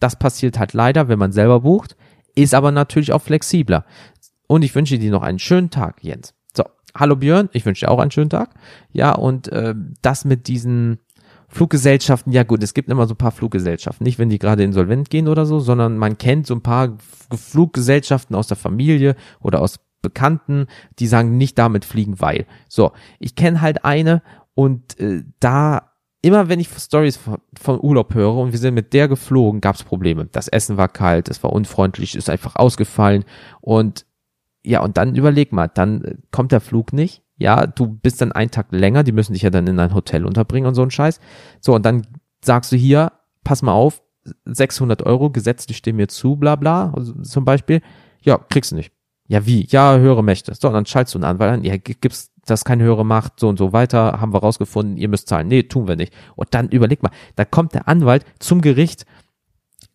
Das 0.00 0.18
passiert 0.18 0.58
halt 0.58 0.72
leider, 0.72 1.08
wenn 1.08 1.18
man 1.18 1.32
selber 1.32 1.60
bucht, 1.60 1.96
ist 2.34 2.54
aber 2.54 2.72
natürlich 2.72 3.12
auch 3.12 3.22
flexibler. 3.22 3.84
Und 4.46 4.62
ich 4.62 4.74
wünsche 4.74 4.98
dir 4.98 5.10
noch 5.10 5.22
einen 5.22 5.38
schönen 5.38 5.70
Tag, 5.70 6.02
Jens. 6.02 6.34
So, 6.56 6.64
hallo 6.96 7.16
Björn, 7.16 7.48
ich 7.52 7.64
wünsche 7.64 7.86
dir 7.86 7.90
auch 7.90 8.00
einen 8.00 8.10
schönen 8.10 8.30
Tag. 8.30 8.50
Ja, 8.92 9.12
und 9.12 9.48
äh, 9.52 9.74
das 10.02 10.24
mit 10.24 10.48
diesen 10.48 10.98
Fluggesellschaften, 11.48 12.32
ja 12.32 12.44
gut, 12.44 12.62
es 12.62 12.74
gibt 12.74 12.88
immer 12.88 13.06
so 13.06 13.14
ein 13.14 13.18
paar 13.18 13.32
Fluggesellschaften, 13.32 14.04
nicht 14.04 14.18
wenn 14.18 14.28
die 14.28 14.38
gerade 14.38 14.62
insolvent 14.62 15.10
gehen 15.10 15.28
oder 15.28 15.46
so, 15.46 15.58
sondern 15.58 15.98
man 15.98 16.16
kennt 16.16 16.46
so 16.46 16.54
ein 16.54 16.62
paar 16.62 16.96
Fluggesellschaften 17.34 18.36
aus 18.36 18.46
der 18.46 18.56
Familie 18.56 19.16
oder 19.40 19.60
aus 19.60 19.80
Bekannten, 20.00 20.66
die 20.98 21.06
sagen 21.06 21.36
nicht 21.36 21.58
damit 21.58 21.84
fliegen, 21.84 22.20
weil. 22.20 22.46
So, 22.68 22.92
ich 23.18 23.34
kenne 23.34 23.60
halt 23.60 23.84
eine 23.84 24.22
und 24.54 24.98
äh, 24.98 25.24
da 25.40 25.89
immer 26.22 26.48
wenn 26.48 26.60
ich 26.60 26.68
Stories 26.68 27.16
von, 27.16 27.38
von, 27.58 27.80
Urlaub 27.80 28.14
höre 28.14 28.36
und 28.36 28.52
wir 28.52 28.58
sind 28.58 28.74
mit 28.74 28.92
der 28.92 29.08
geflogen, 29.08 29.60
gab 29.60 29.76
es 29.76 29.82
Probleme. 29.82 30.26
Das 30.26 30.48
Essen 30.48 30.76
war 30.76 30.88
kalt, 30.88 31.28
es 31.28 31.42
war 31.42 31.52
unfreundlich, 31.52 32.14
ist 32.14 32.30
einfach 32.30 32.56
ausgefallen 32.56 33.24
und 33.60 34.06
ja, 34.62 34.82
und 34.82 34.98
dann 34.98 35.14
überleg 35.14 35.52
mal, 35.52 35.68
dann 35.68 36.04
äh, 36.04 36.16
kommt 36.30 36.52
der 36.52 36.60
Flug 36.60 36.92
nicht. 36.92 37.22
Ja, 37.38 37.66
du 37.66 37.86
bist 37.86 38.20
dann 38.20 38.32
einen 38.32 38.50
Tag 38.50 38.66
länger, 38.72 39.02
die 39.02 39.12
müssen 39.12 39.32
dich 39.32 39.40
ja 39.42 39.48
dann 39.48 39.66
in 39.66 39.78
ein 39.78 39.94
Hotel 39.94 40.26
unterbringen 40.26 40.66
und 40.66 40.74
so 40.74 40.82
ein 40.82 40.90
Scheiß. 40.90 41.18
So, 41.60 41.74
und 41.74 41.86
dann 41.86 42.06
sagst 42.44 42.70
du 42.70 42.76
hier, 42.76 43.12
pass 43.42 43.62
mal 43.62 43.72
auf, 43.72 44.02
600 44.44 45.02
Euro 45.04 45.30
gesetzlich 45.30 45.78
stehen 45.78 45.96
mir 45.96 46.08
zu, 46.08 46.36
bla 46.36 46.56
bla, 46.56 46.92
also 46.94 47.14
zum 47.22 47.46
Beispiel. 47.46 47.80
Ja, 48.22 48.36
kriegst 48.36 48.72
du 48.72 48.76
nicht. 48.76 48.92
Ja, 49.28 49.46
wie? 49.46 49.64
Ja, 49.70 49.96
höhere 49.96 50.22
Mächte. 50.22 50.54
So, 50.54 50.68
und 50.68 50.74
dann 50.74 50.84
schaltest 50.84 51.14
du 51.14 51.18
einen 51.18 51.24
Anwalt 51.24 51.52
an. 51.52 51.64
Ja, 51.64 51.76
gibt's 51.78 52.32
das 52.46 52.64
keine 52.64 52.84
höhere 52.84 53.04
Macht, 53.04 53.40
so 53.40 53.48
und 53.48 53.58
so 53.58 53.72
weiter, 53.72 54.20
haben 54.20 54.32
wir 54.32 54.40
rausgefunden, 54.40 54.96
ihr 54.96 55.08
müsst 55.08 55.28
zahlen. 55.28 55.48
Nee, 55.48 55.64
tun 55.64 55.88
wir 55.88 55.96
nicht. 55.96 56.12
Und 56.36 56.54
dann 56.54 56.68
überleg 56.68 57.02
mal, 57.02 57.10
da 57.36 57.44
kommt 57.44 57.74
der 57.74 57.88
Anwalt 57.88 58.24
zum 58.38 58.60
Gericht, 58.60 59.06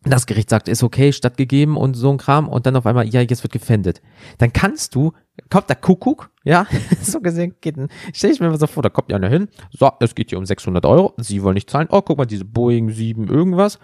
das 0.02 0.26
Gericht 0.26 0.50
sagt, 0.50 0.68
ist 0.68 0.82
okay, 0.82 1.12
stattgegeben 1.12 1.76
und 1.76 1.94
so 1.94 2.10
ein 2.10 2.18
Kram 2.18 2.48
und 2.48 2.66
dann 2.66 2.76
auf 2.76 2.86
einmal, 2.86 3.08
ja, 3.08 3.20
jetzt 3.20 3.42
wird 3.42 3.52
gefändet. 3.52 4.02
Dann 4.38 4.52
kannst 4.52 4.94
du, 4.94 5.12
kommt 5.50 5.68
der 5.68 5.76
Kuckuck, 5.76 6.30
ja, 6.44 6.66
so 7.02 7.20
gesehen, 7.20 7.54
geht 7.60 7.76
ein, 7.76 7.88
stell 8.12 8.30
ich 8.30 8.40
mir 8.40 8.48
mal 8.48 8.58
so 8.58 8.66
vor, 8.66 8.82
da 8.82 8.88
kommt 8.88 9.10
ja 9.10 9.16
einer 9.16 9.28
hin, 9.28 9.48
so, 9.70 9.90
es 10.00 10.14
geht 10.14 10.30
hier 10.30 10.38
um 10.38 10.46
600 10.46 10.86
Euro, 10.86 11.14
sie 11.16 11.42
wollen 11.42 11.54
nicht 11.54 11.70
zahlen, 11.70 11.88
oh, 11.90 12.02
guck 12.02 12.18
mal, 12.18 12.26
diese 12.26 12.44
Boeing 12.44 12.90
7 12.90 13.28
irgendwas, 13.28 13.78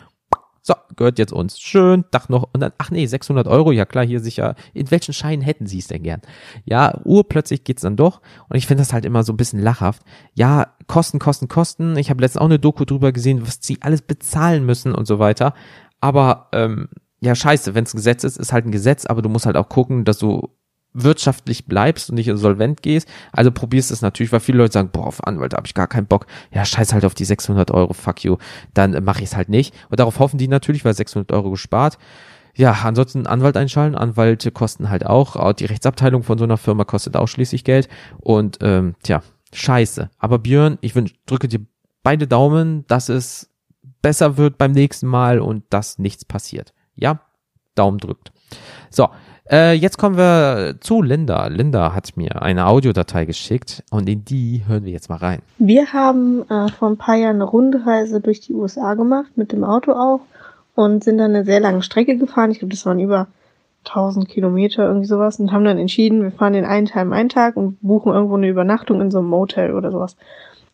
so, 0.65 0.75
gehört 0.95 1.19
jetzt 1.19 1.33
uns. 1.33 1.59
Schön, 1.59 2.05
Dach 2.13 2.29
noch. 2.29 2.49
Und 2.53 2.61
dann, 2.61 2.73
ach 2.79 2.93
nee, 2.93 3.05
600 3.05 3.49
Euro, 3.49 3.73
ja 3.73 3.85
klar, 3.85 4.07
hier 4.07 4.21
sicher. 4.21 4.55
In 4.73 4.91
welchen 4.93 5.13
Scheinen 5.13 5.43
hätten 5.43 5.67
Sie 5.67 5.79
es 5.79 5.89
denn 5.89 6.05
gern? 6.05 6.23
Ja, 6.65 7.01
urplötzlich 7.05 7.65
geht's 7.65 7.83
dann 7.83 7.97
doch. 7.97 8.21
Und 8.49 8.57
ich 8.57 8.69
finde 8.69 8.83
das 8.83 8.93
halt 8.93 9.05
immer 9.05 9.25
so 9.25 9.33
ein 9.33 9.37
bisschen 9.37 9.61
lachhaft. 9.61 10.03
Ja, 10.35 10.69
Kosten, 10.87 11.19
Kosten, 11.19 11.49
Kosten. 11.49 11.97
Ich 11.97 12.11
habe 12.11 12.21
letztens 12.21 12.41
auch 12.41 12.47
eine 12.47 12.61
Doku 12.61 12.85
drüber 12.85 13.11
gesehen, 13.11 13.45
was 13.45 13.59
sie 13.61 13.79
alles 13.81 14.03
bezahlen 14.03 14.65
müssen 14.65 14.95
und 14.95 15.07
so 15.07 15.19
weiter. 15.19 15.53
Aber, 16.01 16.49
ähm, 16.53 16.89
ja, 17.21 17.35
scheiße, 17.35 17.75
wenn 17.75 17.85
es 17.85 17.95
ein 17.95 17.99
Gesetz 17.99 18.23
ist, 18.23 18.37
ist 18.37 18.53
halt 18.53 18.65
ein 18.65 18.73
Gesetz, 18.73 19.07
aber 19.07 19.21
du 19.21 19.29
musst 19.29 19.47
halt 19.47 19.57
auch 19.57 19.69
gucken, 19.69 20.05
dass 20.05 20.19
du 20.19 20.49
wirtschaftlich 20.95 21.67
bleibst 21.67 22.11
und 22.11 22.17
nicht 22.17 22.29
insolvent 22.29 22.83
gehst. 22.83 23.09
Also 23.33 23.51
probierst 23.51 23.91
es 23.91 24.03
natürlich, 24.03 24.33
weil 24.33 24.41
viele 24.41 24.59
Leute 24.59 24.73
sagen, 24.73 24.91
boah, 24.93 25.07
auf 25.07 25.27
Anwalt 25.27 25.55
habe 25.55 25.67
ich 25.67 25.75
gar 25.75 25.87
keinen 25.87 26.07
Bock. 26.07 26.27
Ja, 26.53 26.65
scheiß 26.65 26.93
halt 26.93 27.05
auf 27.05 27.15
die 27.15 27.25
600 27.25 27.71
Euro, 27.71 27.93
fuck 27.93 28.25
you. 28.25 28.37
Dann 28.75 28.95
äh, 28.95 29.01
mache 29.01 29.21
ich 29.23 29.31
es 29.31 29.37
halt 29.37 29.49
nicht. 29.49 29.75
Und 29.89 30.01
darauf 30.01 30.19
hoffen 30.19 30.39
die 30.39 30.49
natürlich, 30.49 30.85
weil 30.85 30.95
600 30.95 31.33
Euro 31.33 31.51
gespart. 31.51 31.99
Ja, 32.55 32.73
ansonsten 32.85 33.27
Anwalt 33.27 33.57
einschalten. 33.57 33.97
Anwälte 33.97 34.51
kosten 34.51 34.91
halt 34.91 35.07
auch. 35.07 35.37
Auch 35.37 35.55
die 35.55 35.65
Rechtsabteilung 35.65 36.23
von 36.23 36.39
so 36.39 36.45
einer 36.45 36.59
Firma 36.59 36.85
kostet 36.85 37.17
auch 37.17 37.29
schließlich 37.29 37.65
Geld. 37.65 37.89
Und 38.19 38.59
ähm, 38.61 38.95
tja, 39.03 39.23
scheiße. 39.55 40.11
Aber 40.19 40.39
Björn, 40.39 40.79
ich 40.83 40.95
wünsch, 40.95 41.15
drücke 41.27 41.49
dir 41.49 41.61
beide 42.03 42.27
Daumen, 42.27 42.87
dass 42.89 43.09
es 43.09 43.49
besser 44.03 44.37
wird 44.37 44.59
beim 44.59 44.73
nächsten 44.73 45.07
Mal 45.07 45.41
und 45.41 45.65
dass 45.71 45.99
nichts 45.99 46.25
passiert. 46.25 46.75
Ja, 46.95 47.21
Daumen 47.75 47.99
drückt. 47.99 48.33
So, 48.91 49.09
äh, 49.51 49.73
jetzt 49.73 49.99
kommen 49.99 50.17
wir 50.17 50.77
zu 50.81 51.03
Linda. 51.03 51.49
Linda 51.49 51.95
hat 51.95 52.17
mir 52.17 52.43
eine 52.43 52.67
Audiodatei 52.67 53.25
geschickt 53.25 53.83
und 53.91 54.09
in 54.09 54.25
die 54.25 54.63
hören 54.67 54.85
wir 54.85 54.93
jetzt 54.93 55.09
mal 55.09 55.17
rein. 55.17 55.41
Wir 55.59 55.93
haben 55.93 56.49
äh, 56.49 56.69
vor 56.69 56.89
ein 56.89 56.97
paar 56.97 57.17
Jahren 57.17 57.37
eine 57.37 57.45
Rundreise 57.45 58.21
durch 58.21 58.41
die 58.41 58.55
USA 58.55 58.95
gemacht, 58.95 59.33
mit 59.37 59.53
dem 59.53 59.65
Auto 59.65 59.93
auch, 59.93 60.21
und 60.75 61.05
sind 61.05 61.19
dann 61.19 61.35
eine 61.35 61.45
sehr 61.45 61.61
lange 61.61 61.83
Strecke 61.83 62.17
gefahren. 62.17 62.51
Ich 62.51 62.61
glaube, 62.61 62.73
das 62.73 62.87
waren 62.87 63.01
über 63.01 63.27
1000 63.85 64.29
Kilometer, 64.29 64.87
irgendwie 64.87 65.09
sowas, 65.09 65.41
und 65.41 65.53
haben 65.53 65.65
dann 65.65 65.79
entschieden, 65.79 66.23
wir 66.23 66.31
fahren 66.31 66.53
den 66.53 66.65
einen 66.65 66.87
Teil 66.87 67.13
einen 67.13 67.29
Tag 67.29 67.57
und 67.57 67.79
buchen 67.83 68.13
irgendwo 68.13 68.37
eine 68.37 68.49
Übernachtung 68.49 69.01
in 69.01 69.11
so 69.11 69.19
einem 69.19 69.29
Motel 69.29 69.75
oder 69.75 69.91
sowas. 69.91 70.17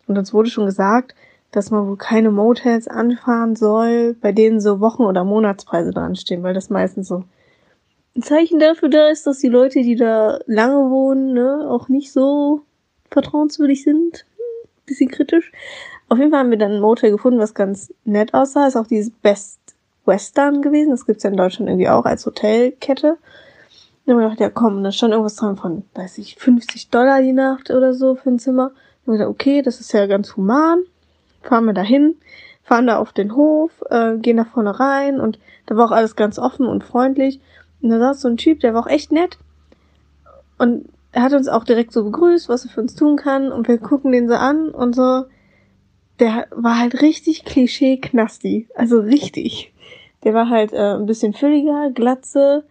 Und 0.06 0.18
uns 0.18 0.32
wurde 0.34 0.50
schon 0.50 0.66
gesagt, 0.66 1.14
dass 1.52 1.70
man 1.70 1.86
wohl 1.88 1.96
keine 1.96 2.30
Motels 2.30 2.86
anfahren 2.86 3.56
soll, 3.56 4.14
bei 4.20 4.32
denen 4.32 4.60
so 4.60 4.80
Wochen- 4.80 5.04
oder 5.04 5.24
Monatspreise 5.24 5.92
dran 5.92 6.16
stehen, 6.16 6.42
weil 6.42 6.54
das 6.54 6.68
meistens 6.68 7.08
so 7.08 7.24
ein 8.18 8.22
Zeichen 8.22 8.58
dafür 8.58 8.88
da 8.88 9.08
ist, 9.08 9.26
dass 9.26 9.38
die 9.38 9.48
Leute, 9.48 9.80
die 9.82 9.94
da 9.94 10.40
lange 10.46 10.90
wohnen, 10.90 11.34
ne, 11.34 11.68
auch 11.70 11.88
nicht 11.88 12.12
so 12.12 12.62
vertrauenswürdig 13.10 13.84
sind. 13.84 14.26
Bisschen 14.86 15.10
kritisch. 15.10 15.52
Auf 16.08 16.18
jeden 16.18 16.30
Fall 16.32 16.40
haben 16.40 16.50
wir 16.50 16.58
dann 16.58 16.72
ein 16.72 16.80
Motel 16.80 17.12
gefunden, 17.12 17.38
was 17.38 17.54
ganz 17.54 17.94
nett 18.04 18.34
aussah. 18.34 18.66
Ist 18.66 18.76
auch 18.76 18.88
dieses 18.88 19.10
Best 19.10 19.60
Western 20.04 20.62
gewesen. 20.62 20.90
Das 20.90 21.06
gibt's 21.06 21.22
ja 21.22 21.30
in 21.30 21.36
Deutschland 21.36 21.70
irgendwie 21.70 21.88
auch 21.88 22.06
als 22.06 22.26
Hotelkette. 22.26 23.18
Dann 24.04 24.16
haben 24.16 24.22
wir 24.22 24.30
gedacht, 24.30 24.40
ja 24.40 24.50
komm, 24.50 24.82
da 24.82 24.90
stand 24.90 25.12
irgendwas 25.12 25.36
dran 25.36 25.56
von, 25.56 25.84
weiß 25.94 26.18
ich, 26.18 26.36
50 26.36 26.88
Dollar 26.88 27.20
die 27.20 27.34
Nacht 27.34 27.70
oder 27.70 27.94
so 27.94 28.16
für 28.16 28.30
ein 28.30 28.40
Zimmer. 28.40 28.70
Dann 28.70 28.74
haben 28.74 29.06
wir 29.06 29.12
gedacht, 29.12 29.30
okay, 29.30 29.62
das 29.62 29.80
ist 29.80 29.92
ja 29.92 30.06
ganz 30.06 30.34
human. 30.34 30.82
Fahren 31.42 31.66
wir 31.66 31.74
dahin, 31.74 32.16
fahren 32.64 32.88
da 32.88 32.98
auf 32.98 33.12
den 33.12 33.36
Hof, 33.36 33.70
äh, 33.90 34.16
gehen 34.16 34.38
da 34.38 34.44
vorne 34.44 34.80
rein 34.80 35.20
und 35.20 35.38
da 35.66 35.76
war 35.76 35.86
auch 35.86 35.92
alles 35.92 36.16
ganz 36.16 36.38
offen 36.38 36.66
und 36.66 36.82
freundlich. 36.82 37.40
Und 37.80 37.90
da 37.90 37.98
saß 37.98 38.22
so 38.22 38.28
ein 38.28 38.36
Typ, 38.36 38.60
der 38.60 38.74
war 38.74 38.82
auch 38.82 38.90
echt 38.90 39.12
nett. 39.12 39.38
Und 40.58 40.88
er 41.12 41.22
hat 41.22 41.32
uns 41.32 41.48
auch 41.48 41.64
direkt 41.64 41.92
so 41.92 42.04
begrüßt, 42.04 42.48
was 42.48 42.64
er 42.64 42.70
für 42.70 42.80
uns 42.80 42.94
tun 42.94 43.16
kann. 43.16 43.52
Und 43.52 43.68
wir 43.68 43.78
gucken 43.78 44.12
den 44.12 44.28
so 44.28 44.34
an 44.34 44.70
und 44.70 44.94
so. 44.94 45.24
Der 46.20 46.48
war 46.50 46.78
halt 46.78 47.00
richtig 47.00 47.44
Klischee-Knasti. 47.44 48.68
Also 48.74 49.00
richtig. 49.00 49.72
Der 50.24 50.34
war 50.34 50.50
halt 50.50 50.72
äh, 50.72 50.94
ein 50.94 51.06
bisschen 51.06 51.32
fülliger, 51.32 51.90
glatze, 51.92 52.64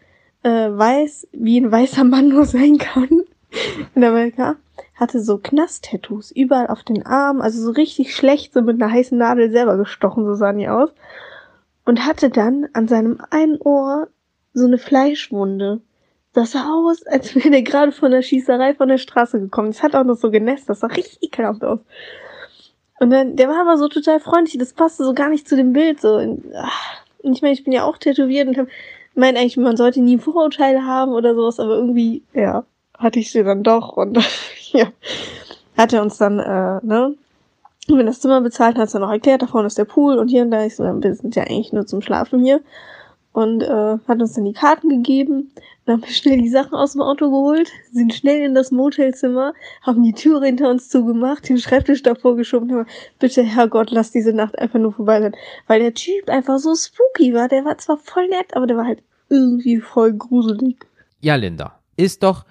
äh, 0.43 0.70
weiß, 0.70 1.30
wie 1.32 1.60
ein 1.60 1.72
weißer 1.72 2.04
Mann 2.04 2.28
nur 2.30 2.46
sein 2.46 2.78
kann 2.78 3.10
in 3.96 4.04
Amerika. 4.04 4.58
Hatte 4.96 5.22
so 5.22 5.38
Knast-Tattoos 5.38 6.32
überall 6.32 6.67
auf 6.67 6.84
den 6.84 7.06
Armen, 7.06 7.41
also 7.41 7.62
so 7.62 7.72
richtig 7.72 8.15
schlecht, 8.15 8.54
so 8.54 8.62
mit 8.62 8.82
einer 8.82 8.91
heißen 8.91 9.17
Nadel 9.17 9.52
selber 9.52 9.78
gestochen, 9.78 10.26
so 10.26 10.34
sahen 10.34 10.58
die 10.58 10.67
aus. 10.67 10.89
Und 11.86 12.06
hatte 12.06 12.30
dann 12.30 12.67
an 12.74 12.88
seinem 12.88 13.22
einen 13.30 13.58
Ohr 13.62 14.10
so 14.58 14.65
eine 14.65 14.78
Fleischwunde. 14.78 15.82
Das 16.34 16.52
sah 16.52 16.72
aus, 16.72 17.06
als 17.06 17.36
wäre 17.36 17.50
der 17.50 17.62
gerade 17.62 17.91
von 17.91 18.12
der 18.12 18.22
Schießerei 18.22 18.74
von 18.76 18.89
der 18.89 18.98
Straße 18.98 19.39
gekommen. 19.39 19.72
Das 19.72 19.84
hat 19.84 19.96
auch 19.96 20.04
noch 20.04 20.17
so 20.17 20.32
genässt, 20.32 20.70
das 20.70 20.82
sah 20.82 20.88
richtig 20.88 21.22
ekelhaft 21.22 21.63
aus. 21.63 21.80
Und 23.00 23.12
dann, 23.12 23.36
der 23.36 23.48
war 23.48 23.62
aber 23.62 23.78
so 23.78 23.88
total 23.88 24.20
freundlich, 24.20 24.58
das 24.58 24.74
passte 24.74 25.06
so 25.06 25.13
gar 25.13 25.30
nicht 25.30 25.48
zu 25.48 25.56
dem 25.56 25.74
Bild, 25.74 26.02
so. 26.02 26.15
Und 26.15 26.43
ich 27.22 27.41
meine, 27.41 27.54
ich 27.54 27.63
bin 27.63 27.74
ja 27.74 27.84
auch 27.84 27.98
tätowiert 27.98 28.48
und 28.48 28.58
hab, 28.58 28.67
meine 29.13 29.39
eigentlich, 29.39 29.58
man 29.58 29.78
sollte 29.78 30.02
nie 30.02 30.17
Vorurteile 30.17 30.84
haben 30.84 31.12
oder 31.12 31.36
sowas, 31.36 31.60
aber 31.60 31.76
irgendwie, 31.76 32.24
ja, 32.34 32.63
hatte 32.98 33.20
ich 33.20 33.32
sie 33.32 33.43
dann 33.43 33.62
doch 33.62 33.89
und, 33.96 34.17
ja, 34.72 34.88
hat 35.78 35.93
er 35.93 36.02
uns 36.02 36.17
dann, 36.17 36.39
äh, 36.39 36.80
ne, 36.84 37.13
wenn 37.88 38.06
das 38.08 38.20
Zimmer 38.20 38.41
bezahlt, 38.41 38.78
hat 38.78 38.88
es 38.88 38.93
dann 38.93 39.04
noch 39.04 39.12
erklärt, 39.12 39.43
da 39.43 39.48
vorne 39.48 39.67
ist 39.67 39.78
der 39.78 39.86
Pool 39.86 40.17
und 40.17 40.28
hier 40.30 40.41
und 40.41 40.52
da, 40.52 40.65
ich 40.65 40.76
so, 40.76 40.84
wir 40.84 41.15
sind 41.15 41.36
ja 41.36 41.43
eigentlich 41.43 41.74
nur 41.74 41.86
zum 41.86 42.02
Schlafen 42.02 42.43
hier 42.43 42.62
und 43.38 43.62
äh, 43.62 44.00
hat 44.08 44.19
uns 44.19 44.34
dann 44.34 44.45
die 44.45 44.54
Karten 44.54 44.89
gegeben. 44.89 45.52
Dann 45.86 45.97
haben 45.97 46.08
wir 46.08 46.12
schnell 46.12 46.39
die 46.41 46.50
Sachen 46.50 46.73
aus 46.73 46.93
dem 46.93 47.02
Auto 47.02 47.30
geholt, 47.30 47.69
sind 47.91 48.12
schnell 48.12 48.43
in 48.43 48.56
das 48.56 48.71
Motelzimmer, 48.71 49.54
haben 49.84 50.02
die 50.02 50.13
Tür 50.13 50.41
hinter 50.41 50.71
uns 50.71 50.89
zugemacht, 50.89 51.47
den 51.47 51.60
Schreibtisch 51.60 52.02
davor 52.02 52.36
geschoben, 52.36 52.71
haben 52.71 52.88
bitte 53.19 53.43
Herrgott, 53.43 53.91
lass 53.91 54.10
diese 54.10 54.34
Nacht 54.34 54.58
einfach 54.58 54.80
nur 54.80 54.91
vorbei 54.91 55.21
sein. 55.21 55.36
Weil 55.67 55.82
der 55.82 55.93
Typ 55.93 56.28
einfach 56.30 56.58
so 56.58 56.73
spooky 56.73 57.36
war. 57.36 57.47
Der 57.47 57.63
war 57.63 57.78
zwar 57.78 57.97
voll 57.97 58.28
nett, 58.28 58.56
aber 58.56 58.65
der 58.65 58.76
war 58.76 58.86
halt 58.86 59.04
irgendwie 59.30 59.82
voll 59.82 60.13
gruselig. 60.13 60.83
Ja, 61.21 61.35
Linda, 61.35 61.79
ist 61.96 62.23
doch 62.23 62.44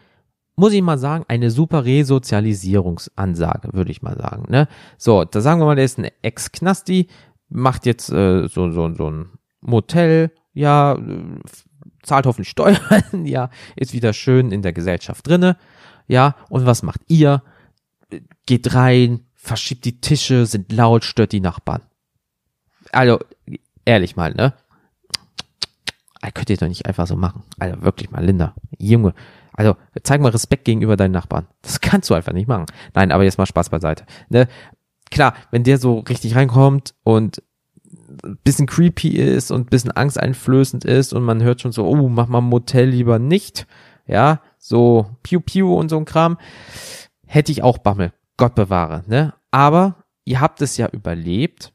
muss 0.58 0.72
ich 0.72 0.80
mal 0.80 0.96
sagen, 0.98 1.24
eine 1.28 1.50
super 1.50 1.84
Resozialisierungsansage, 1.84 3.74
würde 3.74 3.90
ich 3.90 4.02
mal 4.02 4.16
sagen. 4.16 4.44
Ne? 4.48 4.68
So, 4.96 5.24
da 5.24 5.42
sagen 5.42 5.60
wir 5.60 5.66
mal, 5.66 5.76
der 5.76 5.84
ist 5.84 5.98
ein 5.98 6.08
Ex-Knasti, 6.22 7.08
macht 7.50 7.84
jetzt 7.84 8.08
äh, 8.08 8.46
so, 8.48 8.70
so, 8.70 8.94
so 8.94 9.10
ein 9.10 9.32
Motel, 9.60 10.30
ja, 10.56 10.94
äh, 10.94 11.40
zahlt 12.02 12.26
hoffentlich 12.26 12.48
Steuern, 12.48 12.80
ja, 13.24 13.50
ist 13.76 13.92
wieder 13.92 14.12
schön 14.12 14.50
in 14.50 14.62
der 14.62 14.72
Gesellschaft 14.72 15.26
drinne, 15.26 15.56
ja, 16.08 16.36
und 16.48 16.66
was 16.66 16.82
macht 16.82 17.00
ihr? 17.08 17.42
Geht 18.46 18.74
rein, 18.74 19.26
verschiebt 19.34 19.84
die 19.84 20.00
Tische, 20.00 20.46
sind 20.46 20.72
laut, 20.72 21.04
stört 21.04 21.32
die 21.32 21.40
Nachbarn. 21.40 21.82
Also, 22.92 23.18
ehrlich 23.84 24.16
mal, 24.16 24.32
ne? 24.32 24.54
Könnt 26.34 26.50
ihr 26.50 26.56
doch 26.56 26.66
nicht 26.66 26.86
einfach 26.86 27.06
so 27.06 27.14
machen. 27.14 27.44
Also 27.58 27.82
wirklich 27.82 28.10
mal, 28.10 28.24
Linda, 28.24 28.54
Junge, 28.78 29.14
also 29.52 29.76
zeig 30.02 30.20
mal 30.20 30.30
Respekt 30.30 30.64
gegenüber 30.64 30.96
deinen 30.96 31.12
Nachbarn. 31.12 31.46
Das 31.62 31.80
kannst 31.80 32.10
du 32.10 32.14
einfach 32.14 32.32
nicht 32.32 32.48
machen. 32.48 32.66
Nein, 32.94 33.10
aber 33.10 33.24
jetzt 33.24 33.38
mal 33.38 33.46
Spaß 33.46 33.70
beiseite. 33.70 34.04
Ne? 34.28 34.48
Klar, 35.10 35.34
wenn 35.50 35.64
der 35.64 35.78
so 35.78 36.00
richtig 36.00 36.34
reinkommt 36.36 36.94
und 37.04 37.42
ein 38.24 38.38
bisschen 38.44 38.66
creepy 38.66 39.10
ist 39.10 39.50
und 39.50 39.66
ein 39.66 39.70
bisschen 39.70 39.90
angsteinflößend 39.90 40.84
ist 40.84 41.12
und 41.12 41.22
man 41.22 41.42
hört 41.42 41.60
schon 41.60 41.72
so, 41.72 41.86
oh, 41.86 42.08
mach 42.08 42.28
mal 42.28 42.40
Motel 42.40 42.88
lieber 42.88 43.18
nicht. 43.18 43.66
Ja, 44.06 44.40
so 44.58 45.10
Piu 45.22 45.40
Piu 45.40 45.74
und 45.74 45.88
so 45.88 45.96
ein 45.96 46.04
Kram. 46.04 46.38
Hätte 47.26 47.52
ich 47.52 47.62
auch 47.62 47.78
Bammel. 47.78 48.12
Gott 48.36 48.54
bewahre, 48.54 49.02
ne? 49.06 49.34
Aber 49.50 50.04
ihr 50.24 50.40
habt 50.40 50.62
es 50.62 50.76
ja 50.76 50.88
überlebt. 50.88 51.72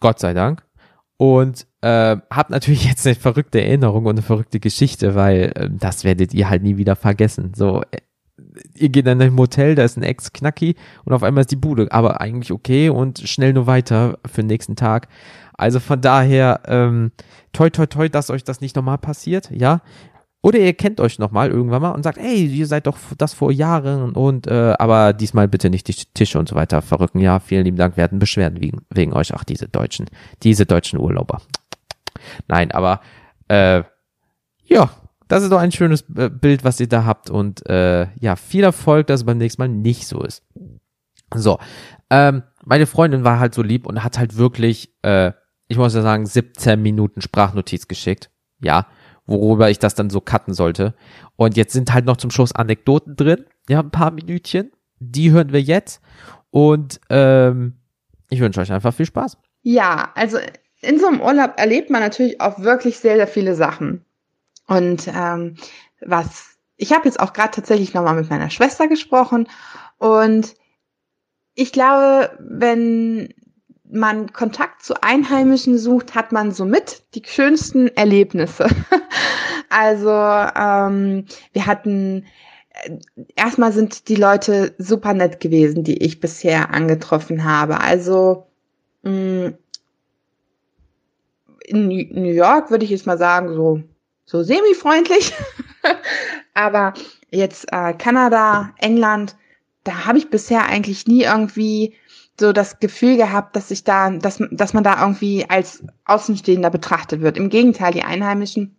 Gott 0.00 0.18
sei 0.18 0.34
Dank. 0.34 0.64
Und 1.18 1.66
äh, 1.80 2.16
habt 2.30 2.50
natürlich 2.50 2.84
jetzt 2.84 3.06
eine 3.06 3.14
verrückte 3.14 3.60
Erinnerung 3.60 4.04
und 4.04 4.16
eine 4.16 4.22
verrückte 4.22 4.60
Geschichte, 4.60 5.14
weil 5.14 5.52
äh, 5.54 5.70
das 5.70 6.04
werdet 6.04 6.34
ihr 6.34 6.50
halt 6.50 6.62
nie 6.62 6.76
wieder 6.76 6.96
vergessen. 6.96 7.52
So, 7.54 7.82
äh, 7.90 7.98
ihr 8.74 8.88
geht 8.88 9.06
in 9.06 9.20
ein 9.20 9.32
Motel, 9.32 9.74
da 9.74 9.84
ist 9.84 9.96
ein 9.96 10.02
Ex-Knacki 10.02 10.76
und 11.04 11.12
auf 11.12 11.22
einmal 11.22 11.42
ist 11.42 11.50
die 11.50 11.56
Bude, 11.56 11.90
aber 11.90 12.20
eigentlich 12.20 12.52
okay 12.52 12.90
und 12.90 13.20
schnell 13.20 13.52
nur 13.52 13.66
weiter 13.66 14.18
für 14.26 14.42
den 14.42 14.48
nächsten 14.48 14.76
Tag. 14.76 15.08
Also 15.54 15.80
von 15.80 16.00
daher, 16.00 16.60
ähm, 16.66 17.12
toi 17.52 17.70
toi 17.70 17.86
toi, 17.86 18.08
dass 18.08 18.30
euch 18.30 18.44
das 18.44 18.60
nicht 18.60 18.76
nochmal 18.76 18.98
passiert, 18.98 19.50
ja. 19.50 19.80
Oder 20.42 20.60
ihr 20.60 20.74
kennt 20.74 21.00
euch 21.00 21.18
nochmal 21.18 21.50
irgendwann 21.50 21.82
mal 21.82 21.90
und 21.90 22.04
sagt, 22.04 22.18
ey, 22.18 22.46
ihr 22.46 22.66
seid 22.66 22.86
doch 22.86 22.98
das 23.18 23.34
vor 23.34 23.50
Jahren 23.50 24.12
und 24.12 24.46
äh, 24.46 24.74
aber 24.78 25.12
diesmal 25.12 25.48
bitte 25.48 25.70
nicht 25.70 25.88
die 25.88 25.94
Tische 26.14 26.38
und 26.38 26.48
so 26.48 26.54
weiter 26.54 26.82
verrücken. 26.82 27.20
Ja, 27.20 27.40
vielen 27.40 27.64
lieben 27.64 27.78
Dank, 27.78 27.96
wir 27.96 28.04
hatten 28.04 28.20
Beschwerden 28.20 28.60
wegen, 28.60 28.82
wegen 28.90 29.12
euch. 29.12 29.34
Ach, 29.34 29.42
diese 29.42 29.66
Deutschen, 29.66 30.06
diese 30.42 30.66
deutschen 30.66 31.00
Urlauber. 31.00 31.40
Nein, 32.46 32.70
aber 32.70 33.00
äh, 33.48 33.82
ja, 34.64 34.90
das 35.28 35.42
ist 35.42 35.50
doch 35.50 35.60
ein 35.60 35.72
schönes 35.72 36.04
äh, 36.16 36.30
Bild, 36.30 36.64
was 36.64 36.80
ihr 36.80 36.88
da 36.88 37.04
habt 37.04 37.30
und 37.30 37.68
äh, 37.68 38.08
ja, 38.18 38.36
viel 38.36 38.64
Erfolg, 38.64 39.06
dass 39.06 39.20
es 39.20 39.26
beim 39.26 39.38
nächsten 39.38 39.62
Mal 39.62 39.68
nicht 39.68 40.06
so 40.06 40.22
ist. 40.22 40.44
So, 41.34 41.58
ähm, 42.10 42.42
meine 42.64 42.86
Freundin 42.86 43.24
war 43.24 43.40
halt 43.40 43.54
so 43.54 43.62
lieb 43.62 43.86
und 43.86 44.04
hat 44.04 44.18
halt 44.18 44.36
wirklich, 44.36 44.94
äh, 45.02 45.32
ich 45.68 45.76
muss 45.76 45.94
ja 45.94 46.02
sagen, 46.02 46.26
17 46.26 46.80
Minuten 46.80 47.20
Sprachnotiz 47.20 47.88
geschickt. 47.88 48.30
Ja, 48.60 48.86
worüber 49.26 49.70
ich 49.70 49.78
das 49.78 49.94
dann 49.94 50.10
so 50.10 50.20
cutten 50.20 50.54
sollte. 50.54 50.94
Und 51.34 51.56
jetzt 51.56 51.72
sind 51.72 51.92
halt 51.92 52.06
noch 52.06 52.16
zum 52.16 52.30
Schluss 52.30 52.54
Anekdoten 52.54 53.16
drin. 53.16 53.44
Ja, 53.68 53.80
ein 53.80 53.90
paar 53.90 54.12
Minütchen. 54.12 54.70
Die 54.98 55.32
hören 55.32 55.52
wir 55.52 55.60
jetzt. 55.60 56.00
Und 56.50 57.00
ähm, 57.10 57.74
ich 58.30 58.40
wünsche 58.40 58.60
euch 58.60 58.72
einfach 58.72 58.94
viel 58.94 59.06
Spaß. 59.06 59.36
Ja, 59.62 60.12
also 60.14 60.38
in 60.80 60.98
so 60.98 61.08
einem 61.08 61.20
Urlaub 61.20 61.54
erlebt 61.56 61.90
man 61.90 62.00
natürlich 62.00 62.40
auch 62.40 62.60
wirklich 62.60 62.98
sehr, 62.98 63.16
sehr 63.16 63.26
viele 63.26 63.54
Sachen. 63.56 64.04
Und 64.66 65.08
ähm, 65.08 65.56
was, 66.00 66.56
ich 66.76 66.92
habe 66.92 67.06
jetzt 67.06 67.20
auch 67.20 67.32
gerade 67.32 67.52
tatsächlich 67.52 67.94
nochmal 67.94 68.16
mit 68.16 68.30
meiner 68.30 68.50
Schwester 68.50 68.88
gesprochen 68.88 69.48
und 69.98 70.54
ich 71.54 71.72
glaube, 71.72 72.36
wenn 72.38 73.32
man 73.90 74.32
Kontakt 74.32 74.82
zu 74.82 75.02
Einheimischen 75.02 75.78
sucht, 75.78 76.14
hat 76.14 76.32
man 76.32 76.52
somit 76.52 77.02
die 77.14 77.22
schönsten 77.24 77.88
Erlebnisse. 77.88 78.68
also 79.70 80.10
ähm, 80.10 81.24
wir 81.52 81.66
hatten 81.66 82.26
äh, 82.70 82.98
erstmal 83.36 83.72
sind 83.72 84.08
die 84.08 84.16
Leute 84.16 84.74
super 84.78 85.14
nett 85.14 85.40
gewesen, 85.40 85.84
die 85.84 86.02
ich 86.02 86.20
bisher 86.20 86.74
angetroffen 86.74 87.44
habe. 87.44 87.80
Also 87.80 88.46
mh, 89.02 89.10
mm, 89.10 89.54
in 91.68 91.88
New 91.88 92.32
York 92.32 92.70
würde 92.70 92.84
ich 92.84 92.90
jetzt 92.90 93.06
mal 93.06 93.18
sagen, 93.18 93.52
so, 93.52 93.82
so 94.26 94.42
semi-freundlich. 94.42 95.32
Aber 96.54 96.94
jetzt 97.30 97.72
äh, 97.72 97.94
Kanada, 97.94 98.72
England, 98.78 99.36
da 99.84 100.04
habe 100.04 100.18
ich 100.18 100.30
bisher 100.30 100.66
eigentlich 100.66 101.06
nie 101.06 101.22
irgendwie 101.22 101.94
so 102.38 102.52
das 102.52 102.80
Gefühl 102.80 103.16
gehabt, 103.16 103.56
dass 103.56 103.70
ich 103.70 103.84
da, 103.84 104.10
dass, 104.10 104.42
dass 104.50 104.74
man 104.74 104.84
da 104.84 105.00
irgendwie 105.00 105.46
als 105.48 105.82
Außenstehender 106.04 106.70
betrachtet 106.70 107.22
wird. 107.22 107.38
Im 107.38 107.48
Gegenteil, 107.48 107.92
die 107.92 108.02
Einheimischen, 108.02 108.76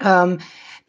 ähm, 0.00 0.38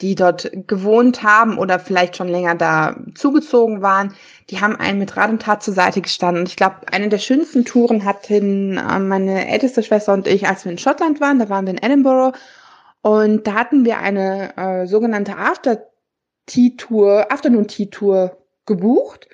die 0.01 0.15
dort 0.15 0.49
gewohnt 0.67 1.21
haben 1.21 1.57
oder 1.57 1.79
vielleicht 1.79 2.17
schon 2.17 2.27
länger 2.27 2.55
da 2.55 2.95
zugezogen 3.13 3.81
waren, 3.83 4.13
die 4.49 4.59
haben 4.59 4.75
einen 4.75 4.97
mit 4.97 5.15
Rat 5.15 5.29
und 5.29 5.41
Tat 5.41 5.61
zur 5.61 5.75
Seite 5.75 6.01
gestanden. 6.01 6.41
Und 6.41 6.49
ich 6.49 6.55
glaube, 6.55 6.77
eine 6.91 7.09
der 7.09 7.19
schönsten 7.19 7.63
Touren 7.63 8.03
hatten 8.03 8.77
äh, 8.77 8.99
meine 8.99 9.47
älteste 9.47 9.83
Schwester 9.83 10.13
und 10.13 10.27
ich, 10.27 10.47
als 10.47 10.65
wir 10.65 10.71
in 10.71 10.79
Schottland 10.79 11.21
waren. 11.21 11.37
Da 11.37 11.49
waren 11.49 11.65
wir 11.65 11.73
in 11.73 11.83
Edinburgh 11.83 12.35
und 13.03 13.45
da 13.45 13.53
hatten 13.53 13.83
wir 13.83 13.99
eine 13.99 14.55
äh, 14.55 14.87
sogenannte 14.87 15.35
After-Tea-Tour, 15.35 17.27
Afternoon-Tea-Tour 17.29 18.37
gebucht 18.65 19.27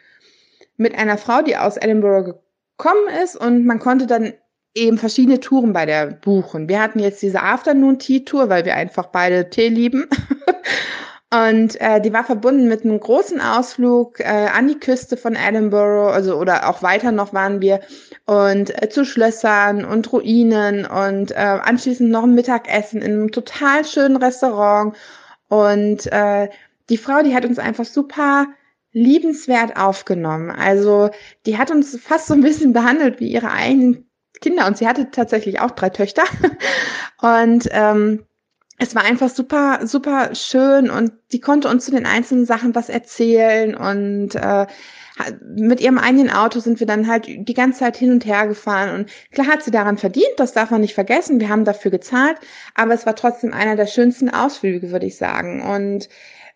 mit 0.76 0.98
einer 0.98 1.20
Frau, 1.20 1.44
die 1.44 1.56
aus 1.56 1.78
Edinburgh 1.78 2.40
gekommen 2.78 3.08
ist 3.24 3.36
und 3.36 3.66
man 3.66 3.78
konnte 3.78 4.08
dann 4.08 4.34
eben 4.74 4.98
verschiedene 4.98 5.40
Touren 5.40 5.72
bei 5.72 5.86
der 5.86 6.08
buchen. 6.08 6.68
Wir 6.68 6.82
hatten 6.82 6.98
jetzt 6.98 7.22
diese 7.22 7.44
Afternoon 7.44 8.00
Tea 8.00 8.26
Tour, 8.26 8.50
weil 8.50 8.66
wir 8.66 8.76
einfach 8.76 9.08
beide 9.08 9.52
Tee 9.52 9.70
lieben. 9.70 10.08
und 11.32 11.80
äh, 11.80 12.02
die 12.02 12.12
war 12.12 12.24
verbunden 12.24 12.68
mit 12.68 12.84
einem 12.84 13.00
großen 13.00 13.40
Ausflug 13.40 14.20
äh, 14.20 14.24
an 14.24 14.68
die 14.68 14.80
Küste 14.80 15.16
von 15.16 15.36
Edinburgh, 15.36 16.12
also 16.12 16.38
oder 16.38 16.70
auch 16.70 16.82
weiter 16.82 17.12
noch 17.12 17.34
waren 17.34 17.62
wir 17.62 17.82
und 18.26 18.82
äh, 18.82 18.90
zu 18.90 19.06
Schlössern 19.06 19.86
und 19.86 20.12
Ruinen 20.12 20.86
und 20.86 21.32
äh, 21.32 21.36
anschließend 21.36 22.10
noch 22.10 22.24
ein 22.24 22.34
Mittagessen 22.34 23.02
in 23.02 23.12
einem 23.12 23.32
total 23.32 23.86
schönen 23.86 24.18
Restaurant 24.18 24.96
und 25.50 26.12
äh, 26.12 26.50
die 26.90 26.98
Frau, 26.98 27.22
die 27.22 27.36
hat 27.36 27.46
uns 27.46 27.60
einfach 27.60 27.86
super 27.86 28.48
liebenswert 28.92 29.78
aufgenommen. 29.78 30.50
Also 30.50 31.12
die 31.46 31.58
hat 31.58 31.70
uns 31.70 31.98
fast 32.02 32.28
so 32.28 32.34
ein 32.34 32.42
bisschen 32.42 32.74
behandelt 32.74 33.20
wie 33.20 33.32
ihre 33.32 33.52
eigenen 33.52 34.10
Kinder 34.42 34.68
und 34.68 34.78
sie 34.78 34.88
hatte 34.88 35.12
tatsächlich 35.12 35.60
auch 35.60 35.72
drei 35.72 35.90
Töchter. 35.90 36.24
Und 37.22 37.68
ähm, 37.72 38.26
es 38.80 38.96
war 38.96 39.04
einfach 39.04 39.30
super, 39.30 39.86
super 39.86 40.34
schön 40.34 40.90
und 40.90 41.12
die 41.34 41.42
konnte 41.42 41.68
uns 41.68 41.86
zu 41.86 41.92
den 41.92 42.06
einzelnen 42.06 42.46
Sachen 42.46 42.74
was 42.76 42.90
erzählen 42.90 43.76
und 43.76 44.36
äh, 44.36 44.68
mit 45.54 45.82
ihrem 45.82 45.98
eigenen 45.98 46.30
Auto 46.30 46.62
sind 46.62 46.80
wir 46.80 46.88
dann 46.88 47.08
halt 47.08 47.28
die 47.28 47.54
ganze 47.54 47.80
Zeit 47.80 47.98
hin 47.98 48.12
und 48.12 48.26
her 48.26 48.48
gefahren 48.48 48.96
und 48.96 49.10
klar 49.32 49.48
hat 49.48 49.64
sie 49.64 49.72
daran 49.72 49.98
verdient, 49.98 50.34
das 50.38 50.54
darf 50.54 50.72
man 50.72 50.80
nicht 50.80 50.96
vergessen, 50.96 51.42
wir 51.42 51.50
haben 51.50 51.66
dafür 51.66 51.92
gezahlt, 51.92 52.38
aber 52.74 52.94
es 52.94 53.06
war 53.06 53.16
trotzdem 53.16 53.54
einer 53.54 53.76
der 53.76 53.88
schönsten 53.88 54.30
Ausflüge, 54.30 54.92
würde 54.92 55.08
ich 55.08 55.18
sagen 55.18 55.62
und 55.62 56.08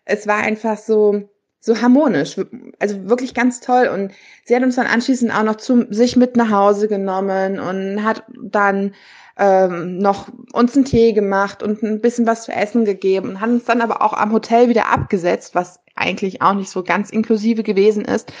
es 0.06 0.26
war 0.26 0.38
einfach 0.38 0.78
so, 0.78 1.28
so 1.60 1.80
harmonisch, 1.80 2.36
also 2.78 3.08
wirklich 3.08 3.32
ganz 3.32 3.60
toll. 3.60 3.88
Und 3.88 4.12
sie 4.44 4.54
hat 4.54 4.62
uns 4.62 4.76
dann 4.76 4.86
anschließend 4.86 5.34
auch 5.34 5.44
noch 5.44 5.56
zu 5.56 5.86
sich 5.88 6.14
mit 6.14 6.36
nach 6.36 6.50
Hause 6.50 6.88
genommen 6.88 7.58
und 7.58 8.04
hat 8.04 8.24
dann 8.42 8.94
ähm, 9.36 9.98
noch 9.98 10.28
uns 10.52 10.76
einen 10.76 10.84
Tee 10.84 11.12
gemacht 11.12 11.62
und 11.62 11.82
ein 11.82 12.00
bisschen 12.00 12.26
was 12.26 12.44
zu 12.44 12.52
essen 12.52 12.84
gegeben 12.84 13.30
und 13.30 13.40
hat 13.40 13.50
uns 13.50 13.64
dann 13.64 13.80
aber 13.80 14.02
auch 14.02 14.12
am 14.12 14.32
Hotel 14.32 14.68
wieder 14.68 14.88
abgesetzt, 14.88 15.54
was 15.54 15.80
eigentlich 15.94 16.42
auch 16.42 16.54
nicht 16.54 16.70
so 16.70 16.82
ganz 16.82 17.10
inklusive 17.10 17.62
gewesen 17.62 18.04
ist. 18.04 18.32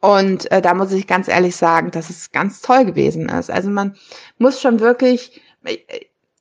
Und 0.00 0.50
äh, 0.50 0.62
da 0.62 0.74
muss 0.74 0.92
ich 0.92 1.06
ganz 1.06 1.28
ehrlich 1.28 1.56
sagen, 1.56 1.90
dass 1.90 2.08
es 2.08 2.32
ganz 2.32 2.62
toll 2.62 2.86
gewesen 2.86 3.28
ist. 3.28 3.50
Also 3.50 3.68
man 3.68 3.96
muss 4.38 4.60
schon 4.60 4.80
wirklich, 4.80 5.42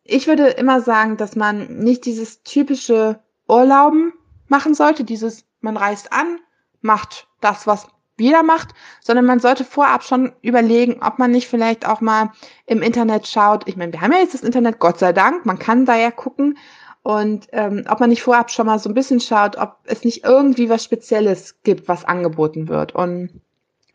ich 0.03 0.27
würde 0.27 0.47
immer 0.47 0.81
sagen, 0.81 1.17
dass 1.17 1.35
man 1.35 1.79
nicht 1.79 2.05
dieses 2.05 2.43
typische 2.43 3.19
Urlauben 3.47 4.13
machen 4.47 4.73
sollte, 4.73 5.03
dieses 5.03 5.45
man 5.61 5.75
reist 5.75 6.13
an, 6.13 6.39
macht 6.81 7.27
das, 7.41 7.67
was 7.67 7.87
jeder 8.19 8.43
macht, 8.43 8.69
sondern 9.01 9.25
man 9.25 9.39
sollte 9.39 9.63
vorab 9.63 10.03
schon 10.03 10.33
überlegen, 10.41 11.01
ob 11.01 11.19
man 11.19 11.31
nicht 11.31 11.47
vielleicht 11.47 11.87
auch 11.87 12.01
mal 12.01 12.31
im 12.65 12.81
Internet 12.81 13.27
schaut. 13.27 13.67
Ich 13.67 13.77
meine, 13.77 13.93
wir 13.93 14.01
haben 14.01 14.11
ja 14.11 14.19
jetzt 14.19 14.33
das 14.33 14.43
Internet, 14.43 14.79
Gott 14.79 14.99
sei 14.99 15.13
Dank, 15.13 15.45
man 15.45 15.59
kann 15.59 15.85
da 15.85 15.95
ja 15.95 16.11
gucken. 16.11 16.57
Und 17.01 17.47
ähm, 17.53 17.85
ob 17.89 17.99
man 17.99 18.09
nicht 18.09 18.23
vorab 18.23 18.51
schon 18.51 18.67
mal 18.67 18.77
so 18.77 18.89
ein 18.89 18.93
bisschen 18.93 19.19
schaut, 19.19 19.57
ob 19.57 19.77
es 19.85 20.03
nicht 20.03 20.25
irgendwie 20.25 20.69
was 20.69 20.83
Spezielles 20.83 21.61
gibt, 21.63 21.87
was 21.87 22.05
angeboten 22.05 22.67
wird. 22.67 22.93
Und 22.93 23.41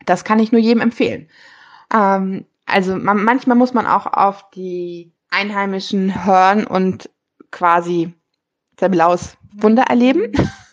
das 0.06 0.24
kann 0.24 0.38
ich 0.38 0.52
nur 0.52 0.60
jedem 0.60 0.80
empfehlen. 0.80 1.28
Ähm, 1.92 2.46
also 2.66 2.96
man, 2.96 3.22
manchmal 3.22 3.56
muss 3.56 3.74
man 3.74 3.86
auch 3.86 4.06
auf 4.06 4.50
die 4.50 5.12
Einheimischen 5.30 6.24
hören 6.24 6.66
und 6.66 7.10
quasi 7.50 8.14
sein 8.80 8.90
blaues 8.90 9.36
Wunder 9.52 9.84
erleben. 9.84 10.32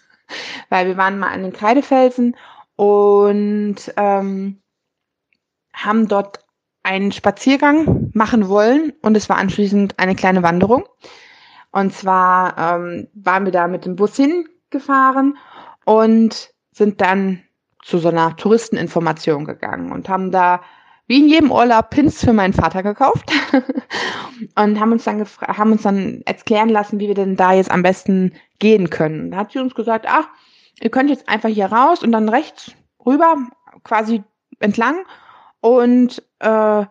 weil 0.70 0.88
wir 0.88 0.98
waren 0.98 1.20
mal 1.20 1.30
an 1.30 1.44
den 1.44 1.54
Kreidefelsen 1.54 2.36
und 2.82 3.76
ähm, 3.96 4.60
haben 5.72 6.08
dort 6.08 6.40
einen 6.82 7.12
Spaziergang 7.12 8.10
machen 8.16 8.50
wollen 8.50 8.94
und 9.04 9.16
es 9.16 9.30
war 9.30 9.38
anschließend 9.38 10.00
eine 10.00 10.16
kleine 10.16 10.42
Wanderung. 10.42 10.86
Und 11.72 11.94
zwar 11.94 12.58
ähm, 12.58 13.08
waren 13.14 13.46
wir 13.46 13.52
da 13.52 13.68
mit 13.68 13.86
dem 13.86 13.96
Bus 13.96 14.16
hingefahren 14.16 15.38
und 15.86 16.50
sind 16.72 17.02
dann 17.02 17.44
zu 17.84 18.00
so 18.00 18.10
einer 18.10 18.36
Touristeninformation 18.36 19.46
gegangen 19.46 19.92
und 19.92 20.10
haben 20.10 20.32
da 20.32 20.62
wie 21.06 21.20
in 21.20 21.30
jedem 21.30 21.52
Urlaub 21.52 21.92
Pins 21.92 22.26
für 22.26 22.34
meinen 22.34 22.54
Vater 22.54 22.82
gekauft 22.82 23.32
und 24.56 24.80
haben 24.80 24.92
uns 24.92 25.04
dann 25.04 25.24
haben 25.24 25.74
uns 25.74 25.84
dann 25.84 26.24
erklären 26.26 26.70
lassen, 26.70 27.00
wie 27.00 27.10
wir 27.10 27.16
denn 27.16 27.36
da 27.36 27.54
jetzt 27.54 27.70
am 27.70 27.84
besten 27.84 28.34
gehen 28.58 28.90
können. 28.90 29.30
Da 29.30 29.38
hat 29.38 29.52
sie 29.52 29.60
uns 29.60 29.76
gesagt, 29.76 30.08
ach, 30.10 30.30
ihr 30.82 30.90
könnt 30.90 31.10
jetzt 31.10 31.30
einfach 31.30 31.50
hier 31.50 31.68
raus 31.68 32.04
und 32.04 32.12
dann 32.12 32.30
rechts 32.30 32.72
rüber, 33.06 33.38
quasi 33.84 34.24
entlang 34.60 35.06
und 35.60 36.22
äh, 36.40 36.86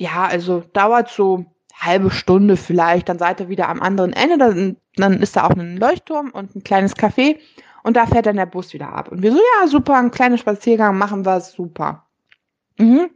ja, 0.00 0.24
also 0.28 0.62
dauert 0.72 1.08
so 1.08 1.46
halbe 1.74 2.10
Stunde 2.10 2.56
vielleicht, 2.56 3.08
dann 3.08 3.18
seid 3.18 3.40
ihr 3.40 3.48
wieder 3.48 3.68
am 3.68 3.80
anderen 3.80 4.12
Ende, 4.12 4.38
dann, 4.38 4.76
dann 4.96 5.22
ist 5.22 5.36
da 5.36 5.44
auch 5.44 5.50
ein 5.50 5.76
Leuchtturm 5.76 6.30
und 6.30 6.54
ein 6.54 6.64
kleines 6.64 6.96
Café 6.96 7.38
und 7.84 7.96
da 7.96 8.06
fährt 8.06 8.26
dann 8.26 8.36
der 8.36 8.46
Bus 8.46 8.72
wieder 8.72 8.92
ab. 8.92 9.10
Und 9.10 9.22
wir 9.22 9.32
so, 9.32 9.38
ja, 9.38 9.68
super, 9.68 9.96
ein 9.96 10.10
kleiner 10.10 10.38
Spaziergang, 10.38 10.98
machen 10.98 11.24
wir 11.24 11.40
super. 11.40 12.06
Mhm. 12.78 13.10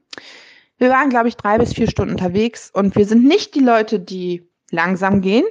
Wir 0.78 0.90
waren, 0.90 1.10
glaube 1.10 1.28
ich, 1.28 1.36
drei 1.36 1.58
bis 1.58 1.74
vier 1.74 1.88
Stunden 1.88 2.12
unterwegs 2.12 2.70
und 2.72 2.96
wir 2.96 3.06
sind 3.06 3.24
nicht 3.24 3.54
die 3.54 3.60
Leute, 3.60 4.00
die 4.00 4.48
langsam 4.70 5.20
gehen. 5.20 5.44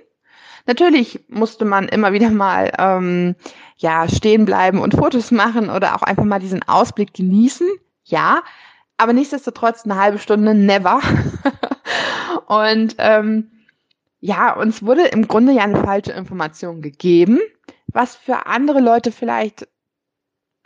Natürlich 0.65 1.19
musste 1.27 1.65
man 1.65 1.87
immer 1.87 2.13
wieder 2.13 2.29
mal 2.29 2.71
ähm, 2.77 3.35
ja 3.81 4.07
stehen 4.07 4.45
bleiben 4.45 4.79
und 4.79 4.93
Fotos 4.93 5.31
machen 5.31 5.69
oder 5.69 5.95
auch 5.95 6.03
einfach 6.03 6.23
mal 6.23 6.39
diesen 6.39 6.63
Ausblick 6.63 7.13
genießen. 7.13 7.67
Ja, 8.03 8.43
aber 8.97 9.13
nichtsdestotrotz 9.13 9.85
eine 9.85 9.99
halbe 9.99 10.19
Stunde 10.19 10.53
never. 10.53 11.01
und 12.47 12.95
ähm, 12.99 13.51
ja, 14.19 14.55
uns 14.55 14.83
wurde 14.85 15.07
im 15.07 15.27
Grunde 15.27 15.53
ja 15.53 15.63
eine 15.63 15.83
falsche 15.83 16.11
Information 16.11 16.81
gegeben, 16.81 17.39
was 17.87 18.15
für 18.15 18.45
andere 18.45 18.79
Leute 18.79 19.11
vielleicht 19.11 19.67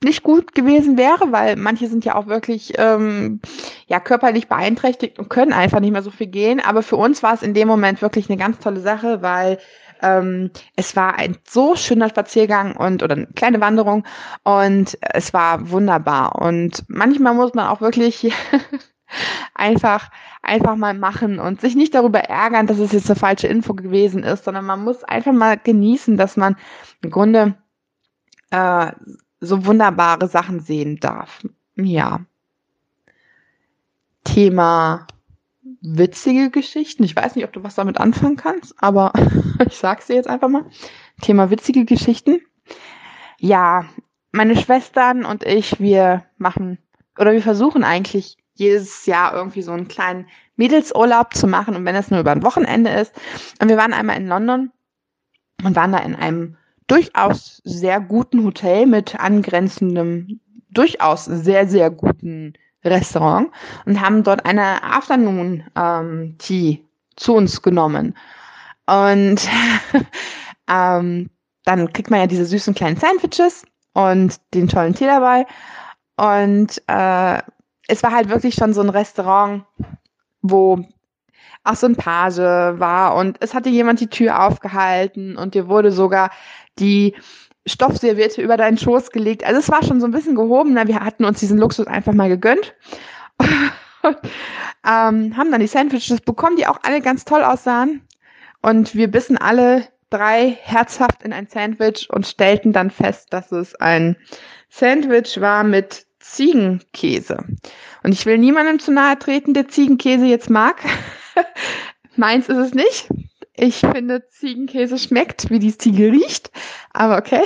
nicht 0.03 0.24
gut 0.24 0.53
gewesen 0.53 0.97
wäre, 0.97 1.32
weil 1.32 1.55
manche 1.55 1.88
sind 1.88 2.03
ja 2.03 2.16
auch 2.16 2.28
wirklich 2.28 2.74
ähm, 2.78 3.39
ja 3.88 4.01
körperlich 4.01 4.49
beeinträchtigt 4.49 5.20
und 5.20 5.30
können 5.30 5.53
einfach 5.53 5.80
nicht 5.80 5.93
mehr 5.93 6.03
so 6.03 6.11
viel 6.11 6.28
gehen. 6.28 6.59
Aber 6.59 6.84
für 6.84 6.97
uns 6.97 7.24
war 7.24 7.34
es 7.34 7.41
in 7.41 7.53
dem 7.53 7.70
Moment 7.70 8.01
wirklich 8.01 8.30
eine 8.30 8.38
ganz 8.38 8.59
tolle 8.59 8.82
Sache, 8.82 9.22
weil 9.22 9.57
ähm, 10.06 10.51
es 10.76 10.95
war 10.95 11.16
ein 11.16 11.38
so 11.47 11.76
schöner 11.76 12.10
Spaziergang 12.10 12.76
und 12.76 13.01
oder 13.01 13.16
eine 13.16 13.28
kleine 13.28 13.60
Wanderung 13.60 14.06
und 14.43 14.97
es 15.01 15.34
war 15.34 15.70
wunderbar. 15.72 16.36
Und 16.36 16.84
manchmal 16.88 17.34
muss 17.34 17.53
man 17.56 17.68
auch 17.68 17.82
wirklich 17.82 18.32
einfach 19.56 20.12
einfach 20.43 20.76
mal 20.76 20.93
machen 20.93 21.39
und 21.39 21.60
sich 21.60 21.76
nicht 21.76 21.95
darüber 21.95 22.20
ärgern, 22.20 22.68
dass 22.68 22.78
es 22.78 22.91
jetzt 22.91 23.10
eine 23.10 23.20
falsche 23.20 23.47
Info 23.47 23.74
gewesen 23.74 24.22
ist, 24.22 24.45
sondern 24.45 24.66
man 24.66 24.84
muss 24.84 25.03
einfach 25.03 25.34
mal 25.34 25.58
genießen, 25.58 26.18
dass 26.18 26.38
man 26.38 26.56
im 27.01 27.10
Grunde 27.10 27.56
äh, 28.51 28.91
so 29.39 29.66
wunderbare 29.66 30.28
Sachen 30.28 30.60
sehen 30.60 30.99
darf. 30.99 31.41
Ja. 31.76 32.22
Thema 34.24 35.08
witzige 35.86 36.50
Geschichten. 36.50 37.04
Ich 37.04 37.16
weiß 37.16 37.36
nicht, 37.36 37.46
ob 37.46 37.54
du 37.54 37.64
was 37.64 37.76
damit 37.76 37.98
anfangen 37.98 38.36
kannst, 38.36 38.76
aber 38.78 39.14
ich 39.68 39.78
sag's 39.78 40.08
dir 40.08 40.16
jetzt 40.16 40.30
einfach 40.30 40.50
mal. 40.50 40.66
Thema 41.22 41.50
witzige 41.50 41.86
Geschichten. 41.86 42.42
Ja, 43.40 43.86
meine 44.32 44.56
Schwestern 44.58 45.26
und 45.26 45.46
ich, 45.46 45.80
wir 45.80 46.26
machen 46.38 46.78
oder 47.18 47.32
wir 47.32 47.42
versuchen 47.42 47.84
eigentlich 47.84 48.38
jedes 48.54 49.06
Jahr 49.06 49.34
irgendwie 49.34 49.62
so 49.62 49.72
einen 49.72 49.88
kleinen 49.88 50.28
Mädelsurlaub 50.56 51.34
zu 51.34 51.48
machen 51.48 51.76
und 51.76 51.86
wenn 51.86 51.96
es 51.96 52.10
nur 52.10 52.20
über 52.20 52.32
ein 52.32 52.44
Wochenende 52.44 52.90
ist. 52.90 53.14
Und 53.62 53.70
wir 53.70 53.78
waren 53.78 53.94
einmal 53.94 54.18
in 54.18 54.28
London 54.28 54.72
und 55.64 55.76
waren 55.76 55.92
da 55.92 56.00
in 56.00 56.16
einem 56.16 56.58
durchaus 56.88 57.62
sehr 57.64 58.00
guten 58.00 58.44
Hotel 58.44 58.86
mit 58.86 59.20
angrenzendem, 59.20 60.40
durchaus 60.70 61.26
sehr, 61.26 61.68
sehr 61.68 61.90
guten 61.90 62.54
Restaurant 62.86 63.52
und 63.86 64.02
haben 64.02 64.24
dort 64.24 64.46
eine 64.46 64.84
Afternoon 64.84 65.64
ähm, 65.76 66.36
Tea 66.38 66.84
zu 67.16 67.36
uns 67.36 67.62
genommen. 67.62 68.16
Und 68.88 69.48
ähm, 70.70 71.30
dann 71.64 71.94
kriegt 71.94 72.12
man 72.12 72.20
ja 72.20 72.28
diese 72.28 72.46
süßen 72.46 72.76
kleinen 72.76 72.98
Sandwiches 72.98 73.64
und 73.94 74.40
den 74.54 74.68
tollen 74.68 74.94
Tee 74.94 75.08
dabei. 75.08 75.46
Und 76.18 76.82
äh, 76.88 77.42
es 77.88 78.04
war 78.04 78.12
halt 78.12 78.30
wirklich 78.30 78.56
schon 78.56 78.74
so 78.74 78.82
ein 78.82 78.90
Restaurant, 78.90 79.66
wo 80.42 80.86
auch 81.64 81.76
so 81.76 81.88
ein 81.88 81.96
Page 81.96 82.38
war 82.38 83.16
und 83.16 83.38
es 83.42 83.54
hatte 83.54 83.70
jemand 83.70 84.00
die 84.00 84.10
Tür 84.10 84.44
aufgehalten 84.44 85.36
und 85.36 85.56
dir 85.56 85.68
wurde 85.68 85.92
sogar 85.92 86.30
die 86.78 87.16
Stoffserviette 87.66 88.41
über 88.41 88.57
deinen 88.57 88.78
Schoß 88.78 89.11
gelegt. 89.11 89.43
Also 89.43 89.59
es 89.59 89.70
war 89.70 89.84
schon 89.84 89.99
so 89.99 90.07
ein 90.07 90.11
bisschen 90.11 90.36
gehobener. 90.36 90.88
Wir 90.88 90.99
hatten 90.99 91.26
uns 91.26 91.39
diesen 91.39 91.57
Luxus 91.57 91.88
einfach 91.88 92.13
mal 92.13 92.30
gegönnt. 92.30 92.76
ähm, 94.03 95.36
haben 95.36 95.51
dann 95.51 95.61
die 95.61 95.68
Sandwiches 95.68 96.22
bekommen, 96.22 96.57
die 96.57 96.68
auch 96.68 96.80
alle 96.84 97.01
ganz 97.01 97.26
toll 97.26 97.43
aussahen. 97.43 98.01
Und 98.61 98.95
wir 98.95 99.09
bissen 99.09 99.38
alle 99.38 99.88
drei 100.09 100.57
herzhaft 100.61 101.24
in 101.24 101.34
ein 101.34 101.47
Sandwich 101.47 102.09
und 102.09 102.28
stellten 102.28 102.72
dann 102.72 102.91
fest, 102.91 103.28
dass 103.32 103.51
es 103.51 103.76
ein 103.76 104.16
Sandwich 104.70 105.41
war 105.41 105.63
mit 105.63 106.05
Ziegenkäse. 106.20 107.43
Und 108.03 108.11
ich 108.11 108.26
will 108.26 108.38
niemandem 108.38 108.80
zu 108.80 108.91
nahe 108.91 109.18
treten, 109.18 109.53
der 109.53 109.68
Ziegenkäse 109.68 110.26
jetzt 110.26 110.49
mag. 110.49 110.82
Meins 112.16 112.47
ist 112.47 112.57
es 112.57 112.74
nicht. 112.74 113.09
Ich 113.58 113.78
finde, 113.78 114.28
Ziegenkäse 114.28 114.97
schmeckt, 114.97 115.49
wie 115.49 115.60
die 115.60 115.78
Ziege 115.78 116.12
riecht. 116.12 116.51
Aber 116.91 117.18
okay. 117.18 117.43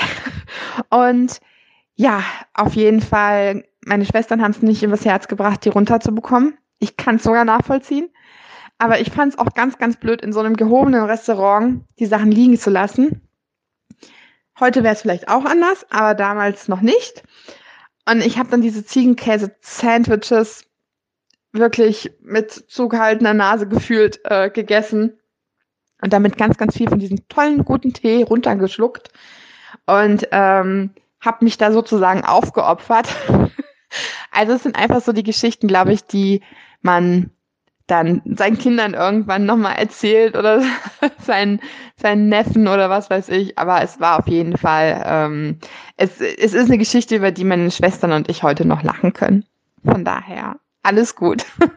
Und 0.89 1.39
ja, 1.95 2.23
auf 2.53 2.73
jeden 2.73 3.01
Fall, 3.01 3.65
meine 3.85 4.05
Schwestern 4.05 4.41
haben 4.41 4.51
es 4.51 4.61
nicht 4.61 4.83
übers 4.83 5.05
Herz 5.05 5.27
gebracht, 5.27 5.65
die 5.65 5.69
runterzubekommen. 5.69 6.57
Ich 6.79 6.97
kann 6.97 7.17
es 7.17 7.23
sogar 7.23 7.45
nachvollziehen. 7.45 8.09
Aber 8.77 9.01
ich 9.01 9.11
fand 9.11 9.33
es 9.33 9.39
auch 9.39 9.53
ganz, 9.53 9.77
ganz 9.77 9.97
blöd, 9.97 10.21
in 10.21 10.33
so 10.33 10.39
einem 10.39 10.55
gehobenen 10.55 11.03
Restaurant 11.03 11.83
die 11.99 12.05
Sachen 12.05 12.31
liegen 12.31 12.57
zu 12.57 12.69
lassen. 12.69 13.21
Heute 14.59 14.83
wäre 14.83 14.95
es 14.95 15.01
vielleicht 15.01 15.27
auch 15.27 15.45
anders, 15.45 15.85
aber 15.89 16.15
damals 16.15 16.69
noch 16.69 16.81
nicht. 16.81 17.23
Und 18.09 18.25
ich 18.25 18.39
habe 18.39 18.49
dann 18.49 18.61
diese 18.61 18.85
Ziegenkäse-Sandwiches 18.85 20.65
wirklich 21.51 22.11
mit 22.21 22.51
zugehaltener 22.51 23.33
Nase 23.33 23.67
gefühlt 23.67 24.21
äh, 24.23 24.49
gegessen 24.49 25.19
und 26.01 26.13
damit 26.13 26.37
ganz, 26.37 26.57
ganz 26.57 26.77
viel 26.77 26.89
von 26.89 26.99
diesem 26.99 27.27
tollen, 27.27 27.65
guten 27.65 27.93
Tee 27.93 28.23
runtergeschluckt 28.23 29.11
und 29.85 30.27
ähm, 30.31 30.91
habe 31.21 31.45
mich 31.45 31.57
da 31.57 31.71
sozusagen 31.71 32.23
aufgeopfert. 32.23 33.09
also 34.31 34.53
es 34.53 34.63
sind 34.63 34.77
einfach 34.77 35.01
so 35.01 35.11
die 35.11 35.23
Geschichten, 35.23 35.67
glaube 35.67 35.93
ich, 35.93 36.05
die 36.05 36.41
man 36.81 37.31
dann 37.87 38.21
seinen 38.25 38.57
Kindern 38.57 38.93
irgendwann 38.93 39.45
nochmal 39.45 39.75
erzählt 39.77 40.37
oder 40.37 40.61
seinen, 41.19 41.59
seinen 41.97 42.29
Neffen 42.29 42.67
oder 42.67 42.89
was 42.89 43.09
weiß 43.09 43.29
ich. 43.29 43.57
Aber 43.57 43.81
es 43.81 43.99
war 43.99 44.19
auf 44.19 44.27
jeden 44.27 44.57
Fall, 44.57 45.03
ähm, 45.05 45.59
es, 45.97 46.21
es 46.21 46.53
ist 46.53 46.67
eine 46.67 46.77
Geschichte, 46.77 47.15
über 47.15 47.31
die 47.31 47.43
meine 47.43 47.71
Schwestern 47.71 48.11
und 48.11 48.29
ich 48.29 48.43
heute 48.43 48.65
noch 48.65 48.83
lachen 48.83 49.13
können. 49.13 49.45
Von 49.83 50.05
daher, 50.05 50.57
alles 50.83 51.15
gut. 51.15 51.45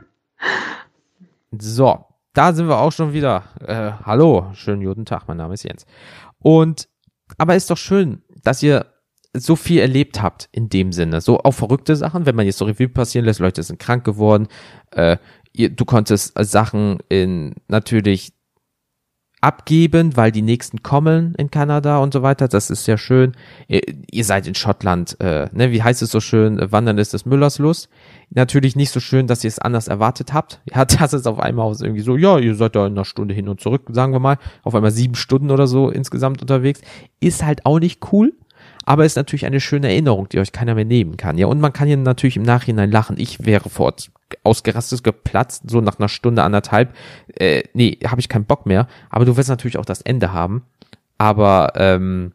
So, 1.59 2.07
da 2.35 2.53
sind 2.53 2.69
wir 2.69 2.79
auch 2.79 2.93
schon 2.93 3.13
wieder. 3.13 3.45
Äh, 3.61 3.93
hallo, 4.05 4.51
schönen 4.55 4.85
guten 4.85 5.05
Tag, 5.05 5.29
mein 5.29 5.37
Name 5.37 5.55
ist 5.55 5.65
Jens. 5.65 5.87
Und, 6.39 6.89
aber 7.39 7.57
ist 7.57 7.71
doch 7.71 7.77
schön, 7.77 8.23
dass 8.43 8.63
ihr 8.63 8.87
so 9.35 9.57
viel 9.57 9.81
erlebt 9.81 10.21
habt 10.23 10.49
in 10.53 10.69
dem 10.69 10.93
Sinne. 10.93 11.21
So 11.21 11.41
auch 11.41 11.53
verrückte 11.53 11.97
Sachen, 11.97 12.27
wenn 12.27 12.37
man 12.37 12.47
jetzt 12.47 12.59
so 12.59 12.67
Revue 12.67 12.89
passieren 12.89 13.25
lässt, 13.25 13.41
Leute 13.41 13.63
sind 13.63 13.79
krank 13.79 14.05
geworden, 14.05 14.49
äh, 14.91 15.17
ihr, 15.53 15.71
du 15.71 15.85
konntest 15.85 16.33
Sachen 16.39 16.99
in 17.09 17.55
natürlich 17.69 18.33
abgeben, 19.41 20.17
weil 20.17 20.31
die 20.31 20.43
nächsten 20.43 20.83
kommen 20.83 21.35
in 21.35 21.51
Kanada 21.51 21.99
und 21.99 22.13
so 22.13 22.23
weiter. 22.23 22.47
Das 22.47 22.71
ist 22.71 22.85
sehr 22.85 22.97
schön. 22.97 23.33
Ihr, 23.69 23.83
ihr 24.11 24.25
seid 24.25 24.47
in 24.47 24.55
Schottland, 24.55 25.19
äh, 25.21 25.49
ne, 25.53 25.73
wie 25.73 25.83
heißt 25.83 26.01
es 26.01 26.11
so 26.11 26.21
schön? 26.21 26.61
Wandern 26.71 26.99
ist 26.99 27.13
des 27.13 27.27
Müllers 27.27 27.59
Lust. 27.59 27.89
Natürlich 28.35 28.77
nicht 28.77 28.91
so 28.91 29.01
schön, 29.01 29.27
dass 29.27 29.45
ihr 29.45 29.49
es 29.49 29.59
anders 29.59 29.89
erwartet 29.89 30.33
habt. 30.33 30.61
Ja, 30.73 30.85
das 30.87 31.13
ist 31.13 31.27
auf 31.27 31.39
einmal 31.39 31.67
aus 31.67 31.81
irgendwie 31.81 32.03
so, 32.03 32.17
ja, 32.17 32.39
ihr 32.39 32.55
seid 32.55 32.77
da 32.77 32.87
in 32.87 32.93
einer 32.93 33.05
Stunde 33.05 33.35
hin 33.35 33.49
und 33.49 33.61
zurück, 33.61 33.83
sagen 33.91 34.13
wir 34.13 34.21
mal, 34.21 34.39
auf 34.63 34.75
einmal 34.75 34.91
sieben 34.91 35.15
Stunden 35.15 35.51
oder 35.51 35.67
so 35.67 35.91
insgesamt 35.91 36.41
unterwegs. 36.41 36.81
Ist 37.21 37.45
halt 37.45 37.67
auch 37.67 37.79
nicht 37.79 38.13
cool 38.13 38.33
aber 38.85 39.05
ist 39.05 39.17
natürlich 39.17 39.47
eine 39.47 39.61
schöne 39.61 39.89
Erinnerung, 39.89 40.29
die 40.29 40.39
euch 40.39 40.53
keiner 40.53 40.75
mehr 40.75 40.85
nehmen 40.85 41.17
kann. 41.17 41.39
Ja, 41.39 41.47
und 41.47 41.61
man 41.61 41.73
kann 41.73 41.89
ja 41.89 41.97
natürlich 41.97 42.37
im 42.37 42.43
Nachhinein 42.43 42.91
lachen. 42.91 43.17
Ich 43.19 43.45
wäre 43.45 43.69
fort 43.69 44.11
ausgerastet, 44.45 45.05
geplatzt, 45.05 45.65
so 45.69 45.81
nach 45.81 45.99
einer 45.99 46.09
Stunde, 46.09 46.43
anderthalb. 46.43 46.95
Äh, 47.37 47.63
nee, 47.75 47.99
habe 48.05 48.21
ich 48.21 48.29
keinen 48.29 48.45
Bock 48.45 48.67
mehr. 48.67 48.89
Aber 49.11 49.25
du 49.25 49.37
wirst 49.37 49.49
natürlich 49.49 49.79
auch 49.79 49.85
das 49.85 50.03
Ende 50.03 50.33
haben. 50.33 50.63
Aber 51.19 51.73
ähm, 51.77 52.33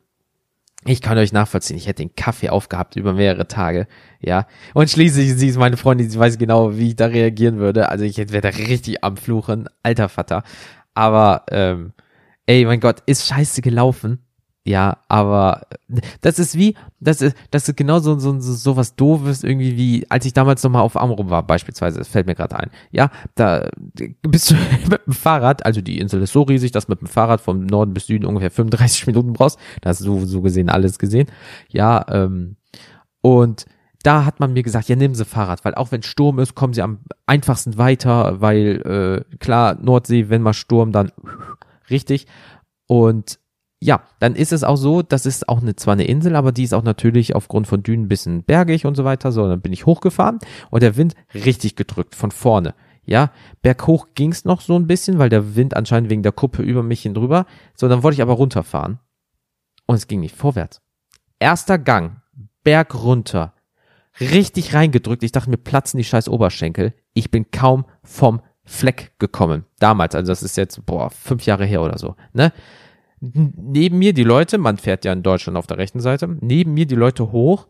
Ich 0.88 1.02
kann 1.02 1.18
euch 1.18 1.34
nachvollziehen. 1.34 1.76
Ich 1.76 1.88
hätte 1.88 2.02
den 2.02 2.16
Kaffee 2.16 2.50
aufgehabt 2.50 2.96
über 2.96 3.14
mehrere 3.14 3.48
Tage, 3.48 3.88
ja. 4.22 4.48
Und 4.74 4.90
schließlich, 4.90 5.36
sie 5.36 5.50
ist 5.50 5.58
meine 5.58 5.76
Freundin, 5.76 6.10
sie 6.10 6.18
weiß 6.18 6.38
genau, 6.38 6.78
wie 6.78 6.90
ich 6.90 6.96
da 6.96 7.08
reagieren 7.08 7.58
würde. 7.58 7.90
Also 7.90 8.06
ich 8.06 8.18
wäre 8.18 8.42
da 8.42 8.50
richtig 8.50 9.04
am 9.04 9.18
Fluchen, 9.18 9.68
alter 9.84 10.08
Vater. 10.08 10.44
Aber, 10.94 11.44
ähm, 11.52 11.94
ey, 12.46 12.66
mein 12.66 12.80
Gott, 12.80 13.04
ist 13.06 13.28
scheiße 13.28 13.62
gelaufen. 13.62 14.27
Ja, 14.68 14.98
aber 15.08 15.62
das 16.20 16.40
ist 16.40 16.58
wie, 16.58 16.76
das 17.00 17.22
ist, 17.22 17.38
das 17.52 17.70
ist 17.70 17.78
genau 17.78 18.00
so, 18.00 18.20
so, 18.20 18.38
so 18.38 18.76
was 18.76 18.98
Doofes 18.98 19.46
irgendwie 19.46 19.78
wie, 19.78 20.06
als 20.12 20.26
ich 20.26 20.34
damals 20.34 20.62
nochmal 20.62 20.82
auf 20.82 20.98
Amrum 20.98 21.30
war, 21.30 21.48
beispielsweise, 21.48 22.00
das 22.00 22.10
fällt 22.10 22.28
mir 22.28 22.36
gerade 22.36 22.60
ein. 22.60 22.70
Ja, 22.92 23.10
da 23.36 23.70
bist 24.24 24.52
du 24.52 24.56
mit 24.90 25.08
dem 25.08 25.14
Fahrrad, 25.14 25.66
also 25.66 25.80
die 25.80 26.00
Insel 26.00 26.22
ist 26.22 26.34
so 26.34 26.42
riesig, 26.42 26.74
dass 26.74 26.90
mit 26.90 27.00
dem 27.00 27.08
Fahrrad 27.08 27.40
vom 27.40 27.66
Norden 27.66 27.94
bis 27.94 28.08
Süden 28.08 28.26
ungefähr 28.26 28.52
35 28.52 29.08
Minuten 29.08 29.32
brauchst. 29.32 29.58
Da 29.80 29.90
hast 29.90 30.06
du 30.06 30.26
so 30.26 30.42
gesehen 30.42 30.70
alles 30.70 31.00
gesehen. 31.00 31.28
Ja, 31.70 32.06
ähm, 32.10 32.58
und 33.22 33.68
da 34.04 34.26
hat 34.26 34.42
man 34.42 34.52
mir 34.52 34.64
gesagt, 34.64 34.90
ja, 34.90 34.98
nehmen 34.98 35.16
Sie 35.16 35.24
Fahrrad, 35.24 35.64
weil 35.64 35.76
auch 35.76 35.94
wenn 35.94 36.04
Sturm 36.04 36.40
ist, 36.40 36.56
kommen 36.56 36.74
Sie 36.74 36.82
am 36.82 37.00
einfachsten 37.26 37.78
weiter, 37.78 38.42
weil 38.42 39.26
äh, 39.32 39.38
klar, 39.38 39.78
Nordsee, 39.82 40.28
wenn 40.28 40.42
mal 40.42 40.52
Sturm, 40.52 40.92
dann 40.92 41.14
richtig. 41.90 42.28
Und 42.86 43.40
ja, 43.80 44.02
dann 44.20 44.36
ist 44.36 44.52
es 44.52 44.64
auch 44.64 44.76
so, 44.76 45.02
das 45.04 45.26
ist 45.26 45.50
auch 45.50 45.62
eine, 45.62 45.76
zwar 45.76 45.94
eine 45.94 46.06
Insel, 46.06 46.36
aber 46.36 46.52
die 46.52 46.64
ist 46.64 46.74
auch 46.74 46.84
natürlich 46.84 47.36
aufgrund 47.36 47.68
von 47.68 47.84
Dünen 47.84 48.06
ein 48.06 48.08
bisschen 48.08 48.44
bergig 48.44 48.86
und 48.86 48.96
so 48.96 49.04
weiter. 49.04 49.32
So, 49.32 49.48
dann 49.48 49.62
bin 49.62 49.74
ich 49.74 49.86
hochgefahren 49.86 50.40
und 50.72 50.82
der 50.82 50.98
Wind 50.98 51.14
richtig 51.34 51.76
gedrückt 51.76 52.16
von 52.16 52.32
vorne. 52.32 52.74
Ja, 53.06 53.32
berghoch 53.62 54.08
ging's 54.16 54.44
noch 54.44 54.62
so 54.62 54.76
ein 54.76 54.88
bisschen, 54.88 55.18
weil 55.18 55.30
der 55.30 55.56
Wind 55.56 55.76
anscheinend 55.78 56.10
wegen 56.10 56.24
der 56.24 56.34
Kuppe 56.34 56.62
über 56.62 56.84
mich 56.84 57.04
hin 57.04 57.14
drüber. 57.14 57.46
So, 57.74 57.88
dann 57.88 58.04
wollte 58.04 58.16
ich 58.16 58.22
aber 58.22 58.34
runterfahren. 58.34 59.00
Und 59.86 59.96
es 59.96 60.08
ging 60.08 60.20
nicht 60.20 60.36
vorwärts. 60.36 60.82
Erster 61.40 61.78
Gang, 61.78 62.18
Berg 62.64 62.96
runter. 62.96 63.54
Richtig 64.20 64.74
reingedrückt. 64.74 65.24
Ich 65.24 65.32
dachte 65.32 65.50
mir, 65.50 65.58
platzen 65.58 66.00
die 66.00 66.04
scheiß 66.04 66.28
Oberschenkel. 66.28 66.94
Ich 67.14 67.32
bin 67.32 67.50
kaum 67.52 67.86
vom 68.04 68.42
Fleck 68.66 69.14
gekommen. 69.20 69.66
Damals, 69.80 70.16
also 70.16 70.32
das 70.32 70.44
ist 70.44 70.58
jetzt, 70.58 70.86
boah, 70.86 71.10
fünf 71.10 71.46
Jahre 71.46 71.66
her 71.66 71.82
oder 71.82 71.98
so, 71.98 72.16
ne? 72.34 72.52
Neben 73.20 73.98
mir 73.98 74.14
die 74.14 74.24
Leute, 74.24 74.58
man 74.58 74.78
fährt 74.78 75.06
ja 75.06 75.14
in 75.14 75.24
Deutschland 75.24 75.58
auf 75.58 75.68
der 75.68 75.78
rechten 75.78 76.00
Seite, 76.00 76.28
neben 76.42 76.74
mir 76.74 76.86
die 76.86 76.96
Leute 76.96 77.32
hoch, 77.32 77.68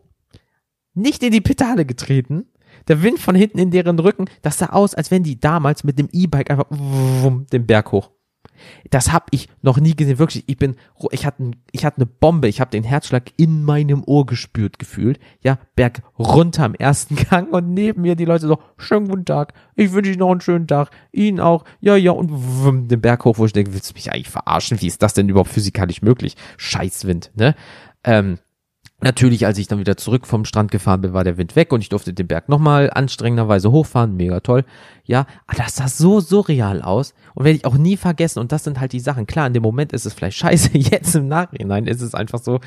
nicht 0.94 1.22
in 1.22 1.32
die 1.32 1.40
Pedale 1.40 1.84
getreten, 1.84 2.46
der 2.88 3.02
Wind 3.02 3.18
von 3.18 3.34
hinten 3.34 3.58
in 3.58 3.70
deren 3.70 3.98
Rücken, 3.98 4.26
das 4.42 4.58
sah 4.58 4.66
aus, 4.66 4.94
als 4.94 5.10
wenn 5.10 5.22
die 5.22 5.40
damals 5.40 5.84
mit 5.84 5.98
dem 5.98 6.08
E-Bike 6.12 6.50
einfach 6.50 6.66
den 6.70 7.66
Berg 7.66 7.92
hoch. 7.92 8.10
Das 8.90 9.12
habe 9.12 9.26
ich 9.30 9.48
noch 9.62 9.78
nie 9.78 9.94
gesehen, 9.94 10.18
wirklich. 10.18 10.44
Ich 10.46 10.56
bin, 10.56 10.76
ich 11.10 11.26
hatte, 11.26 11.50
ich 11.72 11.84
hatte 11.84 11.98
eine 11.98 12.06
Bombe. 12.06 12.48
Ich 12.48 12.60
habe 12.60 12.70
den 12.70 12.84
Herzschlag 12.84 13.32
in 13.36 13.64
meinem 13.64 14.02
Ohr 14.04 14.26
gespürt, 14.26 14.78
gefühlt. 14.78 15.18
Ja, 15.42 15.58
Berg 15.76 16.02
runter 16.18 16.66
im 16.66 16.74
ersten 16.74 17.16
Gang 17.30 17.52
und 17.52 17.72
neben 17.72 18.02
mir 18.02 18.16
die 18.16 18.24
Leute 18.24 18.48
so, 18.48 18.58
schönen 18.76 19.08
guten 19.08 19.24
Tag. 19.24 19.52
Ich 19.74 19.92
wünsche 19.92 20.10
Ihnen 20.10 20.20
noch 20.20 20.30
einen 20.30 20.40
schönen 20.40 20.66
Tag. 20.66 20.90
Ihnen 21.12 21.40
auch. 21.40 21.64
Ja, 21.80 21.96
ja 21.96 22.12
und 22.12 22.30
wumm, 22.32 22.88
den 22.88 23.00
Berg 23.00 23.24
hoch, 23.24 23.38
wo 23.38 23.46
ich 23.46 23.52
denke, 23.52 23.72
willst 23.74 23.90
du 23.90 23.94
mich 23.94 24.12
eigentlich 24.12 24.30
verarschen? 24.30 24.80
Wie 24.80 24.86
ist 24.86 25.02
das 25.02 25.14
denn 25.14 25.28
überhaupt 25.28 25.50
physikalisch 25.50 26.02
möglich? 26.02 26.36
Scheißwind, 26.56 27.32
ne? 27.34 27.54
Ähm, 28.04 28.38
Natürlich, 29.00 29.46
als 29.46 29.58
ich 29.58 29.68
dann 29.68 29.78
wieder 29.78 29.96
zurück 29.96 30.26
vom 30.26 30.44
Strand 30.44 30.72
gefahren 30.72 31.00
bin, 31.02 31.12
war 31.12 31.22
der 31.22 31.36
Wind 31.36 31.54
weg 31.54 31.72
und 31.72 31.82
ich 31.82 31.88
durfte 31.88 32.12
den 32.12 32.26
Berg 32.26 32.48
nochmal 32.48 32.90
anstrengenderweise 32.90 33.70
hochfahren. 33.70 34.16
Mega 34.16 34.40
toll. 34.40 34.64
Ja, 35.04 35.26
aber 35.46 35.58
das 35.58 35.76
sah 35.76 35.86
so 35.86 36.18
surreal 36.18 36.82
aus 36.82 37.14
und 37.34 37.44
werde 37.44 37.58
ich 37.58 37.64
auch 37.64 37.76
nie 37.76 37.96
vergessen. 37.96 38.40
Und 38.40 38.50
das 38.50 38.64
sind 38.64 38.80
halt 38.80 38.92
die 38.92 38.98
Sachen. 38.98 39.28
Klar, 39.28 39.46
in 39.46 39.52
dem 39.52 39.62
Moment 39.62 39.92
ist 39.92 40.04
es 40.04 40.14
vielleicht 40.14 40.38
scheiße, 40.38 40.70
jetzt 40.78 41.14
im 41.14 41.28
Nachhinein 41.28 41.86
ist 41.86 42.00
es 42.00 42.16
einfach 42.16 42.40
so, 42.40 42.58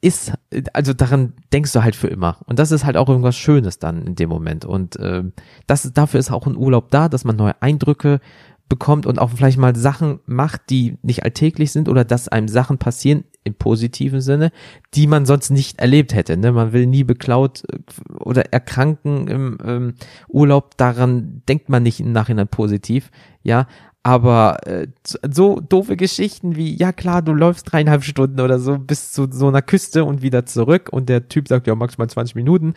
ist, 0.00 0.32
also 0.72 0.92
daran 0.92 1.34
denkst 1.52 1.72
du 1.72 1.82
halt 1.82 1.96
für 1.96 2.08
immer. 2.08 2.38
Und 2.46 2.58
das 2.58 2.72
ist 2.72 2.84
halt 2.84 2.96
auch 2.96 3.08
irgendwas 3.08 3.36
Schönes 3.36 3.78
dann 3.78 4.06
in 4.06 4.14
dem 4.14 4.28
Moment. 4.28 4.64
Und 4.64 4.96
äh, 4.96 5.24
das, 5.66 5.92
dafür 5.92 6.20
ist 6.20 6.30
auch 6.30 6.46
ein 6.46 6.56
Urlaub 6.56 6.90
da, 6.90 7.08
dass 7.08 7.24
man 7.24 7.36
neue 7.36 7.60
Eindrücke 7.62 8.20
bekommt 8.68 9.06
und 9.06 9.18
auch 9.18 9.30
vielleicht 9.30 9.58
mal 9.58 9.76
Sachen 9.76 10.20
macht, 10.26 10.70
die 10.70 10.98
nicht 11.02 11.24
alltäglich 11.24 11.72
sind 11.72 11.88
oder 11.88 12.04
dass 12.04 12.28
einem 12.28 12.48
Sachen 12.48 12.78
passieren 12.78 13.24
im 13.44 13.54
positiven 13.54 14.20
Sinne, 14.20 14.50
die 14.94 15.06
man 15.06 15.24
sonst 15.24 15.50
nicht 15.50 15.78
erlebt 15.78 16.14
hätte. 16.14 16.36
Ne? 16.36 16.52
Man 16.52 16.72
will 16.72 16.86
nie 16.86 17.04
beklaut 17.04 17.62
äh, 17.70 17.78
oder 18.18 18.52
erkranken 18.52 19.28
im 19.28 19.58
ähm, 19.64 19.94
Urlaub, 20.28 20.76
daran 20.76 21.42
denkt 21.48 21.68
man 21.68 21.82
nicht 21.82 22.00
im 22.00 22.12
Nachhinein 22.12 22.48
positiv, 22.48 23.10
ja. 23.42 23.66
Aber 24.02 24.64
äh, 24.68 24.86
so 25.28 25.58
doofe 25.58 25.96
Geschichten 25.96 26.54
wie, 26.54 26.76
ja 26.76 26.92
klar, 26.92 27.22
du 27.22 27.32
läufst 27.32 27.72
dreieinhalb 27.72 28.04
Stunden 28.04 28.38
oder 28.38 28.60
so 28.60 28.78
bis 28.78 29.10
zu 29.10 29.26
so 29.32 29.48
einer 29.48 29.62
Küste 29.62 30.04
und 30.04 30.22
wieder 30.22 30.46
zurück 30.46 30.90
und 30.92 31.08
der 31.08 31.28
Typ 31.28 31.48
sagt, 31.48 31.66
ja, 31.66 31.74
maximal 31.74 32.08
20 32.08 32.36
Minuten. 32.36 32.74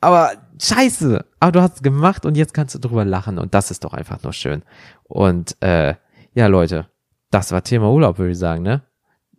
Aber 0.00 0.32
scheiße, 0.60 1.24
aber 1.40 1.52
du 1.52 1.62
hast 1.62 1.76
es 1.76 1.82
gemacht 1.82 2.26
und 2.26 2.36
jetzt 2.36 2.54
kannst 2.54 2.74
du 2.74 2.78
drüber 2.78 3.04
lachen 3.04 3.38
und 3.38 3.54
das 3.54 3.70
ist 3.70 3.84
doch 3.84 3.94
einfach 3.94 4.22
nur 4.22 4.32
schön. 4.32 4.62
Und 5.04 5.56
äh, 5.62 5.94
ja, 6.34 6.46
Leute, 6.48 6.88
das 7.30 7.52
war 7.52 7.64
Thema 7.64 7.90
Urlaub, 7.90 8.18
würde 8.18 8.32
ich 8.32 8.38
sagen, 8.38 8.62
ne? 8.62 8.82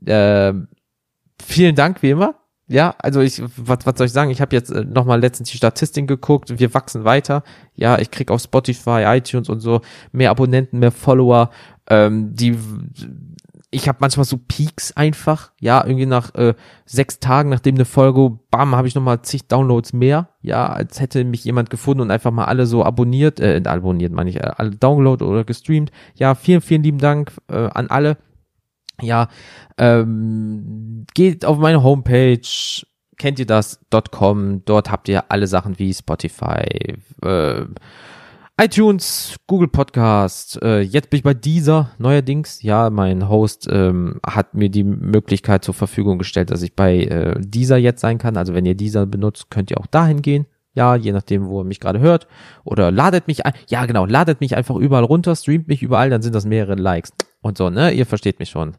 Äh, 0.06 0.54
vielen 1.42 1.76
Dank 1.76 2.02
wie 2.02 2.10
immer. 2.10 2.36
Ja, 2.70 2.96
also 3.00 3.22
ich, 3.22 3.42
was, 3.56 3.86
was 3.86 3.98
soll 3.98 4.08
ich 4.08 4.14
sagen? 4.14 4.30
Ich 4.30 4.42
habe 4.42 4.54
jetzt 4.54 4.72
äh, 4.72 4.84
nochmal 4.84 5.22
letztens 5.22 5.50
die 5.50 5.58
Statistiken 5.58 6.06
geguckt. 6.06 6.60
Wir 6.60 6.74
wachsen 6.74 7.06
weiter. 7.06 7.44
Ja, 7.76 7.98
ich 7.98 8.12
krieg 8.12 8.30
auf 8.30 8.42
Spotify, 8.42 9.04
iTunes 9.06 9.48
und 9.48 9.62
so 9.62 9.80
mehr 10.12 10.32
Abonnenten, 10.32 10.80
mehr 10.80 10.92
Follower. 10.92 11.50
Ähm, 11.90 12.36
die, 12.36 12.58
ich 13.70 13.88
habe 13.88 13.98
manchmal 14.02 14.26
so 14.26 14.38
Peaks 14.38 14.94
einfach. 14.94 15.52
Ja, 15.60 15.84
irgendwie 15.86 16.06
nach 16.06 16.34
äh, 16.36 16.56
sechs 16.86 17.20
Tagen, 17.20 17.50
nachdem 17.50 17.76
eine 17.76 17.86
Folge, 17.86 18.40
bam, 18.50 18.76
habe 18.76 18.88
ich 18.88 18.96
nochmal 18.96 19.22
zig 19.24 19.48
Downloads 19.48 19.94
mehr. 19.94 20.30
Ja, 20.42 20.68
als 20.68 21.00
hätte 21.00 21.24
mich 21.26 21.44
jemand 21.44 21.70
gefunden 21.70 22.02
und 22.02 22.12
einfach 22.12 22.32
mal 22.32 22.46
alle 22.46 22.66
so 22.66 22.84
abonniert, 22.86 23.40
äh, 23.40 23.62
abonniert 23.66 24.14
meine 24.14 24.30
ich, 24.30 24.38
äh, 24.38 24.52
alle 24.56 24.72
download 24.72 25.24
oder 25.24 25.44
gestreamt. 25.44 25.92
Ja, 26.16 26.36
vielen, 26.36 26.62
vielen 26.62 26.84
lieben 26.84 27.00
Dank 27.00 27.34
äh, 27.50 27.68
an 27.74 27.88
alle 27.88 28.18
ja, 29.02 29.30
ähm, 29.78 31.06
geht 31.14 31.46
auf 31.46 31.58
meine 31.58 31.84
Homepage, 31.84 32.42
kennt 33.18 33.40
ihr 33.40 33.46
das.com, 33.46 34.64
dort 34.66 34.92
habt 34.92 35.08
ihr 35.10 35.32
alle 35.32 35.48
Sachen 35.48 35.78
wie 35.80 35.94
Spotify, 35.94 36.96
äh, 37.22 37.66
iTunes, 38.60 39.36
Google 39.46 39.68
Podcast, 39.68 40.60
äh, 40.64 40.80
jetzt 40.82 41.12
bin 41.12 41.20
ich 41.20 41.24
bei 41.24 41.36
dieser 41.36 41.92
neuerdings. 42.00 42.64
Ja, 42.64 42.90
mein 42.90 43.30
Host 43.30 43.68
ähm, 43.72 44.20
hat 44.26 44.56
mir 44.56 44.70
die 44.70 44.84
Möglichkeit 44.84 45.64
zur 45.64 45.76
Verfügung 45.76 46.18
gestellt, 46.18 46.50
dass 46.50 46.64
ich 46.64 46.76
bei 46.76 47.04
äh, 47.04 47.36
dieser 47.40 47.78
jetzt 47.78 48.02
sein 48.02 48.18
kann. 48.18 48.36
Also 48.36 48.56
wenn 48.56 48.66
ihr 48.66 48.74
dieser 48.74 49.06
benutzt, 49.06 49.52
könnt 49.52 49.70
ihr 49.70 49.80
auch 49.80 49.86
dahin 49.86 50.24
gehen. 50.24 50.48
Ja, 50.74 50.96
je 50.96 51.12
nachdem, 51.12 51.48
wo 51.48 51.62
ihr 51.62 51.66
mich 51.66 51.80
gerade 51.80 52.00
hört. 52.00 52.28
Oder 52.64 52.92
ladet 52.92 53.28
mich 53.28 53.46
ein. 53.46 53.54
Ja, 53.68 53.86
genau, 53.86 54.08
ladet 54.08 54.42
mich 54.42 54.58
einfach 54.58 54.76
überall 54.76 55.04
runter, 55.04 55.36
streamt 55.36 55.68
mich 55.68 55.84
überall, 55.84 56.10
dann 56.10 56.24
sind 56.24 56.34
das 56.34 56.46
mehrere 56.46 56.76
Likes 56.76 57.14
und 57.42 57.58
so, 57.58 57.70
ne? 57.70 57.92
Ihr 57.92 58.06
versteht 58.06 58.40
mich 58.40 58.50
schon. 58.50 58.76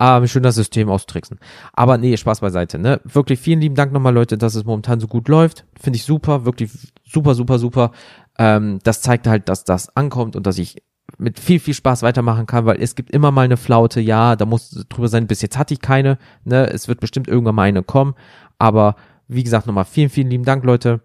Ähm, 0.00 0.26
schön 0.26 0.42
das 0.42 0.56
System 0.56 0.88
austricksen. 0.88 1.38
Aber 1.72 1.98
nee, 1.98 2.16
Spaß 2.16 2.40
beiseite, 2.40 2.78
ne? 2.78 3.00
Wirklich 3.04 3.40
vielen 3.40 3.60
lieben 3.60 3.74
Dank 3.74 3.92
nochmal, 3.92 4.14
Leute, 4.14 4.38
dass 4.38 4.54
es 4.54 4.64
momentan 4.64 5.00
so 5.00 5.06
gut 5.06 5.28
läuft. 5.28 5.64
Finde 5.80 5.96
ich 5.96 6.04
super, 6.04 6.44
wirklich 6.44 6.70
super, 7.04 7.34
super, 7.34 7.58
super. 7.58 7.92
Ähm, 8.38 8.78
das 8.82 9.00
zeigt 9.00 9.26
halt, 9.26 9.48
dass 9.48 9.64
das 9.64 9.96
ankommt 9.96 10.36
und 10.36 10.46
dass 10.46 10.58
ich 10.58 10.82
mit 11.18 11.38
viel, 11.38 11.60
viel 11.60 11.74
Spaß 11.74 12.02
weitermachen 12.02 12.46
kann, 12.46 12.66
weil 12.66 12.82
es 12.82 12.94
gibt 12.94 13.10
immer 13.10 13.30
mal 13.30 13.42
eine 13.42 13.56
Flaute, 13.56 14.00
ja, 14.00 14.36
da 14.36 14.46
muss 14.46 14.70
drüber 14.88 15.08
sein, 15.08 15.26
bis 15.26 15.42
jetzt 15.42 15.58
hatte 15.58 15.74
ich 15.74 15.80
keine, 15.80 16.18
ne? 16.44 16.66
Es 16.68 16.88
wird 16.88 17.00
bestimmt 17.00 17.28
irgendwann 17.28 17.54
mal 17.54 17.62
eine 17.62 17.82
kommen. 17.82 18.14
Aber 18.58 18.96
wie 19.28 19.44
gesagt, 19.44 19.66
nochmal 19.66 19.84
vielen, 19.84 20.10
vielen 20.10 20.30
lieben 20.30 20.44
Dank, 20.44 20.64
Leute. 20.64 21.00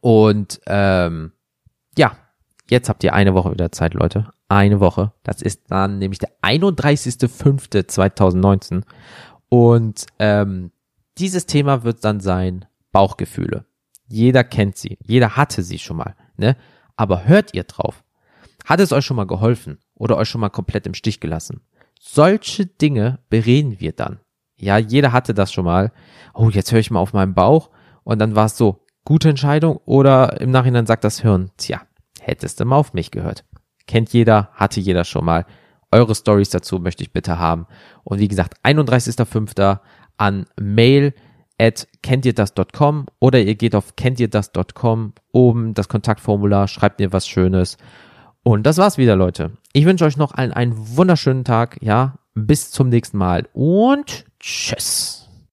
Und 0.00 0.60
ähm, 0.66 1.32
ja, 1.96 2.12
jetzt 2.70 2.88
habt 2.88 3.04
ihr 3.04 3.14
eine 3.14 3.34
Woche 3.34 3.52
wieder 3.52 3.70
Zeit, 3.72 3.94
Leute 3.94 4.32
eine 4.48 4.80
Woche. 4.80 5.12
Das 5.22 5.40
ist 5.42 5.70
dann 5.70 5.98
nämlich 5.98 6.18
der 6.18 6.30
31.05.2019. 6.42 8.82
Und 9.48 10.06
ähm, 10.18 10.72
dieses 11.18 11.46
Thema 11.46 11.84
wird 11.84 12.04
dann 12.04 12.18
sein 12.20 12.64
Bauchgefühle. 12.92 13.64
Jeder 14.08 14.42
kennt 14.44 14.78
sie, 14.78 14.96
jeder 15.02 15.36
hatte 15.36 15.62
sie 15.62 15.78
schon 15.78 15.98
mal, 15.98 16.14
ne? 16.36 16.56
Aber 16.96 17.24
hört 17.24 17.52
ihr 17.54 17.64
drauf? 17.64 18.02
Hat 18.64 18.80
es 18.80 18.92
euch 18.92 19.04
schon 19.04 19.18
mal 19.18 19.26
geholfen 19.26 19.78
oder 19.94 20.16
euch 20.16 20.28
schon 20.28 20.40
mal 20.40 20.48
komplett 20.48 20.86
im 20.86 20.94
Stich 20.94 21.20
gelassen? 21.20 21.60
Solche 22.00 22.64
Dinge 22.66 23.18
bereden 23.28 23.80
wir 23.80 23.92
dann. 23.92 24.20
Ja, 24.56 24.78
jeder 24.78 25.12
hatte 25.12 25.34
das 25.34 25.52
schon 25.52 25.66
mal. 25.66 25.92
Oh, 26.34 26.48
jetzt 26.48 26.72
höre 26.72 26.80
ich 26.80 26.90
mal 26.90 27.00
auf 27.00 27.12
meinen 27.12 27.34
Bauch 27.34 27.68
und 28.02 28.18
dann 28.18 28.34
war 28.34 28.46
es 28.46 28.56
so, 28.56 28.86
gute 29.04 29.28
Entscheidung 29.28 29.76
oder 29.84 30.40
im 30.40 30.50
Nachhinein 30.50 30.86
sagt 30.86 31.04
das 31.04 31.20
Hirn, 31.20 31.50
tja, 31.56 31.82
hättest 32.22 32.60
du 32.60 32.64
mal 32.64 32.76
auf 32.76 32.94
mich 32.94 33.10
gehört. 33.10 33.44
Kennt 33.86 34.12
jeder, 34.12 34.50
hatte 34.52 34.80
jeder 34.80 35.04
schon 35.04 35.24
mal. 35.24 35.46
Eure 35.90 36.14
Stories 36.14 36.50
dazu 36.50 36.78
möchte 36.78 37.02
ich 37.02 37.12
bitte 37.12 37.38
haben. 37.38 37.66
Und 38.04 38.18
wie 38.18 38.28
gesagt, 38.28 38.54
31.05. 38.64 39.78
an 40.18 40.46
mail 40.60 41.14
at 41.58 41.88
kenntierdas.com 42.02 43.06
oder 43.18 43.40
ihr 43.40 43.54
geht 43.54 43.74
auf 43.74 43.96
kenntierdas.com, 43.96 45.14
oben 45.32 45.74
das 45.74 45.88
Kontaktformular, 45.88 46.68
schreibt 46.68 47.00
mir 47.00 47.12
was 47.12 47.26
Schönes. 47.26 47.76
Und 48.42 48.64
das 48.64 48.78
war's 48.78 48.98
wieder, 48.98 49.16
Leute. 49.16 49.52
Ich 49.72 49.84
wünsche 49.84 50.04
euch 50.04 50.16
noch 50.16 50.32
allen 50.32 50.52
einen 50.52 50.74
wunderschönen 50.96 51.44
Tag, 51.44 51.78
ja. 51.82 52.18
Bis 52.34 52.70
zum 52.70 52.88
nächsten 52.88 53.18
Mal 53.18 53.48
und 53.52 54.24
tschüss. 54.38 55.17